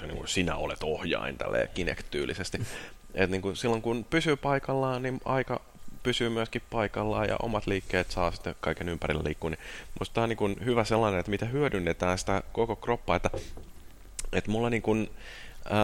se 0.00 0.06
niin 0.06 0.16
kuin 0.16 0.28
sinä 0.28 0.56
olet 0.56 0.82
ohjain 0.82 1.38
tälleen 1.38 1.68
Kinect-tyylisesti. 1.74 2.66
Et 3.14 3.30
niin 3.30 3.42
kuin 3.42 3.56
silloin 3.56 3.82
kun 3.82 4.06
pysyy 4.10 4.36
paikallaan, 4.36 5.02
niin 5.02 5.20
aika 5.24 5.60
pysyy 6.02 6.28
myöskin 6.28 6.62
paikallaan 6.70 7.28
ja 7.28 7.36
omat 7.42 7.66
liikkeet 7.66 8.10
saa 8.10 8.30
sitten 8.30 8.54
kaiken 8.60 8.88
ympärillä 8.88 9.24
liikkua. 9.24 9.50
Niin 9.50 9.60
musta 9.98 10.14
tämä 10.14 10.22
on 10.22 10.28
niin 10.28 10.36
kuin 10.36 10.56
hyvä 10.64 10.84
sellainen, 10.84 11.20
että 11.20 11.30
mitä 11.30 11.46
hyödynnetään 11.46 12.18
sitä 12.18 12.42
koko 12.52 12.76
kroppaa, 12.76 13.16
että, 13.16 13.30
että 14.32 14.50
mulla 14.50 14.70
niin 14.70 14.82
kuin, 14.82 15.10
ää, 15.70 15.80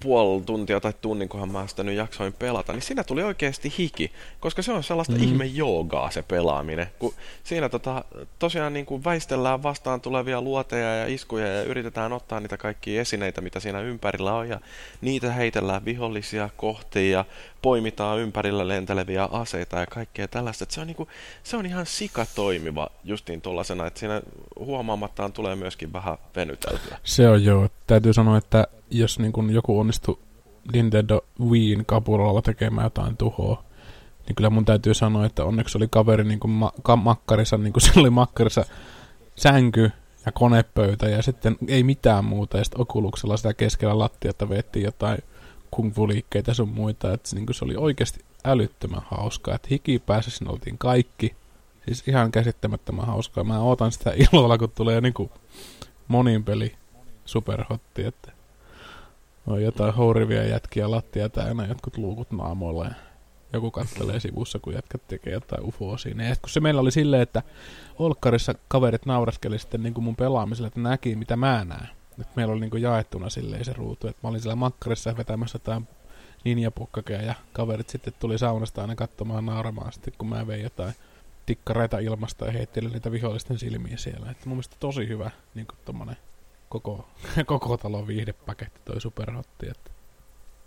puoli 0.00 0.42
tuntia 0.42 0.80
tai 0.80 0.92
tunnin, 1.00 1.28
kunhan 1.28 1.52
mä 1.52 1.66
sitä 1.66 1.82
nyt 1.82 1.96
jaksoin 1.96 2.32
pelata, 2.32 2.72
niin 2.72 2.82
siinä 2.82 3.04
tuli 3.04 3.22
oikeasti 3.22 3.74
hiki, 3.78 4.12
koska 4.40 4.62
se 4.62 4.72
on 4.72 4.82
sellaista 4.82 5.14
mm. 5.14 5.22
ihme 5.22 5.46
joogaa 5.46 6.10
se 6.10 6.22
pelaaminen. 6.22 6.86
Kun 6.98 7.14
siinä 7.44 7.68
tota, 7.68 8.04
tosiaan 8.38 8.72
niin 8.72 8.86
kuin 8.86 9.04
väistellään 9.04 9.62
vastaan 9.62 10.00
tulevia 10.00 10.42
luoteja 10.42 10.94
ja 10.94 11.06
iskuja 11.06 11.46
ja 11.46 11.62
yritetään 11.62 12.12
ottaa 12.12 12.40
niitä 12.40 12.56
kaikkia 12.56 13.00
esineitä, 13.00 13.40
mitä 13.40 13.60
siinä 13.60 13.80
ympärillä 13.80 14.34
on, 14.34 14.48
ja 14.48 14.60
niitä 15.00 15.32
heitellään 15.32 15.84
vihollisia 15.84 16.48
kohti 16.56 17.10
ja 17.10 17.24
poimitaan 17.66 18.18
ympärillä 18.18 18.68
lenteleviä 18.68 19.24
aseita 19.24 19.78
ja 19.78 19.86
kaikkea 19.86 20.28
tällaista. 20.28 20.66
Se, 20.68 20.80
on 20.80 20.86
niin 20.86 20.96
kuin, 20.96 21.08
se 21.42 21.56
on 21.56 21.66
ihan 21.66 21.86
sika 21.86 22.26
toimiva 22.34 22.88
justiin 23.04 23.40
tuollaisena, 23.40 23.86
että 23.86 24.00
siinä 24.00 24.22
huomaamattaan 24.58 25.32
tulee 25.32 25.56
myöskin 25.56 25.92
vähän 25.92 26.18
venyteltyä. 26.36 26.98
Se 27.04 27.28
on 27.28 27.44
joo. 27.44 27.68
Täytyy 27.86 28.12
sanoa, 28.12 28.38
että 28.38 28.66
jos 28.90 29.18
niin 29.18 29.32
kuin 29.32 29.50
joku 29.50 29.80
onnistuu 29.80 30.18
Nintendo 30.72 31.20
Wiiin 31.40 31.86
kapulalla 31.86 32.42
tekemään 32.42 32.84
jotain 32.86 33.16
tuhoa, 33.16 33.64
niin 34.26 34.36
kyllä 34.36 34.50
mun 34.50 34.64
täytyy 34.64 34.94
sanoa, 34.94 35.26
että 35.26 35.44
onneksi 35.44 35.78
oli 35.78 35.88
kaveri 35.90 36.24
niin 36.24 36.40
kuin 36.40 36.50
ma- 36.50 36.72
ka- 36.82 36.96
makkarissa, 36.96 37.58
niin 37.58 37.72
kuin 37.72 37.82
se 37.92 38.00
oli 38.00 38.10
makkarissa 38.10 38.64
sänky 39.36 39.90
ja 40.26 40.32
konepöytä 40.32 41.08
ja 41.08 41.22
sitten 41.22 41.56
ei 41.68 41.82
mitään 41.82 42.24
muuta. 42.24 42.58
Ja 42.58 42.64
sitten 42.64 42.80
okuluksella 42.80 43.36
sitä 43.36 43.54
keskellä 43.54 43.98
lattiata 43.98 44.48
veettiin 44.48 44.84
jotain 44.84 45.18
kung 45.76 45.94
fu-liikkeitä 45.94 46.54
sun 46.54 46.68
muita. 46.68 47.12
Että 47.12 47.28
se, 47.28 47.36
niin 47.36 47.54
se 47.54 47.64
oli 47.64 47.76
oikeasti 47.76 48.24
älyttömän 48.44 49.02
hauskaa. 49.04 49.54
Että 49.54 49.68
hikipäässä 49.70 50.44
oltiin 50.48 50.78
kaikki. 50.78 51.34
Siis 51.84 52.08
ihan 52.08 52.32
käsittämättömän 52.32 53.06
hauskaa. 53.06 53.44
Mä 53.44 53.60
ootan 53.60 53.92
sitä 53.92 54.12
ilolla, 54.32 54.58
kun 54.58 54.72
tulee 54.74 55.00
niin 55.00 55.14
kuin 55.14 55.30
monin 56.08 56.44
peli 56.44 56.74
superhotti. 57.24 58.04
Että 58.04 58.32
on 59.46 59.62
jotain 59.62 59.94
hourivia 59.94 60.44
jätkiä 60.44 60.90
lattia 60.90 61.28
täynnä, 61.28 61.66
jotkut 61.66 61.98
luukut 61.98 62.30
naamoilla 62.30 62.84
ja 62.84 62.94
joku 63.52 63.70
kattelee 63.70 64.20
sivussa, 64.20 64.58
kun 64.58 64.74
jätkät 64.74 65.08
tekee 65.08 65.32
jotain 65.32 65.64
ufoa 65.64 65.98
siinä. 65.98 66.24
Ja 66.24 66.36
kun 66.36 66.50
se 66.50 66.60
meillä 66.60 66.80
oli 66.80 66.92
silleen, 66.92 67.22
että 67.22 67.42
Olkkarissa 67.98 68.54
kaverit 68.68 69.06
nauraskeli 69.06 69.58
sitten 69.58 69.82
niin 69.82 69.94
kuin 69.94 70.04
mun 70.04 70.16
pelaamiselle, 70.16 70.66
että 70.68 70.80
näki 70.80 71.16
mitä 71.16 71.36
mä 71.36 71.64
näen. 71.64 71.88
Et 72.20 72.36
meillä 72.36 72.52
oli 72.52 72.60
niin 72.60 72.70
kuin 72.70 72.82
jaettuna 72.82 73.30
silleen 73.30 73.64
se 73.64 73.72
ruutu, 73.72 74.08
että 74.08 74.20
mä 74.22 74.28
olin 74.28 74.40
siellä 74.40 74.56
makkarissa 74.56 75.16
vetämässä 75.16 75.56
jotain 75.56 75.88
ninjapukkakea 76.44 77.22
ja 77.22 77.34
kaverit 77.52 77.88
sitten 77.88 78.14
tuli 78.18 78.38
saunasta 78.38 78.80
aina 78.80 78.94
katsomaan 78.94 79.46
nauramaan 79.46 79.92
sitten, 79.92 80.14
kun 80.18 80.28
mä 80.28 80.46
vein 80.46 80.62
jotain 80.62 80.94
tikkareita 81.46 81.98
ilmasta 81.98 82.46
ja 82.46 82.52
heittelin 82.52 82.92
niitä 82.92 83.12
vihollisten 83.12 83.58
silmiä 83.58 83.96
siellä. 83.96 84.30
Että 84.30 84.46
mun 84.46 84.56
mielestä 84.56 84.76
tosi 84.80 85.08
hyvä 85.08 85.30
niin 85.54 85.66
tommonen 85.84 86.16
koko, 86.68 87.08
koko 87.46 87.76
talon 87.76 88.06
viihdepaketti 88.06 88.80
toi 88.84 89.00
superhotti. 89.00 89.66
Että. 89.70 89.90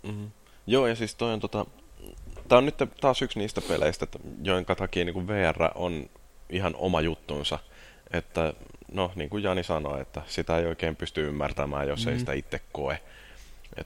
Mm-hmm. 0.02 0.30
Joo, 0.66 0.86
ja 0.86 0.96
siis 0.96 1.14
toi 1.14 1.32
on 1.32 1.40
tota, 1.40 1.66
tää 2.48 2.58
on 2.58 2.66
nyt 2.66 2.76
taas 3.00 3.22
yksi 3.22 3.38
niistä 3.38 3.60
peleistä, 3.60 4.04
että, 4.04 4.18
joiden 4.42 4.76
takia 4.76 5.04
niin 5.04 5.28
VR 5.28 5.62
on 5.74 6.10
ihan 6.50 6.74
oma 6.74 7.00
juttunsa. 7.00 7.58
Että 8.12 8.54
no, 8.92 9.12
niin 9.14 9.30
kuin 9.30 9.42
Jani 9.42 9.62
sanoi, 9.62 10.00
että 10.00 10.22
sitä 10.26 10.58
ei 10.58 10.66
oikein 10.66 10.96
pysty 10.96 11.28
ymmärtämään, 11.28 11.88
jos 11.88 12.06
mm. 12.06 12.12
ei 12.12 12.18
sitä 12.18 12.32
itse 12.32 12.60
koe. 12.72 13.00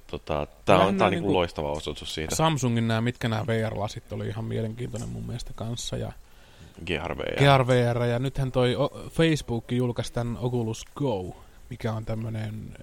Tota, 0.07 0.47
tämä 0.65 0.79
on, 0.79 0.97
tää 0.97 1.07
on 1.07 1.13
niin 1.13 1.23
kuin 1.23 1.35
loistava 1.35 1.71
osoitus 1.71 2.15
siitä. 2.15 2.35
Samsungin 2.35 2.89
nämä, 2.89 3.01
mitkä 3.01 3.29
nämä 3.29 3.47
VR-lasit 3.47 4.13
oli 4.13 4.29
ihan 4.29 4.45
mielenkiintoinen 4.45 5.09
mun 5.09 5.27
mielestä 5.27 5.53
kanssa. 5.55 5.97
Ja 5.97 6.13
GRVR. 6.87 7.37
GRVR, 7.39 8.03
ja 8.03 8.19
nythän 8.19 8.53
toi 8.53 8.77
Facebook 9.11 9.73
julkaisi 9.73 10.13
tämän 10.13 10.39
Oculus 10.41 10.85
Go, 10.95 11.37
mikä 11.71 11.93
on 11.93 12.05
tämmöinen 12.05 12.77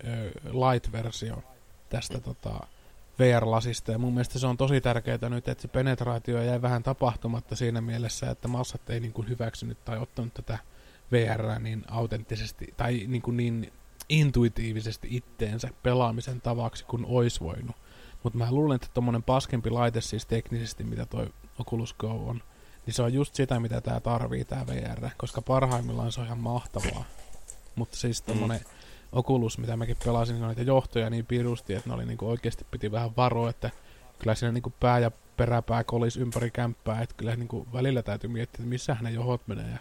light-versio 0.44 1.44
tästä 1.90 2.18
mm. 2.18 2.24
tota, 2.24 2.68
VR-lasista. 3.20 3.92
Ja 3.92 3.98
mun 3.98 4.14
mielestä 4.14 4.40
se 4.40 4.48
on 4.48 4.58
tosi 4.58 4.82
tärkeää 4.82 5.30
nyt, 5.30 5.48
että 5.48 5.62
se 5.62 5.68
penetraatio 5.68 6.42
jäi 6.42 6.62
vähän 6.62 6.84
tapahtumatta 6.84 7.56
siinä 7.56 7.82
mielessä, 7.82 8.32
että 8.32 8.48
massat 8.48 8.90
ei 8.90 9.00
niin 9.00 9.14
kuin 9.14 9.30
hyväksynyt 9.30 9.86
tai 9.86 9.98
ottanut 9.98 10.34
tätä 10.34 10.58
VR 11.12 11.60
niin 11.60 11.84
autenttisesti 11.88 12.74
tai 12.78 13.06
niin, 13.08 13.22
kuin 13.22 13.38
niin 13.38 13.74
intuitiivisesti 14.10 15.08
itteensä 15.12 15.70
pelaamisen 15.84 16.42
tavaksi 16.42 16.86
kuin 16.86 17.06
ois 17.08 17.42
voinut. 17.42 17.76
Mutta 18.24 18.38
mä 18.38 18.52
luulen, 18.52 18.76
että 18.76 18.88
tommonen 18.94 19.24
paskempi 19.24 19.70
laite 19.70 20.02
siis 20.02 20.26
teknisesti, 20.26 20.84
mitä 20.84 21.06
toi 21.06 21.28
Oculus 21.60 21.94
Go 21.94 22.08
on, 22.08 22.42
niin 22.86 22.94
se 22.94 23.04
on 23.04 23.14
just 23.14 23.36
sitä, 23.36 23.60
mitä 23.60 23.82
tää 23.82 24.00
tarvii 24.00 24.46
tää 24.46 24.68
VR, 24.68 25.10
koska 25.18 25.42
parhaimmillaan 25.42 26.12
se 26.12 26.20
on 26.20 26.26
ihan 26.26 26.40
mahtavaa. 26.40 27.04
Mutta 27.76 27.98
siis 27.98 28.22
tommonen 28.22 28.60
mm. 28.60 28.66
Oculus, 29.12 29.58
mitä 29.58 29.78
mäkin 29.78 29.98
pelasin, 30.06 30.36
niin 30.36 30.48
niitä 30.48 30.62
johtoja 30.62 31.10
niin 31.10 31.26
pirusti, 31.26 31.74
että 31.74 31.90
ne 31.90 31.96
oli 31.96 32.06
niinku 32.06 32.30
oikeasti 32.30 32.66
piti 32.72 32.92
vähän 32.92 33.16
varoa, 33.18 33.50
että 33.50 33.70
kyllä 34.20 34.36
siinä 34.36 34.52
niinku 34.52 34.74
pää 34.80 35.00
ja 35.00 35.12
peräpää 35.38 35.84
kolis 35.84 36.18
ympäri 36.18 36.52
kämppää, 36.52 37.02
että 37.02 37.16
kyllä 37.18 37.36
niinku 37.36 37.68
välillä 37.74 38.04
täytyy 38.04 38.30
miettiä, 38.30 38.62
että 38.62 38.70
missä 38.70 38.98
ne 39.02 39.12
johot 39.12 39.48
menee 39.48 39.72
ja 39.72 39.80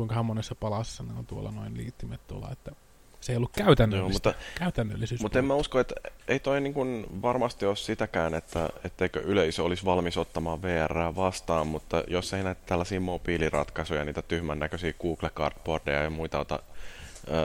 kuinka 0.00 0.22
monessa 0.22 0.54
palassa 0.54 1.02
ne 1.02 1.12
on 1.18 1.26
tuolla 1.26 1.50
noin 1.50 1.76
liittimet 1.76 2.26
tuolla, 2.26 2.48
että 2.52 2.72
se 3.20 3.32
ei 3.32 3.36
ollut 3.36 3.52
käytännöllistä. 3.52 4.28
Joo, 4.28 4.34
mutta, 4.34 4.58
käytännöllisyys. 4.58 5.22
Mutta 5.22 5.38
en 5.38 5.44
mä 5.44 5.54
usko, 5.54 5.80
että 5.80 5.94
ei 6.28 6.38
toi 6.38 6.60
niin 6.60 6.74
kuin 6.74 7.06
varmasti 7.22 7.66
ole 7.66 7.76
sitäkään, 7.76 8.34
että 8.34 8.68
etteikö 8.84 9.20
yleisö 9.20 9.64
olisi 9.64 9.84
valmis 9.84 10.16
ottamaan 10.16 10.62
VR 10.62 11.14
vastaan, 11.16 11.66
mutta 11.66 12.04
jos 12.08 12.34
ei 12.34 12.42
näitä 12.42 12.60
tällaisia 12.66 13.00
mobiiliratkaisuja, 13.00 14.04
niitä 14.04 14.22
tyhmän 14.22 14.58
näköisiä 14.58 14.92
Google 14.92 15.30
Cardboardeja 15.30 16.02
ja 16.02 16.10
muita 16.10 16.38
ota 16.38 16.62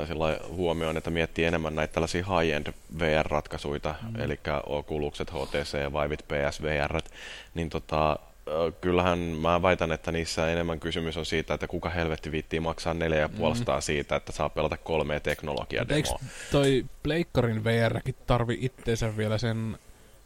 sillä 0.08 0.40
huomioon, 0.50 0.98
että 0.98 1.10
miettii 1.10 1.46
enemmän 1.46 1.76
näitä 1.76 1.94
tällaisia 1.94 2.26
high-end 2.26 2.74
VR-ratkaisuja, 3.00 3.96
mm. 4.02 4.22
eli 4.22 4.40
Oculusset, 4.66 5.32
HTC, 5.32 5.74
Vivit, 5.74 6.26
PSVR, 6.28 7.02
niin 7.54 7.70
tota, 7.70 8.20
kyllähän 8.82 9.20
mä 9.20 9.62
väitän, 9.62 9.92
että 9.92 10.12
niissä 10.12 10.52
enemmän 10.52 10.80
kysymys 10.80 11.18
on 11.18 11.26
siitä, 11.26 11.54
että 11.54 11.68
kuka 11.68 11.90
helvetti 11.90 12.32
viittii 12.32 12.60
maksaa 12.60 12.94
neljä 12.94 13.20
ja 13.20 13.30
puolestaan 13.30 13.78
mm. 13.80 13.82
siitä, 13.82 14.16
että 14.16 14.32
saa 14.32 14.50
pelata 14.50 14.78
kolme 14.78 15.20
teknologia 15.20 15.86
Eikö 15.90 16.10
toi 16.52 16.86
Pleikkarin 17.04 17.64
VRkin 17.64 18.16
tarvi 18.28 18.58
itteensä 18.62 19.18
vielä 19.18 19.38
sen 19.38 19.78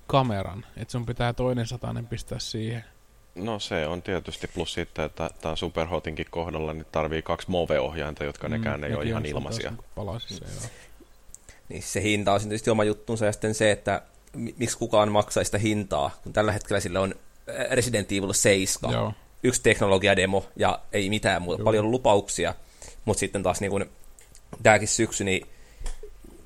kameran, 0.07 0.65
että 0.77 0.91
sun 0.91 1.05
pitää 1.05 1.33
toinen 1.33 1.67
satainen 1.67 2.07
pistää 2.07 2.39
siihen. 2.39 2.83
No 3.35 3.59
se 3.59 3.87
on 3.87 4.01
tietysti 4.01 4.47
plus 4.47 4.73
sitten, 4.73 5.05
että 5.05 5.29
tämä 5.41 5.55
Superhotinkin 5.55 6.25
kohdalla 6.29 6.73
niin 6.73 6.85
tarvii 6.91 7.21
kaksi 7.21 7.51
Move-ohjainta, 7.51 8.23
jotka 8.23 8.47
mm, 8.47 8.51
nekään 8.51 8.83
ei 8.83 8.93
ole 8.93 9.05
ihan 9.05 9.25
ilmaisia. 9.25 9.73
Palasissa, 9.95 10.45
joo. 10.45 10.71
Niin 11.69 11.83
se 11.83 12.01
hinta 12.01 12.33
on 12.33 12.39
tietysti 12.39 12.69
oma 12.69 12.83
juttunsa 12.83 13.25
ja 13.25 13.31
sitten 13.31 13.53
se, 13.53 13.71
että 13.71 14.01
miksi 14.33 14.77
kukaan 14.77 15.11
maksaisi 15.11 15.47
sitä 15.47 15.57
hintaa, 15.57 16.11
kun 16.23 16.33
tällä 16.33 16.51
hetkellä 16.51 16.79
sillä 16.79 16.99
on 16.99 17.15
Resident 17.71 18.11
Evil 18.11 18.33
7, 18.33 18.93
Joo. 18.93 19.13
yksi 19.43 19.61
teknologiademo 19.63 20.45
ja 20.55 20.79
ei 20.93 21.09
mitään 21.09 21.41
muuta, 21.41 21.61
Joo. 21.61 21.65
paljon 21.65 21.91
lupauksia, 21.91 22.55
mutta 23.05 23.19
sitten 23.19 23.43
taas 23.43 23.61
niin 23.61 23.71
kuin, 23.71 23.85
tämäkin 24.63 24.87
syksy, 24.87 25.23
niin 25.23 25.47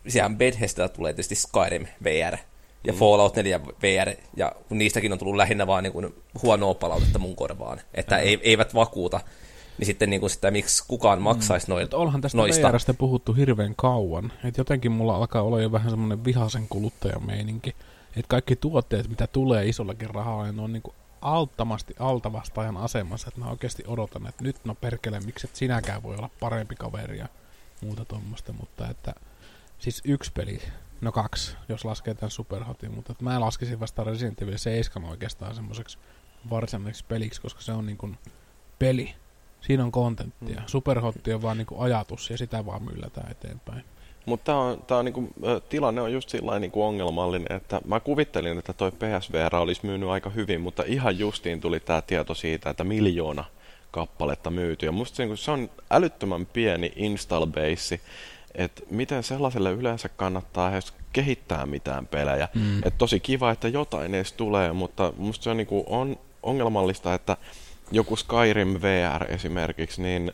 siellä 0.08 0.36
Bethesda 0.36 0.90
tulee 0.90 1.14
tietysti 1.14 1.36
Skyrim 1.36 1.88
VR 2.04 2.38
ja 2.84 2.94
mm. 2.94 3.00
Fallout 3.00 3.36
4 3.36 3.60
VR, 3.62 4.12
ja 4.38 4.52
kun 4.70 4.78
niistäkin 4.78 5.14
on 5.14 5.20
tullut 5.20 5.36
lähinnä 5.36 5.68
vaan 5.68 5.84
niin 5.84 5.94
kuin 5.94 6.16
huonoa 6.44 6.74
palautetta 6.74 7.20
mun 7.20 7.36
korvaan, 7.36 7.82
että 7.94 8.16
mm. 8.16 8.22
eivät 8.42 8.74
vakuuta, 8.74 9.20
niin 9.78 9.86
sitten 9.86 10.10
niin 10.10 10.20
kuin 10.20 10.30
sitä, 10.30 10.52
miksi 10.52 10.84
kukaan 10.88 11.20
mm. 11.20 11.24
maksaisi 11.24 11.68
mm. 11.68 11.74
noita. 11.74 11.98
Onhan 11.98 12.22
tästä 12.22 12.38
noista. 12.38 12.72
VRstä 12.72 12.94
puhuttu 12.94 13.34
hirveän 13.34 13.74
kauan, 13.76 14.32
että 14.44 14.60
jotenkin 14.62 14.92
mulla 14.92 15.16
alkaa 15.16 15.42
olla 15.42 15.62
jo 15.62 15.72
vähän 15.72 15.90
semmoinen 15.90 16.26
vihaisen 16.26 16.68
kuluttajan 16.70 17.26
meininki, 17.26 17.76
että 18.16 18.30
kaikki 18.30 18.56
tuotteet, 18.56 19.10
mitä 19.10 19.28
tulee 19.28 19.68
isollakin 19.68 20.10
rahalla, 20.10 20.44
niin 20.44 20.56
ne 20.56 20.62
on 20.62 20.74
niin 20.74 20.84
kuin 20.84 20.96
alttamasti 21.22 21.96
altavastajan 22.00 22.78
asemassa, 22.78 23.28
että 23.28 23.40
mä 23.40 23.50
oikeasti 23.50 23.84
odotan, 23.88 24.28
että 24.28 24.44
nyt 24.44 24.66
no 24.66 24.76
perkele, 24.76 25.20
miksi 25.20 25.48
et 25.48 25.56
sinäkään 25.56 26.04
voi 26.04 26.16
olla 26.16 26.30
parempi 26.40 26.76
kaveri 26.76 27.18
ja 27.18 27.28
muuta 27.82 28.06
tuommoista, 28.06 28.54
mutta 28.54 28.90
että 28.90 29.14
siis 29.80 30.02
yksi 30.06 30.32
peli, 30.34 30.62
no 31.02 31.12
kaksi, 31.12 31.58
jos 31.70 31.86
laskee 31.86 32.14
tämän 32.14 32.32
Superhotin, 32.32 32.94
mutta 32.94 33.12
että 33.12 33.24
mä 33.24 33.40
laskisin 33.40 33.80
vasta 33.80 34.04
Resident 34.04 34.42
Evil 34.42 34.58
7 34.58 35.10
oikeastaan 35.10 35.56
semmoiseksi 35.56 35.98
varsinaiseksi 36.50 37.06
peliksi, 37.06 37.42
koska 37.42 37.62
se 37.62 37.72
on 37.72 37.86
niin 37.86 37.98
kuin 37.98 38.18
peli. 38.80 39.16
Siinä 39.62 39.84
on 39.84 39.92
kontenttia. 39.92 40.60
Mm. 40.60 40.68
Superhotti 40.68 41.34
on 41.34 41.42
vaan 41.42 41.58
niin 41.58 41.66
kuin 41.66 41.82
ajatus 41.82 42.30
ja 42.30 42.38
sitä 42.38 42.66
vaan 42.66 42.84
myllätään 42.84 43.32
eteenpäin. 43.32 43.86
Mutta 44.26 44.46
tää 44.46 44.58
on, 44.58 44.84
tää 44.88 44.98
on 44.98 45.06
niinku, 45.06 45.30
tilanne 45.70 46.02
on 46.02 46.14
just 46.14 46.30
sillä 46.30 46.60
niinku 46.60 46.84
ongelmallinen, 46.84 47.58
että 47.58 47.82
mä 47.86 48.00
kuvittelin, 48.00 48.60
että 48.60 48.74
toi 48.74 48.92
PSVR 48.92 49.56
olisi 49.56 49.86
myynyt 49.86 50.10
aika 50.10 50.30
hyvin, 50.30 50.62
mutta 50.62 50.84
ihan 50.88 51.20
justiin 51.20 51.62
tuli 51.62 51.80
tämä 51.80 52.02
tieto 52.02 52.34
siitä, 52.34 52.70
että 52.70 52.84
miljoona 52.84 53.46
kappaletta 53.92 54.50
myyty. 54.50 54.86
Ja 54.86 54.92
musta 54.92 55.16
se, 55.16 55.24
niinku, 55.24 55.36
se 55.36 55.52
on 55.52 55.70
älyttömän 55.92 56.46
pieni 56.46 56.94
install 56.96 57.46
base, 57.46 58.00
että 58.56 58.82
miten 58.90 59.24
sellaiselle 59.24 59.72
yleensä 59.72 60.10
kannattaa 60.10 60.72
edes 60.72 60.94
kehittää 61.14 61.66
mitään 61.66 62.08
pelejä. 62.08 62.48
Mm. 62.54 62.78
Et 62.86 62.98
tosi 62.98 63.20
kiva, 63.20 63.52
että 63.52 63.68
jotain 63.68 64.16
edes 64.16 64.34
tulee, 64.34 64.74
mutta 64.74 65.14
musta 65.18 65.44
se 65.44 65.50
on, 65.50 65.58
niinku, 65.58 65.86
on 65.88 66.18
ongelmallista, 66.44 67.14
että 67.14 67.38
joku 67.92 68.16
Skyrim 68.16 68.82
VR 68.82 69.32
esimerkiksi, 69.32 70.02
niin 70.02 70.32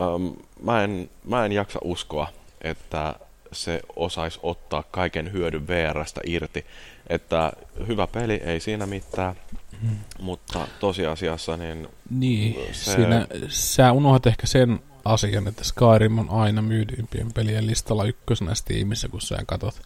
um, 0.00 0.36
mä, 0.62 0.84
en, 0.84 1.10
mä 1.24 1.44
en 1.44 1.52
jaksa 1.52 1.78
uskoa, 1.84 2.28
että 2.62 3.14
se 3.52 3.80
osaisi 3.96 4.40
ottaa 4.42 4.82
kaiken 4.90 5.32
hyödyn 5.32 5.68
VRstä 5.68 6.20
irti. 6.26 6.66
Että 7.06 7.52
hyvä 7.86 8.06
peli, 8.06 8.34
ei 8.34 8.60
siinä 8.60 8.86
mitään, 8.86 9.34
hmm. 9.80 9.96
mutta 10.20 10.68
tosiasiassa 10.80 11.56
niin... 11.56 11.88
Niin, 12.10 12.74
se... 12.74 12.92
siinä, 12.92 13.26
sä 13.48 13.92
unohdat 13.92 14.26
ehkä 14.26 14.46
sen 14.46 14.80
asian, 15.04 15.48
että 15.48 15.64
Skyrim 15.64 16.18
on 16.18 16.30
aina 16.30 16.62
myydyimpien 16.62 17.32
pelien 17.32 17.66
listalla 17.66 18.04
ykkösenä 18.04 18.54
Steamissa, 18.54 19.08
kun 19.08 19.20
sä 19.20 19.38
katot. 19.46 19.82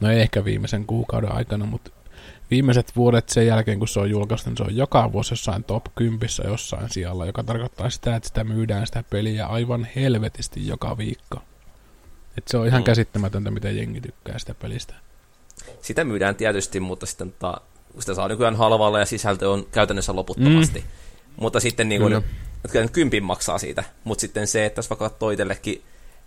No 0.00 0.10
ei 0.10 0.20
ehkä 0.20 0.44
viimeisen 0.44 0.86
kuukauden 0.86 1.32
aikana, 1.32 1.66
mutta 1.66 1.90
viimeiset 2.50 2.96
vuodet 2.96 3.28
sen 3.28 3.46
jälkeen, 3.46 3.78
kun 3.78 3.88
se 3.88 4.00
on 4.00 4.10
julkaistu, 4.10 4.50
niin 4.50 4.56
se 4.56 4.62
on 4.62 4.76
joka 4.76 5.12
vuosi 5.12 5.32
jossain 5.32 5.64
top 5.64 5.84
10 5.94 6.28
jossain 6.44 6.90
sijalla, 6.90 7.26
joka 7.26 7.42
tarkoittaa 7.42 7.90
sitä, 7.90 8.16
että 8.16 8.28
sitä 8.28 8.44
myydään 8.44 8.86
sitä 8.86 9.04
peliä 9.10 9.46
aivan 9.46 9.88
helvetisti 9.96 10.66
joka 10.66 10.98
viikko. 10.98 11.42
Et 12.38 12.48
se 12.48 12.56
on 12.56 12.66
ihan 12.66 12.80
mm. 12.80 12.84
käsittämätöntä, 12.84 13.50
miten 13.50 13.76
jengi 13.76 14.00
tykkää 14.00 14.38
sitä 14.38 14.54
pelistä. 14.54 14.94
Sitä 15.82 16.04
myydään 16.04 16.34
tietysti, 16.34 16.80
mutta 16.80 17.06
sitten 17.06 17.34
ta, 17.38 17.60
sitä 17.98 18.14
saa 18.14 18.28
nykyään 18.28 18.56
halvalla 18.56 18.98
ja 18.98 19.06
sisältö 19.06 19.50
on 19.50 19.66
käytännössä 19.72 20.16
loputtomasti. 20.16 20.80
Mm. 20.80 20.86
Mutta 21.36 21.60
sitten 21.60 21.88
niin 21.88 22.00
kuin, 22.00 22.24
kyllä 22.70 22.88
kympin 22.88 23.24
maksaa 23.24 23.58
siitä. 23.58 23.84
Mutta 24.04 24.20
sitten 24.20 24.46
se, 24.46 24.66
että 24.66 24.78
jos 24.78 24.90
vaikka 24.90 25.08
katsoo 25.08 25.30
itsellekin 25.30 25.82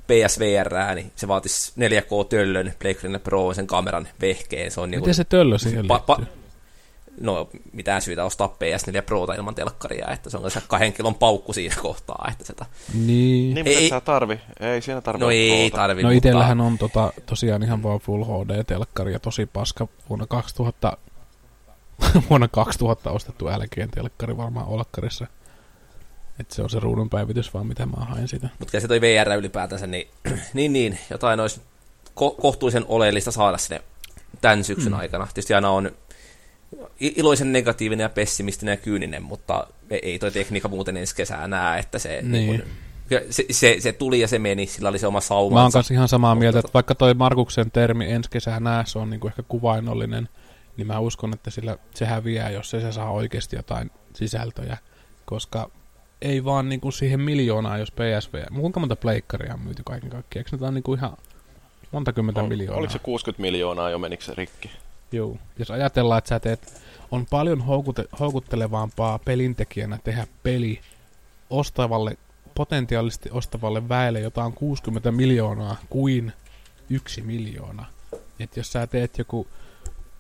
PSVR, 0.08 0.96
niin 0.96 1.12
se 1.16 1.28
vaatisi 1.28 1.74
4K-töllön, 1.80 2.74
PlayStation 2.80 3.22
Pro 3.22 3.54
sen 3.54 3.68
kameran 3.68 4.08
vehkeen. 4.22 4.72
Se 4.72 4.82
on 4.82 4.92
niin 4.92 5.02
Miten 5.02 5.14
se 5.14 5.24
töllö 5.24 5.58
siihen 5.58 5.86
pa- 5.86 6.16
pa- 6.16 6.26
no 7.22 7.50
mitään 7.74 8.02
syytä 8.02 8.26
ostaa 8.26 8.48
PS4 8.48 9.02
Prota 9.02 9.34
ilman 9.34 9.56
telkkaria, 9.56 10.08
että 10.08 10.30
se 10.30 10.38
on 10.38 10.52
se 10.52 10.62
kahden 10.68 10.94
kilon 10.94 11.16
paukku 11.16 11.54
siinä 11.54 11.76
kohtaa. 11.82 12.28
Että 12.32 12.46
sitä... 12.46 12.66
Niin. 12.94 13.56
Niin, 13.56 13.68
ei, 13.68 13.90
sä 13.90 14.02
tarvi. 14.02 14.40
Ei 14.60 14.82
siinä 14.82 15.02
tarvi. 15.02 15.20
No 15.20 15.32
ei 15.32 15.72
tarvi. 15.72 16.04
No 16.04 16.10
mutta... 16.10 16.18
itsellähän 16.18 16.62
on 16.62 16.78
tota, 16.78 17.14
tosiaan 17.26 17.64
ihan 17.64 17.84
vaan 17.84 18.00
Full 18.00 18.24
HD-telkkari 18.24 19.12
ja 19.12 19.20
tosi 19.20 19.46
paska 19.46 19.88
vuonna 20.10 20.28
2000, 20.28 20.98
vuonna 22.30 22.48
2000 22.48 23.12
ostettu 23.12 23.46
LG-telkkari 23.46 24.38
varmaan 24.38 24.68
Olkkarissa. 24.68 25.28
Että 26.40 26.56
se 26.56 26.62
on 26.62 26.70
se 26.70 26.80
ruudun 26.80 27.10
päivitys 27.10 27.54
vaan, 27.54 27.68
mitä 27.68 27.86
mä 27.86 28.06
hain 28.06 28.28
sitä. 28.28 28.50
Mutta 28.60 28.80
se 28.80 28.88
toi 28.88 29.02
VR 29.02 29.38
ylipäätänsä, 29.38 29.88
niin, 29.88 30.08
niin, 30.54 30.74
niin 30.74 31.00
jotain 31.10 31.40
olisi 31.40 31.62
ko- 32.10 32.42
kohtuullisen 32.42 32.86
oleellista 32.88 33.32
saada 33.32 33.58
sinne 33.58 33.82
tämän 34.42 34.64
syksyn 34.64 34.94
mm. 34.94 35.00
aikana. 35.00 35.26
Tietysti 35.26 35.54
aina 35.54 35.70
on 35.70 35.92
iloisen 37.00 37.52
negatiivinen 37.52 38.04
ja 38.04 38.10
pessimistinen 38.10 38.74
ja 38.74 38.78
kyyninen, 38.78 39.24
mutta 39.24 39.68
ei 39.90 40.20
toi 40.20 40.32
tekniikka 40.32 40.70
muuten 40.70 40.98
ensi 40.98 41.16
kesää 41.16 41.48
näe, 41.48 41.80
että 41.80 42.00
se, 42.00 42.22
niin. 42.22 42.32
Niin 42.32 42.62
kun, 42.62 42.72
se, 43.30 43.46
se, 43.52 43.76
se, 43.80 43.94
tuli 43.94 44.20
ja 44.20 44.28
se 44.28 44.40
meni, 44.40 44.66
sillä 44.66 44.90
oli 44.90 45.00
se 45.00 45.08
oma 45.08 45.22
saumansa. 45.22 45.56
Mä 45.56 45.62
oon 45.62 45.72
kanssa 45.72 45.94
ihan 45.94 46.08
samaa 46.08 46.36
mieltä, 46.36 46.60
että 46.60 46.72
vaikka 46.74 46.96
toi 46.96 47.14
Markuksen 47.14 47.72
termi 47.72 48.12
ensi 48.12 48.30
kesää 48.30 48.60
näe, 48.60 48.86
se 48.86 49.00
on 49.00 49.10
niinku 49.10 49.28
ehkä 49.28 49.44
kuvainnollinen, 49.44 50.30
niin 50.78 50.88
mä 50.88 51.00
uskon, 51.00 51.34
että 51.34 51.50
sillä 51.50 51.78
se 51.96 52.06
häviää, 52.06 52.50
jos 52.50 52.70
se, 52.70 52.82
se 52.82 52.92
saa 52.92 53.12
oikeasti 53.12 53.56
jotain 53.56 53.92
sisältöjä, 54.16 54.78
koska 55.26 55.72
ei 56.22 56.46
vaan 56.46 56.70
niinku 56.70 56.92
siihen 56.92 57.20
miljoonaa, 57.20 57.78
jos 57.78 57.92
PSV, 57.92 58.44
kuinka 58.56 58.80
monta 58.80 58.96
pleikkaria 58.96 59.54
on 59.54 59.60
myyty 59.60 59.82
kaiken 59.86 60.10
kaikkiaan, 60.10 60.46
eikö 60.46 60.58
ne 60.58 60.68
on 60.68 60.74
niinku 60.74 60.94
ihan 60.94 61.18
monta 61.92 62.14
kymmentä 62.14 62.42
Ol, 62.42 62.48
miljoonaa? 62.48 62.80
Oliko 62.80 62.94
se 62.94 63.00
60 63.00 63.42
miljoonaa 63.42 63.90
jo, 63.90 64.00
menikö 64.00 64.24
se 64.24 64.34
rikki? 64.36 64.72
Joo. 65.12 65.38
Jos 65.60 65.72
ajatellaan, 65.72 66.18
että 66.18 66.30
sä 66.30 66.40
teet, 66.40 66.82
on 67.12 67.26
paljon 67.30 67.62
houkute, 67.62 68.06
houkuttelevampaa 68.20 69.20
pelintekijänä 69.20 70.00
tehdä 70.04 70.28
peli 70.44 70.82
ostavalle, 71.50 72.18
potentiaalisesti 72.56 73.30
ostavalle 73.32 73.90
väelle, 73.90 74.20
jota 74.20 74.44
on 74.44 74.54
60 74.54 75.12
miljoonaa, 75.12 75.78
kuin 75.90 76.34
yksi 76.90 77.22
miljoona. 77.22 77.86
Et 78.40 78.58
jos 78.58 78.72
sä 78.72 78.88
teet 78.88 79.18
joku 79.18 79.48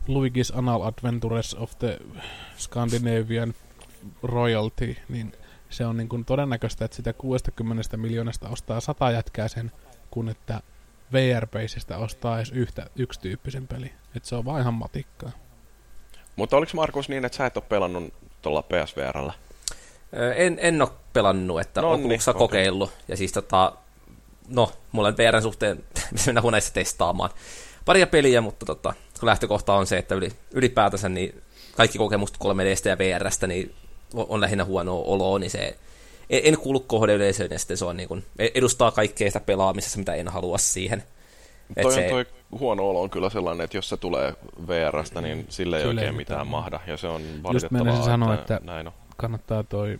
Luigi's 0.07 0.57
Anal 0.57 0.81
Adventures 0.81 1.53
of 1.53 1.79
the 1.79 1.99
Scandinavian 2.57 3.53
Royalty, 4.23 4.97
niin 5.09 5.33
se 5.69 5.85
on 5.85 5.97
niin 5.97 6.09
kuin 6.09 6.25
todennäköistä, 6.25 6.85
että 6.85 6.97
sitä 6.97 7.13
60 7.13 7.97
miljoonasta 7.97 8.49
ostaa 8.49 8.79
sata 8.79 9.11
jätkää 9.11 9.47
sen, 9.47 9.71
kun 10.11 10.29
että 10.29 10.61
vr 11.13 11.47
ostaa 11.97 12.37
edes 12.37 12.51
yhtä 12.51 12.89
yksityyppisen 12.95 13.67
peli. 13.67 13.91
Että 14.15 14.29
se 14.29 14.35
on 14.35 14.45
vaan 14.45 14.61
ihan 14.61 14.73
matikkaa. 14.73 15.31
Mutta 16.35 16.57
oliko 16.57 16.71
Markus 16.75 17.09
niin, 17.09 17.25
että 17.25 17.37
sä 17.37 17.45
et 17.45 17.57
ole 17.57 17.65
pelannut 17.69 18.13
tuolla 18.41 18.63
PSVRllä? 18.63 19.33
En, 20.35 20.57
en 20.61 20.81
ole 20.81 20.89
pelannut, 21.13 21.61
että 21.61 21.81
no, 21.81 21.97
niin, 21.97 22.19
okay. 22.27 22.33
kokeillut. 22.39 22.91
Ja 23.07 23.17
siis 23.17 23.31
tota, 23.31 23.73
no, 24.47 24.71
mulla 24.91 25.07
on 25.07 25.17
VRn 25.17 25.41
suhteen, 25.41 25.83
mennä 26.25 26.41
huoneessa 26.41 26.73
testaamaan 26.73 27.29
paria 27.85 28.07
peliä, 28.07 28.41
mutta 28.41 28.65
tota, 28.65 28.93
kun 29.19 29.27
lähtökohta 29.27 29.73
on 29.73 29.87
se, 29.87 29.97
että 29.97 30.15
yli, 30.15 30.31
ylipäätänsä 30.51 31.09
niin 31.09 31.41
kaikki 31.75 31.97
kokemukset 31.97 32.37
3Dstä 32.37 32.89
ja 32.89 32.97
VRstä 32.97 33.47
niin 33.47 33.75
on 34.13 34.41
lähinnä 34.41 34.65
huonoa 34.65 35.03
oloa, 35.05 35.39
niin 35.39 35.51
se 35.51 35.77
en 36.29 36.57
kuulu 36.57 36.79
kohdeyleisöön, 36.79 37.51
ja 37.51 37.59
sitten 37.59 37.77
se 37.77 37.85
on 37.85 37.97
niin 37.97 38.07
kuin, 38.07 38.25
edustaa 38.39 38.91
kaikkea 38.91 39.29
sitä 39.29 39.39
pelaamisessa, 39.39 39.99
mitä 39.99 40.13
en 40.13 40.27
halua 40.27 40.57
siihen. 40.57 41.03
Et 41.75 41.83
toi, 41.83 41.93
se... 41.93 42.07
toi 42.09 42.25
huono 42.59 42.89
olo 42.89 43.01
on 43.01 43.09
kyllä 43.09 43.29
sellainen, 43.29 43.63
että 43.63 43.77
jos 43.77 43.89
se 43.89 43.97
tulee 43.97 44.33
VRstä, 44.67 45.21
niin 45.21 45.45
sille 45.49 45.77
ei 45.77 45.85
oikein 45.85 45.97
mitään, 45.97 46.15
mitään 46.15 46.47
mahda, 46.47 46.79
ja 46.87 46.97
se 46.97 47.07
on 47.07 47.21
valitettavaa, 47.43 47.93
Just 47.93 48.03
sanoa, 48.03 48.33
että, 48.33 48.55
että 48.55 48.71
näin 48.71 48.87
on. 48.87 48.93
kannattaa 49.17 49.63
toi 49.63 49.99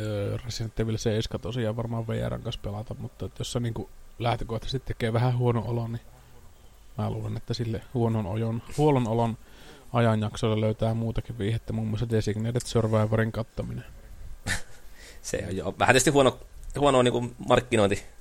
ö, 0.00 0.38
Resident 0.44 0.80
Evil 0.80 0.96
7 0.96 1.40
tosiaan 1.40 1.76
varmaan 1.76 2.06
VRn 2.06 2.42
kanssa 2.42 2.60
pelata, 2.64 2.94
mutta 2.98 3.28
jos 3.38 3.52
se 3.52 3.60
niin 3.60 3.74
lähtökohtaisesti 4.18 4.86
tekee 4.86 5.12
vähän 5.12 5.38
huono 5.38 5.64
olo, 5.66 5.88
niin 5.88 6.00
mä 6.98 7.10
luulen, 7.10 7.36
että 7.36 7.54
sille 7.54 7.80
huonon, 7.94 8.26
ojon, 8.26 8.62
huonon 8.78 9.08
olon 9.08 9.36
ajanjaksoilla 9.92 10.60
löytää 10.60 10.94
muutakin 10.94 11.38
viihettä, 11.38 11.72
muun 11.72 11.88
muassa 11.88 12.10
Designated 12.10 12.60
Survivorin 12.64 13.32
kattaminen. 13.32 13.84
Se 15.22 15.44
on 15.48 15.56
jo 15.56 15.74
vähän 15.78 15.92
tietysti 15.92 16.10
huono, 16.10 16.38
huono 16.78 17.02
niin 17.02 17.12
kuin 17.12 17.34
markkinointi 17.48 18.13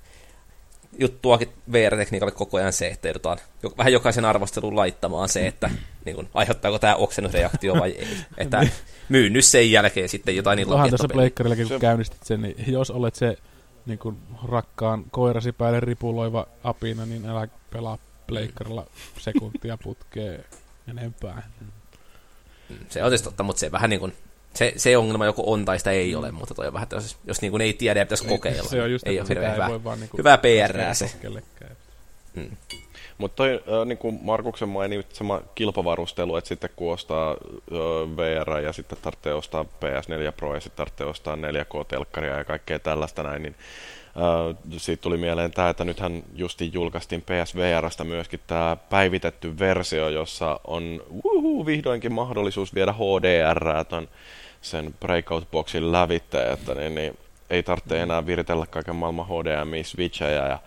juttuakin 0.99 1.49
VR-tekniikalle 1.71 2.31
koko 2.31 2.57
ajan 2.57 2.73
se, 2.73 2.87
että 2.87 3.07
joudutaan 3.07 3.37
vähän 3.77 3.93
jokaisen 3.93 4.25
arvostelun 4.25 4.75
laittamaan 4.75 5.29
se, 5.29 5.47
että 5.47 5.69
niin 6.05 6.15
kuin, 6.15 6.29
aiheuttaako 6.33 6.79
tämä 6.79 6.95
oksennusreaktio 6.95 7.73
vai 7.73 7.91
ei. 7.91 8.17
Että 8.37 8.67
myy 9.09 9.29
nyt 9.29 9.45
sen 9.45 9.71
jälkeen 9.71 10.09
sitten 10.09 10.35
jotain 10.35 10.57
niin 10.57 10.67
Onhan 10.67 10.89
tässä 10.89 11.07
pleikkarillakin, 11.13 11.67
kun 11.67 11.79
käynnistit 11.79 12.23
sen, 12.23 12.41
niin 12.41 12.55
jos 12.67 12.91
olet 12.91 13.15
se 13.15 13.37
niin 13.85 13.99
kuin 13.99 14.17
rakkaan 14.47 15.03
koirasi 15.11 15.51
päälle 15.51 15.79
ripuloiva 15.79 16.47
apina, 16.63 17.05
niin 17.05 17.25
älä 17.25 17.47
pelaa 17.71 17.97
pleikkarilla 18.27 18.87
sekuntia 19.19 19.77
putkeen 19.83 20.45
enempää. 20.87 21.49
Se 22.89 23.03
on 23.03 23.11
siis 23.11 23.21
totta, 23.21 23.43
mutta 23.43 23.59
se 23.59 23.71
vähän 23.71 23.89
niin 23.89 23.99
kuin 23.99 24.13
se, 24.54 24.74
se 24.76 24.97
ongelma 24.97 25.26
joko 25.26 25.43
on 25.45 25.66
tai 25.66 25.78
sitä 25.78 25.91
ei 25.91 26.16
ole, 26.16 26.32
mutta 26.32 26.54
toi 26.54 26.68
on 26.68 26.74
vähän, 26.74 26.88
jos, 26.91 27.18
jos 27.26 27.41
niin 27.41 27.51
kuin 27.51 27.62
ei 27.62 27.74
tiedä 27.74 27.99
ja 27.99 28.06
pitäisi 28.06 28.26
kokeilla. 28.28 28.70
Se 28.70 28.82
on 28.82 28.91
just, 28.91 29.08
ei 29.08 29.20
ole 29.20 29.30
hirveän 29.30 29.54
hyvä, 29.54 29.70
voi 29.70 29.84
vaan 29.84 29.99
niin 29.99 30.10
kuin 30.10 30.18
hyvää 30.18 30.38
PR 30.38 30.93
se. 30.93 31.12
Mm. 32.36 32.58
Mutta 33.18 33.36
toi, 33.36 33.54
äh, 33.54 33.86
niin 33.86 33.97
kuin 33.97 34.20
Markuksen 34.22 34.70
mainitsema 34.70 35.41
kilpavarustelu, 35.56 36.36
että 36.36 36.47
sitten 36.47 36.70
kun 36.76 36.93
ostaa 36.93 37.32
äh, 37.32 37.38
VR 38.18 38.60
ja 38.60 38.74
sitten 38.74 38.97
tarvitsee 39.01 39.34
ostaa 39.34 39.64
PS4 39.64 40.32
Pro 40.38 40.56
ja 40.56 40.62
sitten 40.62 40.78
tarvitsee 40.78 41.08
ostaa 41.08 41.36
4K-telkkaria 41.36 42.38
ja 42.38 42.45
kaikkea 42.45 42.80
tällaista 42.80 43.24
näin, 43.24 43.43
niin 43.43 43.56
äh, 44.18 44.58
siitä 44.78 45.01
tuli 45.01 45.18
mieleen 45.18 45.51
tämä, 45.51 45.70
että 45.70 45.86
nythän 45.86 46.24
justiin 46.36 46.74
julkaistiin 46.74 47.22
PSVRstä 47.22 48.04
myöskin 48.04 48.39
tämä 48.47 48.78
päivitetty 48.89 49.60
versio, 49.60 50.10
jossa 50.10 50.60
on 50.68 51.04
uhu, 51.24 51.66
vihdoinkin 51.66 52.14
mahdollisuus 52.14 52.76
viedä 52.76 52.93
HDR 52.93 53.86
ton 53.89 54.08
sen 54.64 54.95
Breakout-boksin 54.99 55.91
lävitte, 55.91 56.51
että 56.51 56.74
niin, 56.76 56.95
niin 56.95 57.18
ei 57.49 57.64
tarvitse 57.64 58.01
enää 58.01 58.26
viritellä 58.26 58.66
kaiken 58.66 58.95
maailman 58.95 59.26
HDMI-switchejä 59.26 60.49
ja 60.49 60.59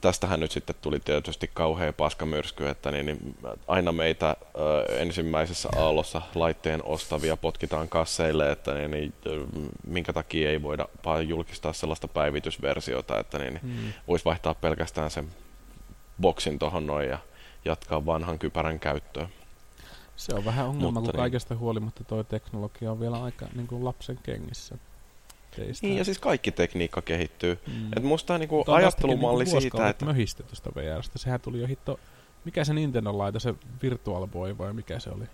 tästähän 0.00 0.40
nyt 0.40 0.50
sitten 0.50 0.76
tuli 0.82 1.00
tietysti 1.00 1.50
kauhea 1.54 1.92
paskamyrsky, 1.92 2.68
että 2.68 2.90
niin, 2.90 3.06
niin 3.06 3.36
aina 3.68 3.92
meitä 3.92 4.36
ö, 4.58 4.84
ensimmäisessä 4.98 5.68
aallossa 5.76 6.22
laitteen 6.34 6.84
ostavia 6.84 7.36
potkitaan 7.36 7.88
kasseille, 7.88 8.52
että 8.52 8.74
niin, 8.74 8.90
niin, 8.90 9.12
minkä 9.86 10.12
takia 10.12 10.50
ei 10.50 10.62
voida 10.62 10.86
julkistaa 11.26 11.72
sellaista 11.72 12.08
päivitysversiota, 12.08 13.18
että 13.18 13.38
niin, 13.38 13.60
mm. 13.62 13.92
voisi 14.08 14.24
vaihtaa 14.24 14.54
pelkästään 14.54 15.10
sen 15.10 15.28
boksin 16.20 16.58
tuohon 16.58 16.86
noin 16.86 17.08
ja 17.08 17.18
jatkaa 17.64 18.06
vanhan 18.06 18.38
kypärän 18.38 18.80
käyttöön. 18.80 19.28
Se 20.18 20.34
on 20.34 20.44
vähän 20.44 20.66
ongelma, 20.66 20.84
Mutta 20.84 21.00
kun 21.00 21.06
niin. 21.08 21.16
kaikesta 21.16 21.56
huolimatta 21.56 22.04
tuo 22.04 22.24
teknologia 22.24 22.92
on 22.92 23.00
vielä 23.00 23.22
aika 23.22 23.46
niin 23.54 23.66
kuin 23.66 23.84
lapsen 23.84 24.18
kengissä. 24.22 24.78
Teistä. 25.56 25.86
Niin, 25.86 25.98
ja 25.98 26.04
siis 26.04 26.18
kaikki 26.18 26.52
tekniikka 26.52 27.02
kehittyy. 27.02 27.58
Mm. 27.66 27.90
Et 27.96 28.02
musta 28.02 28.34
on 28.34 28.40
niinku 28.40 28.64
ajattelumalli 28.66 29.44
niinku 29.44 29.60
siitä, 29.60 29.88
että... 29.88 30.04
möhistä 30.04 30.42
tuosta 30.42 30.70
VRstä. 30.74 31.18
Sehän 31.18 31.40
tuli 31.40 31.60
jo 31.60 31.66
hitto... 31.66 32.00
Mikä 32.44 32.64
se 32.64 32.74
Nintendo 32.74 33.18
laita, 33.18 33.38
se 33.38 33.54
Virtual 33.82 34.26
Boy 34.26 34.58
vai 34.58 34.72
mikä 34.72 34.98
se 34.98 35.10
oli? 35.10 35.24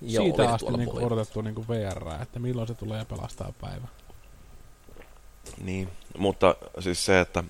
Joo, 0.00 0.24
Siitä 0.24 0.52
asti 0.52 0.72
niinku 0.72 1.06
odotettu 1.06 1.40
niinku 1.40 1.64
VR, 1.68 2.22
että 2.22 2.38
milloin 2.38 2.68
se 2.68 2.74
tulee 2.74 3.04
pelastaa 3.04 3.52
päivä. 3.60 3.88
Niin, 5.64 5.88
mutta 6.18 6.56
siis 6.80 7.04
se, 7.04 7.20
että 7.20 7.44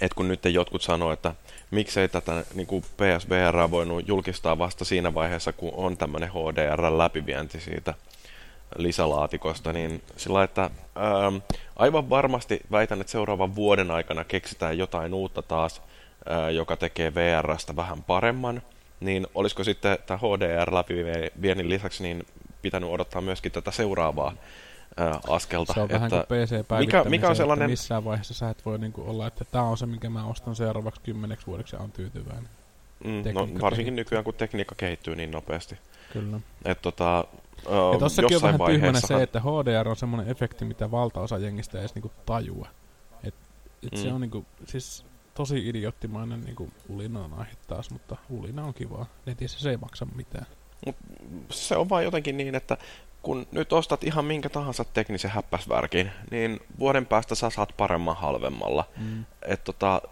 et 0.00 0.14
kun 0.14 0.28
nyt 0.28 0.44
jotkut 0.44 0.82
sanoo, 0.82 1.12
että 1.12 1.34
miksei 1.70 2.08
tätä 2.08 2.44
niin 2.54 2.66
kuin 2.66 2.82
PSVR 2.82 3.70
voinut 3.70 4.08
julkistaa 4.08 4.58
vasta 4.58 4.84
siinä 4.84 5.14
vaiheessa, 5.14 5.52
kun 5.52 5.72
on 5.76 5.96
tämmöinen 5.96 6.30
HDR-läpivienti 6.30 7.60
siitä 7.60 7.94
lisälaatikosta, 8.76 9.72
niin 9.72 10.02
sillä 10.16 10.42
että 10.42 10.62
ähm, 10.62 11.36
aivan 11.76 12.10
varmasti 12.10 12.60
väitän, 12.70 13.00
että 13.00 13.10
seuraavan 13.10 13.54
vuoden 13.54 13.90
aikana 13.90 14.24
keksitään 14.24 14.78
jotain 14.78 15.14
uutta 15.14 15.42
taas, 15.42 15.82
äh, 16.30 16.52
joka 16.54 16.76
tekee 16.76 17.14
VRstä 17.14 17.76
vähän 17.76 18.02
paremman, 18.02 18.62
niin 19.00 19.26
olisiko 19.34 19.64
sitten 19.64 19.98
tämä 20.06 20.18
HDR-läpiviennin 20.18 21.68
lisäksi 21.68 22.02
niin 22.02 22.26
pitänyt 22.62 22.90
odottaa 22.90 23.20
myöskin 23.20 23.52
tätä 23.52 23.70
seuraavaa 23.70 24.32
askelta. 25.28 25.72
Se 25.72 25.80
on 25.80 25.84
että 25.84 25.94
vähän 25.94 26.10
kuin 26.10 26.22
pc 26.22 26.78
mikä, 26.78 27.04
mikä 27.04 27.28
on 27.28 27.36
sellainen... 27.36 27.70
missään 27.70 28.04
vaiheessa 28.04 28.34
sä 28.34 28.50
et 28.50 28.66
voi 28.66 28.78
niinku 28.78 29.02
olla, 29.06 29.26
että 29.26 29.44
tämä 29.44 29.64
on 29.64 29.78
se, 29.78 29.86
minkä 29.86 30.10
mä 30.10 30.26
ostan 30.26 30.56
seuraavaksi 30.56 31.00
kymmeneksi 31.00 31.46
vuodeksi 31.46 31.76
ja 31.76 31.82
on 31.82 31.92
tyytyväinen. 31.92 32.48
Mm, 33.04 33.22
no, 33.34 33.48
varsinkin 33.60 33.96
nykyään, 33.96 34.24
kun 34.24 34.34
tekniikka 34.34 34.74
kehittyy 34.74 35.16
niin 35.16 35.30
nopeasti. 35.30 35.78
Kyllä. 36.12 36.40
Et 36.64 36.82
tota, 36.82 37.24
ja 37.92 37.98
tossakin 37.98 38.36
on 38.36 38.42
vähän 38.42 38.60
tyhmänä 38.66 39.00
se, 39.00 39.22
että 39.22 39.40
HDR 39.40 39.88
on 39.88 39.96
semmoinen 39.96 40.28
efekti, 40.28 40.64
mitä 40.64 40.90
valtaosa 40.90 41.38
jengistä 41.38 41.78
ei 41.78 41.82
edes 41.82 41.94
niinku 41.94 42.12
tajua. 42.26 42.68
Et, 43.24 43.34
et 43.82 43.92
mm. 43.92 43.98
se 43.98 44.12
on 44.12 44.20
niinku, 44.20 44.44
siis 44.66 45.04
tosi 45.34 45.68
idiottimainen 45.68 46.40
niinku 46.40 46.70
ulina 46.88 47.24
on 47.24 47.32
aihe 47.32 47.52
taas, 47.66 47.90
mutta 47.90 48.16
ulina 48.30 48.64
on 48.64 48.74
kivaa. 48.74 49.06
Netissä 49.26 49.60
se 49.60 49.70
ei 49.70 49.76
maksa 49.76 50.06
mitään. 50.14 50.46
Mut 50.86 50.96
se 51.50 51.76
on 51.76 51.88
vaan 51.88 52.04
jotenkin 52.04 52.36
niin, 52.36 52.54
että 52.54 52.76
kun 53.22 53.46
nyt 53.52 53.72
ostat 53.72 54.04
ihan 54.04 54.24
minkä 54.24 54.48
tahansa 54.48 54.84
teknisen 54.84 55.30
häppäsvärkin, 55.30 56.10
niin 56.30 56.60
vuoden 56.78 57.06
päästä 57.06 57.34
sä 57.34 57.50
saat 57.50 57.74
paremman 57.76 58.16
halvemmalla. 58.16 58.84
Mm. 58.96 59.24
Et 59.46 59.64
tota, 59.64 60.02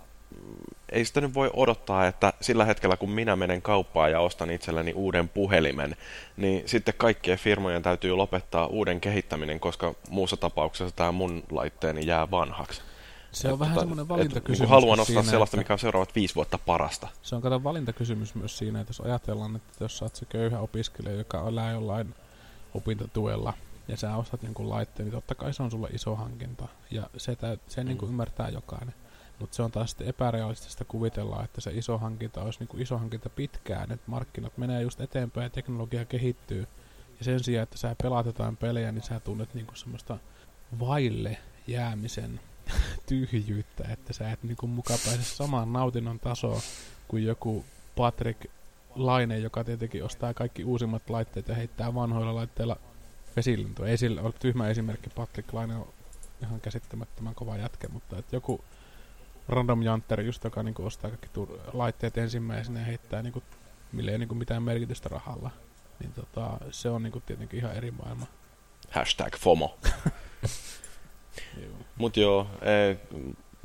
ei 0.93 1.05
sitä 1.05 1.21
nyt 1.21 1.35
voi 1.35 1.51
odottaa, 1.55 2.07
että 2.07 2.33
sillä 2.41 2.65
hetkellä 2.65 2.97
kun 2.97 3.11
minä 3.11 3.37
menen 3.37 3.63
kauppaan 3.63 4.11
ja 4.11 4.21
ostan 4.21 4.51
itselleni 4.51 4.93
uuden 4.93 5.29
puhelimen, 5.29 5.97
niin 6.37 6.69
sitten 6.69 6.95
kaikkien 6.97 7.39
firmojen 7.39 7.83
täytyy 7.83 8.13
lopettaa 8.13 8.67
uuden 8.67 9.01
kehittäminen, 9.01 9.61
koska 9.61 9.95
muussa 10.11 10.37
tapauksessa 10.37 10.97
tämä 10.97 11.13
mun 11.13 11.43
laitteeni 11.51 12.07
jää 12.07 12.31
vanhaksi. 12.31 12.83
Se 13.39 13.49
on 13.49 13.55
et, 13.55 13.61
vähän 13.61 13.75
tota, 13.75 13.83
semmoinen 13.83 14.09
valintakysymys. 14.09 14.61
Et, 14.61 14.71
haluan 14.71 15.01
ostaa 15.01 15.15
siinä, 15.15 15.31
sellaista, 15.31 15.57
että... 15.57 15.65
mikä 15.65 15.73
on 15.73 15.79
seuraavat 15.79 16.15
viisi 16.15 16.35
vuotta 16.35 16.59
parasta. 16.59 17.09
Se 17.23 17.35
on 17.35 17.43
kato 17.43 17.65
valintakysymys 17.65 18.35
myös 18.35 18.59
siinä, 18.59 18.81
että 18.81 18.91
jos 18.91 19.01
ajatellaan, 19.01 19.57
että 19.57 19.85
jos 19.85 19.99
sä 19.99 20.05
oot 20.05 20.17
se 20.17 20.25
köyhä 20.25 20.61
opiskelija, 20.61 21.15
joka 21.15 21.49
elää 21.49 21.73
jollain 21.73 22.15
opintotuella, 22.75 23.53
ja 23.89 23.97
sä 23.97 24.17
ostat 24.17 24.43
jonkun 24.43 24.71
laitteen, 24.71 25.07
niin 25.07 25.15
totta 25.15 25.35
kai 25.35 25.55
se 25.55 25.63
on 25.63 25.71
sulle 25.71 25.89
iso 25.93 26.17
hankinta. 26.17 26.69
Ja 26.91 27.11
se, 27.17 27.37
täyt, 27.37 27.61
se 27.69 27.81
mm. 27.81 27.87
niin 27.87 27.99
kuin 27.99 28.09
ymmärtää 28.09 28.49
jokainen. 28.49 28.95
Mutta 29.39 29.57
se 29.57 29.63
on 29.63 29.71
taas 29.71 29.91
sitten 29.91 30.09
epärealistista 30.09 30.85
kuvitella, 30.85 31.45
että 31.45 31.61
se 31.61 31.71
iso 31.71 31.99
hankinta 31.99 32.43
olisi 32.43 32.59
niin 32.59 32.69
kuin 32.69 32.83
iso 32.83 32.99
hankinta 32.99 33.29
pitkään, 33.29 33.93
että 33.93 34.11
markkinat 34.11 34.59
menee 34.59 34.83
just 34.83 35.01
eteenpäin 35.01 35.45
ja 35.45 35.51
teknologia 35.51 36.05
kehittyy. 36.05 36.67
Ja 37.19 37.25
sen 37.25 37.45
sijaan, 37.45 37.63
että 37.63 37.79
sä 37.79 37.97
pelaat 38.03 38.27
jotain 38.27 38.57
pelejä, 38.57 38.93
niin 38.93 39.03
sä 39.03 39.21
tunnet 39.21 39.55
niin 39.55 39.67
kuin 39.67 39.77
semmoista 39.77 40.19
vaille 40.81 41.39
jäämisen 41.67 42.41
tyhjyyttä, 43.07 43.85
että 43.93 44.13
sä 44.13 44.33
et 44.33 44.43
niin 44.43 44.57
kuin 44.57 44.71
mukaan 44.71 44.99
pääse 45.05 45.23
samaan 45.23 45.73
nautinnon 45.73 46.21
tasoon 46.21 46.61
kuin 47.09 47.25
joku 47.25 47.65
Patrick 47.97 48.45
Laine, 48.95 49.39
joka 49.39 49.65
tietenkin 49.65 50.05
ostaa 50.05 50.35
kaikki 50.35 50.65
uusimmat 50.65 51.11
laitteet 51.11 51.49
ja 51.49 51.55
heittää 51.55 51.95
vanhoilla 51.95 52.35
laitteilla 52.35 52.77
vesilintua. 53.37 53.89
Ei 53.89 53.99
sillä 53.99 54.23
ole 54.23 54.33
tyhmä 54.33 54.69
esimerkki, 54.69 55.11
Patrick 55.11 55.53
Laine 55.53 55.77
on 55.77 55.89
ihan 56.43 56.61
käsittämättömän 56.61 57.35
kova 57.35 57.57
jätkä, 57.57 57.89
mutta 57.89 58.19
että 58.19 58.37
joku 58.37 58.65
random 59.49 59.83
jantteri, 59.83 60.27
just 60.27 60.45
joka 60.45 60.63
niinku 60.63 60.87
ostaa 60.87 61.11
kaikki 61.11 61.29
tur- 61.29 61.61
laitteet 61.73 62.19
ensimmäisenä 62.19 62.81
ja 62.81 62.87
heittää 62.87 63.23
niinku, 63.23 63.43
mille 63.93 64.11
ei 64.11 64.19
niinku 64.19 64.35
mitään 64.35 64.63
merkitystä 64.63 65.09
rahalla. 65.09 65.51
Niin 66.01 66.13
tota, 66.13 66.59
se 66.71 66.91
on 66.91 67.03
niinku 67.03 67.21
tietenkin 67.21 67.59
ihan 67.59 67.75
eri 67.75 67.91
maailma. 67.91 68.27
Hashtag 68.91 69.37
FOMO. 69.37 69.79
Mut 71.99 72.17
joo, 72.17 72.47
ei, 72.63 72.97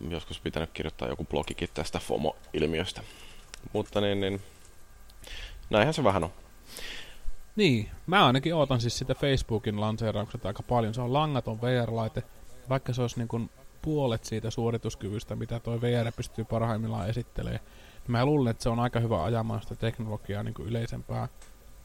joskus 0.10 0.40
pitänyt 0.40 0.70
kirjoittaa 0.74 1.08
joku 1.08 1.26
blogikin 1.26 1.70
tästä 1.74 2.00
FOMO-ilmiöstä. 2.00 3.02
Mutta 3.74 4.02
niin, 4.02 4.22
niin 4.22 4.42
näinhän 5.70 5.94
se 5.94 6.04
vähän 6.04 6.24
on. 6.24 6.32
Niin, 7.56 7.90
mä 8.08 8.26
ainakin 8.26 8.56
ootan 8.56 8.82
siis 8.82 8.98
sitä 8.98 9.16
Facebookin 9.16 9.82
lanseeraukset 9.82 10.46
aika 10.46 10.64
paljon. 10.64 10.94
Se 10.94 11.02
on 11.02 11.14
langaton 11.14 11.62
VR-laite, 11.62 12.24
vaikka 12.70 12.94
se 12.94 13.02
olisi 13.02 13.18
niin 13.18 13.28
kuin 13.28 13.50
puolet 13.82 14.24
siitä 14.24 14.52
suorituskyvystä, 14.52 15.36
mitä 15.36 15.60
tuo 15.60 15.82
VR 15.82 16.12
pystyy 16.16 16.46
parhaimmillaan 16.46 17.10
esittelemään. 17.10 17.64
Mä 18.08 18.26
luulen, 18.26 18.52
että 18.52 18.64
se 18.64 18.70
on 18.70 18.80
aika 18.80 19.00
hyvä 19.00 19.24
ajamaan 19.24 19.62
sitä 19.62 19.76
teknologiaa 19.76 20.44
niin 20.44 20.54
kuin 20.54 20.68
yleisempää 20.68 21.28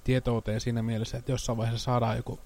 tietouteen 0.05 0.61
siinä 0.61 0.83
mielessä, 0.83 1.19
että 1.19 1.33
jossain 1.33 1.59
vaiheessa 1.59 1.85
saadaan 1.85 2.17
joku 2.17 2.39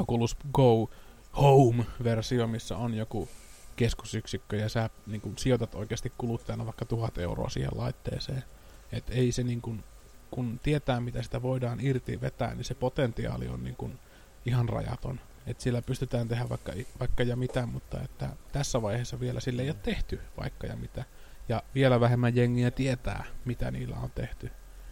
Oculus 0.00 0.36
Go 0.52 0.90
Home-versio, 1.36 2.46
missä 2.46 2.76
on 2.76 2.94
joku 2.94 3.28
keskusyksikkö 3.76 4.56
ja 4.56 4.68
sä 4.68 4.90
niin 5.06 5.20
kuin, 5.20 5.38
sijoitat 5.38 5.74
oikeasti 5.74 6.12
kuluttajana 6.18 6.66
vaikka 6.66 6.84
tuhat 6.84 7.18
euroa 7.18 7.48
siihen 7.48 7.70
laitteeseen. 7.74 8.44
Et 8.92 9.04
ei 9.10 9.32
se 9.32 9.42
niin 9.42 9.60
kuin, 9.60 9.84
kun 10.30 10.60
tietää 10.62 11.00
mitä 11.00 11.22
sitä 11.22 11.42
voidaan 11.42 11.80
irti 11.80 12.20
vetää, 12.20 12.54
niin 12.54 12.64
se 12.64 12.74
potentiaali 12.74 13.48
on 13.48 13.64
niin 13.64 13.76
kuin, 13.76 13.98
ihan 14.46 14.68
rajaton 14.68 15.20
että 15.46 15.62
sillä 15.62 15.82
pystytään 15.82 16.28
tehdä 16.28 16.48
vaikka, 16.48 16.72
vaikka 17.00 17.22
ja 17.22 17.36
mitä, 17.36 17.66
mutta 17.66 18.00
että 18.00 18.28
tässä 18.52 18.82
vaiheessa 18.82 19.20
vielä 19.20 19.40
sille 19.40 19.62
ei 19.62 19.70
ole 19.70 19.76
tehty 19.82 20.20
vaikka 20.36 20.66
ja 20.66 20.76
mitä. 20.76 21.04
Ja 21.48 21.62
vielä 21.74 22.00
vähemmän 22.00 22.36
jengiä 22.36 22.70
tietää, 22.70 23.24
mitä 23.44 23.70
niillä 23.70 23.96
on 23.96 24.10
tehty. 24.14 24.50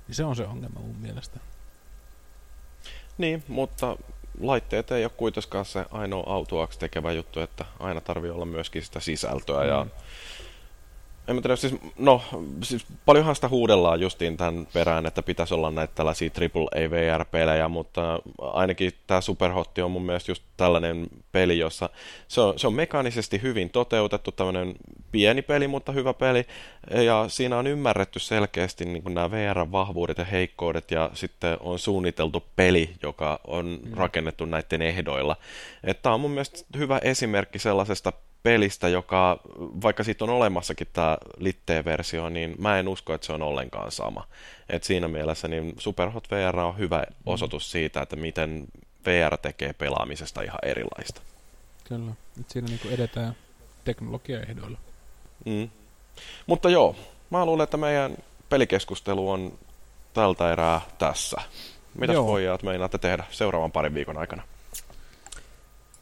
Niin 0.08 0.14
se 0.14 0.24
on 0.24 0.36
se 0.36 0.46
ongelma 0.46 0.80
mun 0.80 0.96
mielestä. 0.96 1.40
Niin, 3.18 3.44
mutta 3.48 3.96
laitteet 4.40 4.90
ei 4.90 5.04
ole 5.04 5.12
kuitenkaan 5.16 5.64
se 5.64 5.84
ainoa 5.90 6.34
autuaksi 6.34 6.78
tekevä 6.78 7.12
juttu, 7.12 7.40
että 7.40 7.64
aina 7.80 8.00
tarvii 8.00 8.30
olla 8.30 8.44
myöskin 8.44 8.82
sitä 8.82 9.00
sisältöä. 9.00 9.62
Mm. 9.62 9.68
Ja 9.68 9.86
en 11.30 11.36
mä 11.36 11.42
tiedä, 11.42 11.56
siis, 11.56 11.74
no, 11.98 12.22
siis 12.62 12.86
paljonhan 13.06 13.34
sitä 13.34 13.48
huudellaan 13.48 14.00
justiin 14.00 14.36
tämän 14.36 14.68
perään, 14.72 15.06
että 15.06 15.22
pitäisi 15.22 15.54
olla 15.54 15.70
näitä 15.70 15.94
tällaisia 15.94 16.30
AAA 16.40 16.90
VR-pelejä, 16.90 17.68
mutta 17.68 18.18
ainakin 18.38 18.92
tämä 19.06 19.20
Superhotti 19.20 19.82
on 19.82 19.90
mun 19.90 20.02
mielestä 20.02 20.30
just 20.30 20.42
tällainen 20.56 21.06
peli, 21.32 21.58
jossa 21.58 21.90
se 22.28 22.40
on, 22.40 22.58
se 22.58 22.66
on 22.66 22.74
mekaanisesti 22.74 23.42
hyvin 23.42 23.70
toteutettu, 23.70 24.32
tämmöinen 24.32 24.74
pieni 25.12 25.42
peli, 25.42 25.68
mutta 25.68 25.92
hyvä 25.92 26.14
peli, 26.14 26.46
ja 26.90 27.24
siinä 27.28 27.58
on 27.58 27.66
ymmärretty 27.66 28.18
selkeästi 28.18 28.84
niin 28.84 29.02
nämä 29.08 29.30
VR-vahvuudet 29.30 30.18
ja 30.18 30.24
heikkoudet, 30.24 30.90
ja 30.90 31.10
sitten 31.14 31.56
on 31.60 31.78
suunniteltu 31.78 32.44
peli, 32.56 32.90
joka 33.02 33.40
on 33.44 33.78
mm. 33.84 33.94
rakennettu 33.94 34.44
näiden 34.44 34.82
ehdoilla. 34.82 35.36
Tämä 36.02 36.14
on 36.14 36.20
mun 36.20 36.30
mielestä 36.30 36.58
hyvä 36.76 36.98
esimerkki 36.98 37.58
sellaisesta 37.58 38.12
pelistä, 38.42 38.88
joka, 38.88 39.40
vaikka 39.82 40.04
siitä 40.04 40.24
on 40.24 40.30
olemassakin 40.30 40.86
tämä 40.92 41.18
litteen-versio, 41.36 42.28
niin 42.28 42.54
mä 42.58 42.78
en 42.78 42.88
usko, 42.88 43.14
että 43.14 43.26
se 43.26 43.32
on 43.32 43.42
ollenkaan 43.42 43.92
sama. 43.92 44.26
Et 44.68 44.84
siinä 44.84 45.08
mielessä 45.08 45.48
niin 45.48 45.74
Superhot 45.78 46.30
VR 46.30 46.58
on 46.58 46.78
hyvä 46.78 47.04
osoitus 47.26 47.70
siitä, 47.70 48.02
että 48.02 48.16
miten 48.16 48.66
VR 49.06 49.36
tekee 49.36 49.72
pelaamisesta 49.72 50.42
ihan 50.42 50.58
erilaista. 50.62 51.22
Kyllä, 51.84 52.12
Et 52.40 52.50
siinä 52.50 52.68
niin 52.68 52.94
edetään 52.94 53.36
teknologiaehdoilla. 53.84 54.78
Mm. 55.44 55.68
Mutta 56.46 56.70
joo, 56.70 56.96
mä 57.30 57.46
luulen, 57.46 57.64
että 57.64 57.76
meidän 57.76 58.16
pelikeskustelu 58.48 59.30
on 59.30 59.58
tältä 60.14 60.52
erää 60.52 60.80
tässä. 60.98 61.40
Mitäs 61.94 62.16
pojat 62.16 62.62
meinaatte 62.62 62.98
tehdä 62.98 63.24
seuraavan 63.30 63.72
parin 63.72 63.94
viikon 63.94 64.18
aikana? 64.18 64.42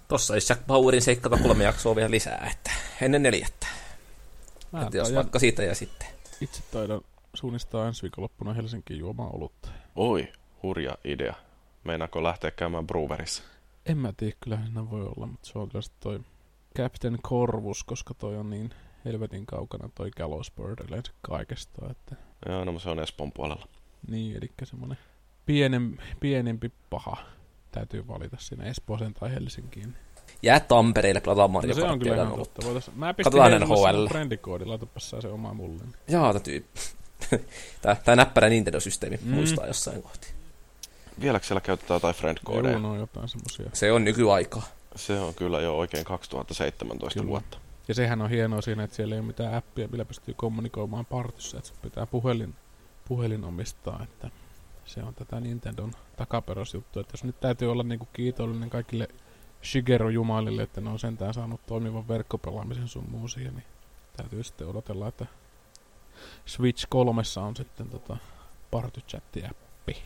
Tossa 0.08 0.32
olisi 0.32 0.52
Jack 0.52 0.66
Bauerin 0.66 1.02
seikkata 1.02 1.36
kolme 1.36 1.64
jaksoa 1.64 1.96
vielä 1.96 2.10
lisää, 2.10 2.50
että 2.52 2.70
ennen 3.00 3.22
neljättä. 3.22 3.66
Mä 4.72 4.82
että 4.82 4.96
jos 4.96 5.14
vaikka 5.14 5.38
siitä 5.38 5.62
ja 5.62 5.74
sitten. 5.74 6.08
Itse 6.40 6.62
taidan 6.70 7.00
suunnistaa 7.34 7.86
ensi 7.86 8.02
viikonloppuna 8.02 8.54
Helsinkiin 8.54 9.00
juomaan 9.00 9.34
olutta. 9.34 9.68
Oi, 9.96 10.32
hurja 10.62 10.98
idea. 11.04 11.34
Meinaako 11.84 12.22
lähteä 12.22 12.50
käymään 12.50 12.86
Brewerissa? 12.86 13.42
En 13.86 13.98
mä 13.98 14.12
tiedä, 14.16 14.36
kyllä 14.40 14.58
siinä 14.64 14.90
voi 14.90 15.02
olla, 15.02 15.26
mutta 15.26 15.48
se 15.48 15.58
on 15.58 15.68
kyllä 15.68 15.84
toi 16.00 16.20
Captain 16.76 17.22
Corvus, 17.22 17.84
koska 17.84 18.14
toi 18.14 18.36
on 18.36 18.50
niin 18.50 18.74
helvetin 19.04 19.46
kaukana 19.46 19.88
toi 19.94 20.10
Gallowsburg 20.16 20.80
yleensä 20.80 21.12
kaikesta. 21.22 21.90
Että... 21.90 22.16
Joo, 22.48 22.64
no 22.64 22.78
se 22.78 22.90
on 22.90 23.00
Espoon 23.00 23.32
puolella. 23.32 23.68
Niin, 24.08 24.36
eli 24.36 24.50
semmoinen 24.64 24.98
pienen, 25.46 25.98
pienempi 26.20 26.72
paha 26.90 27.16
täytyy 27.78 28.08
valita 28.08 28.36
sinne 28.40 28.70
Espooseen 28.70 29.14
tai 29.14 29.30
Helsinkiin. 29.34 29.94
Jää 30.42 30.60
Tampereelle 30.60 31.20
pelataan 31.20 31.50
Mario 31.50 31.68
no 31.68 31.74
se 31.74 31.82
on 31.82 31.98
kyllä 31.98 32.14
ihan 32.14 32.32
totta. 32.32 32.66
Voitais... 32.66 32.90
Mä 32.94 33.14
pistin 33.14 33.60
NHL. 33.60 34.06
Friendikoodi, 34.08 34.64
laitapas 34.64 35.10
se 35.10 35.28
omaa 35.28 35.54
mulle. 35.54 35.82
Jaa, 36.08 36.32
täytyy. 36.32 36.66
Tää, 37.82 37.96
tää 38.04 38.16
näppärä 38.16 38.48
Nintendo-systeemi 38.48 39.18
mm. 39.22 39.34
muistaa 39.34 39.66
jossain 39.66 40.02
kohti. 40.02 40.28
Vieläkö 41.20 41.46
siellä 41.46 41.60
käytetään 41.60 41.96
jotain 41.96 42.14
friend-koodeja? 42.14 42.70
Joo, 42.70 42.80
no 42.80 42.96
jotain 42.96 43.28
semmosia. 43.28 43.70
Se 43.72 43.92
on 43.92 44.04
nykyaikaa. 44.04 44.62
Se 44.96 45.20
on 45.20 45.34
kyllä 45.34 45.60
jo 45.60 45.78
oikein 45.78 46.04
2017 46.04 47.20
kyllä. 47.20 47.30
vuotta. 47.30 47.58
Ja 47.88 47.94
sehän 47.94 48.22
on 48.22 48.30
hienoa 48.30 48.62
siinä, 48.62 48.84
että 48.84 48.96
siellä 48.96 49.14
ei 49.14 49.18
ole 49.18 49.26
mitään 49.26 49.54
appia, 49.54 49.88
millä 49.88 50.04
pystyy 50.04 50.34
kommunikoimaan 50.34 51.06
partyssa, 51.06 51.58
että 51.58 51.70
pitää 51.82 52.06
puhelin, 52.06 52.54
puhelin 53.08 53.44
omistaa, 53.44 54.00
että 54.02 54.30
se 54.88 55.02
on 55.02 55.14
tätä 55.14 55.40
Nintendon 55.40 55.92
takaperusjuttu. 56.16 57.00
Että 57.00 57.12
jos 57.12 57.24
nyt 57.24 57.40
täytyy 57.40 57.72
olla 57.72 57.82
niinku 57.82 58.08
kiitollinen 58.12 58.70
kaikille 58.70 59.08
Shigeru-jumalille, 59.64 60.62
että 60.62 60.80
ne 60.80 60.90
on 60.90 60.98
sentään 60.98 61.34
saanut 61.34 61.66
toimivan 61.66 62.08
verkkopelaamisen 62.08 62.88
sun 62.88 63.10
muusia, 63.10 63.50
niin 63.50 63.64
täytyy 64.16 64.44
sitten 64.44 64.68
odotella, 64.68 65.08
että 65.08 65.26
Switch 66.46 66.86
3 66.88 67.22
on 67.36 67.56
sitten 67.56 67.88
tota 67.88 68.16
party 68.70 69.00
appi 69.50 69.96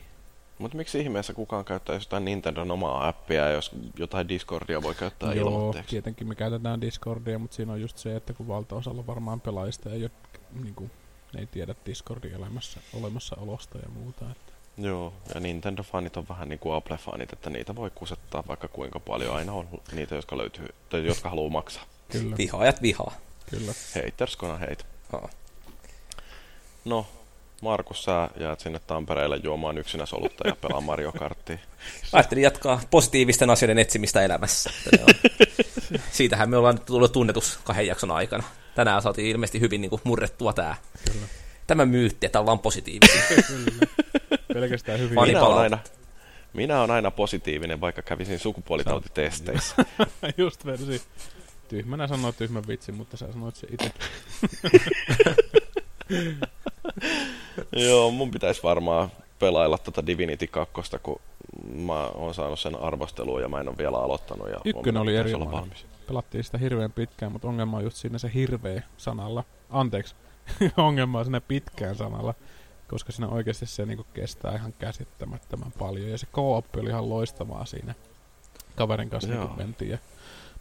Mutta 0.58 0.76
miksi 0.76 1.00
ihmeessä 1.00 1.34
kukaan 1.34 1.64
käyttää 1.64 1.96
jotain 1.96 2.24
Nintendon 2.24 2.70
omaa 2.70 3.08
appia, 3.08 3.50
jos 3.50 3.70
jotain 3.98 4.28
Discordia 4.28 4.82
voi 4.82 4.94
käyttää 4.94 5.34
Joo, 5.34 5.48
ilmoitteeksi? 5.48 5.90
tietenkin 5.90 6.28
me 6.28 6.34
käytetään 6.34 6.80
Discordia, 6.80 7.38
mutta 7.38 7.56
siinä 7.56 7.72
on 7.72 7.80
just 7.80 7.98
se, 7.98 8.16
että 8.16 8.32
kun 8.32 8.48
valtaosalla 8.48 9.06
varmaan 9.06 9.40
pelaajista 9.40 9.90
ei 9.90 10.02
ole, 10.02 10.10
niin 10.62 10.74
kuin, 10.74 10.90
ne 11.34 11.40
ei 11.40 11.46
tiedä 11.46 11.74
Discordin 11.86 12.34
elämässä, 12.34 12.80
olemassaolosta 12.94 13.78
ja 13.78 13.88
muuta. 13.88 14.30
Että 14.30 14.51
Joo, 14.78 15.12
ja 15.34 15.40
Nintendo-fanit 15.40 16.16
on 16.16 16.28
vähän 16.28 16.48
niin 16.48 16.58
kuin 16.58 16.74
Apple-fanit, 16.74 17.32
että 17.32 17.50
niitä 17.50 17.76
voi 17.76 17.90
kusettaa 17.94 18.44
vaikka 18.48 18.68
kuinka 18.68 19.00
paljon. 19.00 19.36
Aina 19.36 19.52
on 19.52 19.68
niitä, 19.92 20.14
jotka 20.14 20.38
löytyy, 20.38 20.68
tai 20.88 21.06
jotka 21.06 21.28
haluaa 21.28 21.50
maksaa. 21.50 21.84
Kyllä. 22.08 22.36
Vihaajat 22.36 22.82
vihaa. 22.82 23.12
Kyllä. 23.50 23.72
Haters 23.94 24.36
gonna 24.36 24.58
hate. 24.58 24.84
Ha. 25.12 25.28
No, 26.84 27.06
Markus, 27.62 28.04
sä 28.04 28.30
jäät 28.36 28.60
sinne 28.60 28.78
Tampereelle 28.86 29.40
juomaan 29.42 29.78
yksinä 29.78 30.06
solutta 30.06 30.48
ja 30.48 30.56
pelaa 30.56 30.80
Mario 30.80 31.12
Karttia. 31.12 31.58
Ajattelin 32.12 32.42
jatkaa 32.42 32.80
positiivisten 32.90 33.50
asioiden 33.50 33.78
etsimistä 33.78 34.22
elämässä. 34.22 34.70
Siitähän 36.12 36.50
me 36.50 36.56
ollaan 36.56 36.80
tullut 36.80 37.12
tunnetus 37.12 37.58
kahden 37.64 37.86
jakson 37.86 38.10
aikana. 38.10 38.44
Tänään 38.74 39.02
saatiin 39.02 39.28
ilmeisesti 39.28 39.60
hyvin 39.60 39.80
niin 39.80 39.90
kuin 39.90 40.02
murrettua 40.04 40.52
tämä. 40.52 40.74
Kyllä 41.12 41.26
tämä 41.72 41.86
myytti, 41.86 42.26
että 42.26 42.40
ollaan 42.40 42.58
positiivisia. 42.58 43.22
Pelkästään 44.54 45.00
hyvin. 45.00 45.20
Minä 45.22 45.42
olen, 45.42 45.58
aina, 45.58 45.78
minä 46.52 46.80
olen 46.80 46.90
aina 46.90 47.10
positiivinen, 47.10 47.80
vaikka 47.80 48.02
kävisin 48.02 48.38
sukupuolitautitesteissä. 48.38 49.76
Just 50.38 50.66
versi. 50.66 51.02
Tyhmänä 51.68 52.06
sanoit 52.06 52.36
tyhmän 52.36 52.62
vitsin, 52.68 52.94
mutta 52.94 53.16
sä 53.16 53.32
sanoit 53.32 53.56
se 53.56 53.66
itse. 53.70 53.92
Joo, 57.86 58.10
mun 58.10 58.30
pitäisi 58.30 58.62
varmaan 58.62 59.08
pelailla 59.38 59.78
tuota 59.78 60.06
Divinity 60.06 60.46
2, 60.46 60.72
kun 61.02 61.20
mä 61.74 62.06
oon 62.06 62.34
saanut 62.34 62.60
sen 62.60 62.80
arvostelua 62.80 63.40
ja 63.40 63.48
mä 63.48 63.60
en 63.60 63.68
ole 63.68 63.78
vielä 63.78 63.96
aloittanut. 63.98 64.48
Ja 64.48 64.56
Ykkönen 64.64 65.02
oli 65.02 65.16
eri 65.16 65.32
Pelattiin 66.06 66.44
sitä 66.44 66.58
hirveän 66.58 66.92
pitkään, 66.92 67.32
mutta 67.32 67.48
ongelma 67.48 67.76
on 67.76 67.84
just 67.84 67.96
siinä 67.96 68.18
se 68.18 68.30
hirveä 68.34 68.82
sanalla. 68.96 69.44
Anteeksi, 69.70 70.14
ongelmaa 70.76 71.24
siinä 71.24 71.40
pitkään 71.40 71.96
sanalla, 71.96 72.34
koska 72.88 73.12
siinä 73.12 73.28
oikeasti 73.28 73.66
se 73.66 73.86
niinku 73.86 74.06
kestää 74.14 74.54
ihan 74.54 74.72
käsittämättömän 74.78 75.72
paljon. 75.78 76.10
Ja 76.10 76.18
se 76.18 76.26
co 76.26 76.64
oli 76.76 76.88
ihan 76.88 77.08
loistavaa 77.08 77.66
siinä 77.66 77.94
kaverin 78.76 79.10
kanssa, 79.10 79.30
niin 79.30 79.48
kun 79.48 79.56
mentiin. 79.56 79.90
Ja 79.90 79.98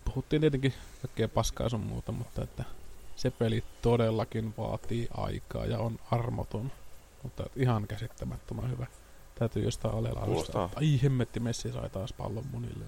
puhuttiin 0.06 0.42
tietenkin 0.42 0.74
kaikkea 1.02 1.28
paskaa 1.28 1.70
sun 1.70 1.80
muuta, 1.80 2.12
mutta 2.12 2.44
että 2.44 2.64
se 3.16 3.32
peli 3.32 3.64
todellakin 3.82 4.54
vaatii 4.58 5.08
aikaa 5.18 5.66
ja 5.66 5.80
on 5.80 6.00
armoton. 6.12 6.72
Mutta 7.24 7.44
ihan 7.56 7.88
käsittämättömän 7.88 8.72
hyvä. 8.72 8.88
Täytyy 9.40 9.64
jostain 9.64 9.96
alella 9.96 10.20
alustaa. 10.20 10.70
Ai 10.76 11.00
hemmetti, 11.04 11.40
Messi 11.40 11.72
sai 11.72 11.90
taas 11.90 12.14
pallon 12.14 12.46
munille. 12.52 12.86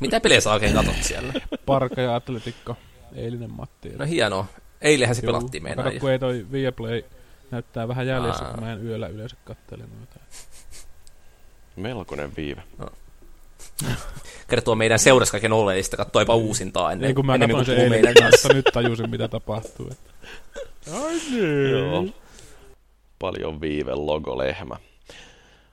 Mitä 0.00 0.20
pelejä 0.20 0.40
sä 0.40 0.52
oikein 0.52 0.74
katot 0.74 1.02
siellä? 1.02 1.32
Parka 1.66 2.00
ja 2.00 2.14
Atletikko. 2.14 2.76
Eilinen 3.14 3.50
Matti. 3.52 3.88
No 3.88 4.04
hienoa. 4.04 4.46
Eilenhän 4.82 5.14
se 5.14 5.22
pelattiin 5.22 5.62
meidän. 5.62 5.84
Kato, 5.84 5.98
kun 6.00 6.10
ei 6.10 6.18
toi 6.18 6.46
Viaplay 6.52 7.02
näyttää 7.50 7.88
vähän 7.88 8.06
jäljessä, 8.06 8.44
Aa. 8.44 8.50
kun 8.54 8.64
mä 8.64 8.72
en 8.72 8.86
yöllä 8.86 9.08
yleensä 9.08 9.36
kattele 9.44 9.84
noita. 9.98 10.20
Melkoinen 11.76 12.36
viive. 12.36 12.62
No. 12.78 12.86
Kertoo 14.48 14.74
meidän 14.74 14.98
seurassa 14.98 15.32
kaiken 15.32 15.52
oleellista, 15.52 15.96
katsoipa 15.96 16.34
uusintaa 16.34 16.92
ennen, 16.92 17.08
Ei 17.08 17.14
kun 17.14 17.26
mä 17.26 17.34
ennen 17.34 17.50
kuin 17.50 17.64
se 17.64 17.88
meidän 17.88 18.14
kanssa. 18.14 18.52
nyt 18.52 18.64
tajusin, 18.72 19.10
mitä 19.10 19.28
tapahtuu. 19.28 19.88
Että... 19.90 20.10
Ai 21.04 21.14
niin. 21.30 21.70
Joo. 21.70 22.06
Paljon 23.18 23.60
viive 23.60 23.94
logolehmä. 23.94 24.76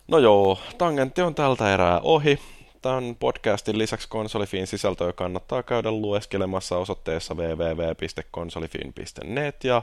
No 0.07 0.17
joo, 0.17 0.59
tangentti 0.77 1.21
on 1.21 1.35
tältä 1.35 1.73
erää 1.73 1.99
ohi. 1.99 2.39
Tämän 2.81 3.15
podcastin 3.19 3.77
lisäksi 3.77 4.09
konsolifin 4.09 4.67
sisältöä 4.67 5.13
kannattaa 5.13 5.63
käydä 5.63 5.91
lueskelemassa 5.91 6.77
osoitteessa 6.77 7.33
www.konsolifin.net 7.33 9.63
ja 9.63 9.81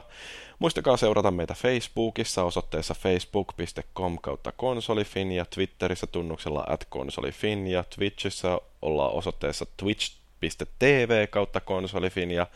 muistakaa 0.59 0.97
seurata 0.97 1.31
meitä 1.31 1.53
Facebookissa 1.53 2.43
osoitteessa 2.43 2.93
facebook.com 2.93 4.17
kautta 4.21 4.51
konsolifin 4.51 5.31
ja 5.31 5.45
Twitterissä 5.45 6.07
tunnuksella 6.07 6.63
at 6.67 6.85
konsolifin. 6.89 7.67
Ja 7.67 7.83
Twitchissä 7.95 8.59
ollaan 8.81 9.13
osoitteessa 9.13 9.65
twitch.tv 9.77 11.27
kautta 11.27 11.59
konsolifin. 11.59 12.31
Ja 12.31 12.47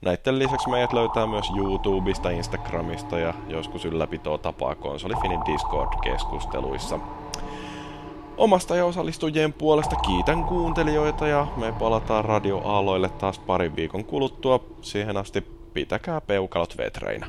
näiden 0.00 0.38
lisäksi 0.38 0.70
meidät 0.70 0.92
löytää 0.92 1.26
myös 1.26 1.46
YouTubesta, 1.56 2.30
Instagramista 2.30 3.18
ja 3.18 3.34
joskus 3.48 3.84
ylläpitoa 3.84 4.38
tapaa 4.38 4.74
konsolifinin 4.74 5.40
Discord-keskusteluissa. 5.40 7.23
Omasta 8.36 8.76
ja 8.76 8.84
osallistujien 8.84 9.52
puolesta 9.52 9.96
kiitän 9.96 10.44
kuuntelijoita 10.44 11.26
ja 11.26 11.46
me 11.56 11.72
palataan 11.72 12.24
radioaaloille 12.24 13.08
taas 13.08 13.38
parin 13.38 13.76
viikon 13.76 14.04
kuluttua. 14.04 14.64
Siihen 14.80 15.16
asti 15.16 15.40
pitäkää 15.74 16.20
peukalot 16.20 16.78
vetreinä. 16.78 17.26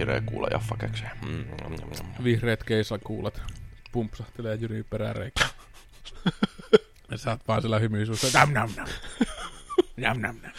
Vihreä 0.00 0.20
kuule 0.20 0.48
Jaffa 0.50 0.76
keksii. 0.76 1.06
Mm, 1.26 1.44
Vihreät 2.24 2.64
keisakuulat 2.64 3.42
pumpsahtelee 3.92 4.54
Jyri 4.54 4.82
peräreikä. 4.82 5.44
ja 7.10 7.18
sä 7.18 7.30
oot 7.30 7.48
vaan 7.48 7.62
sillä 7.62 7.78
hymyisuussa. 7.78 8.38
Nam 8.38 8.52
nam 8.52 8.70
nam. 8.76 8.88
Nam 9.96 10.20
nam 10.20 10.36
nam. 10.42 10.52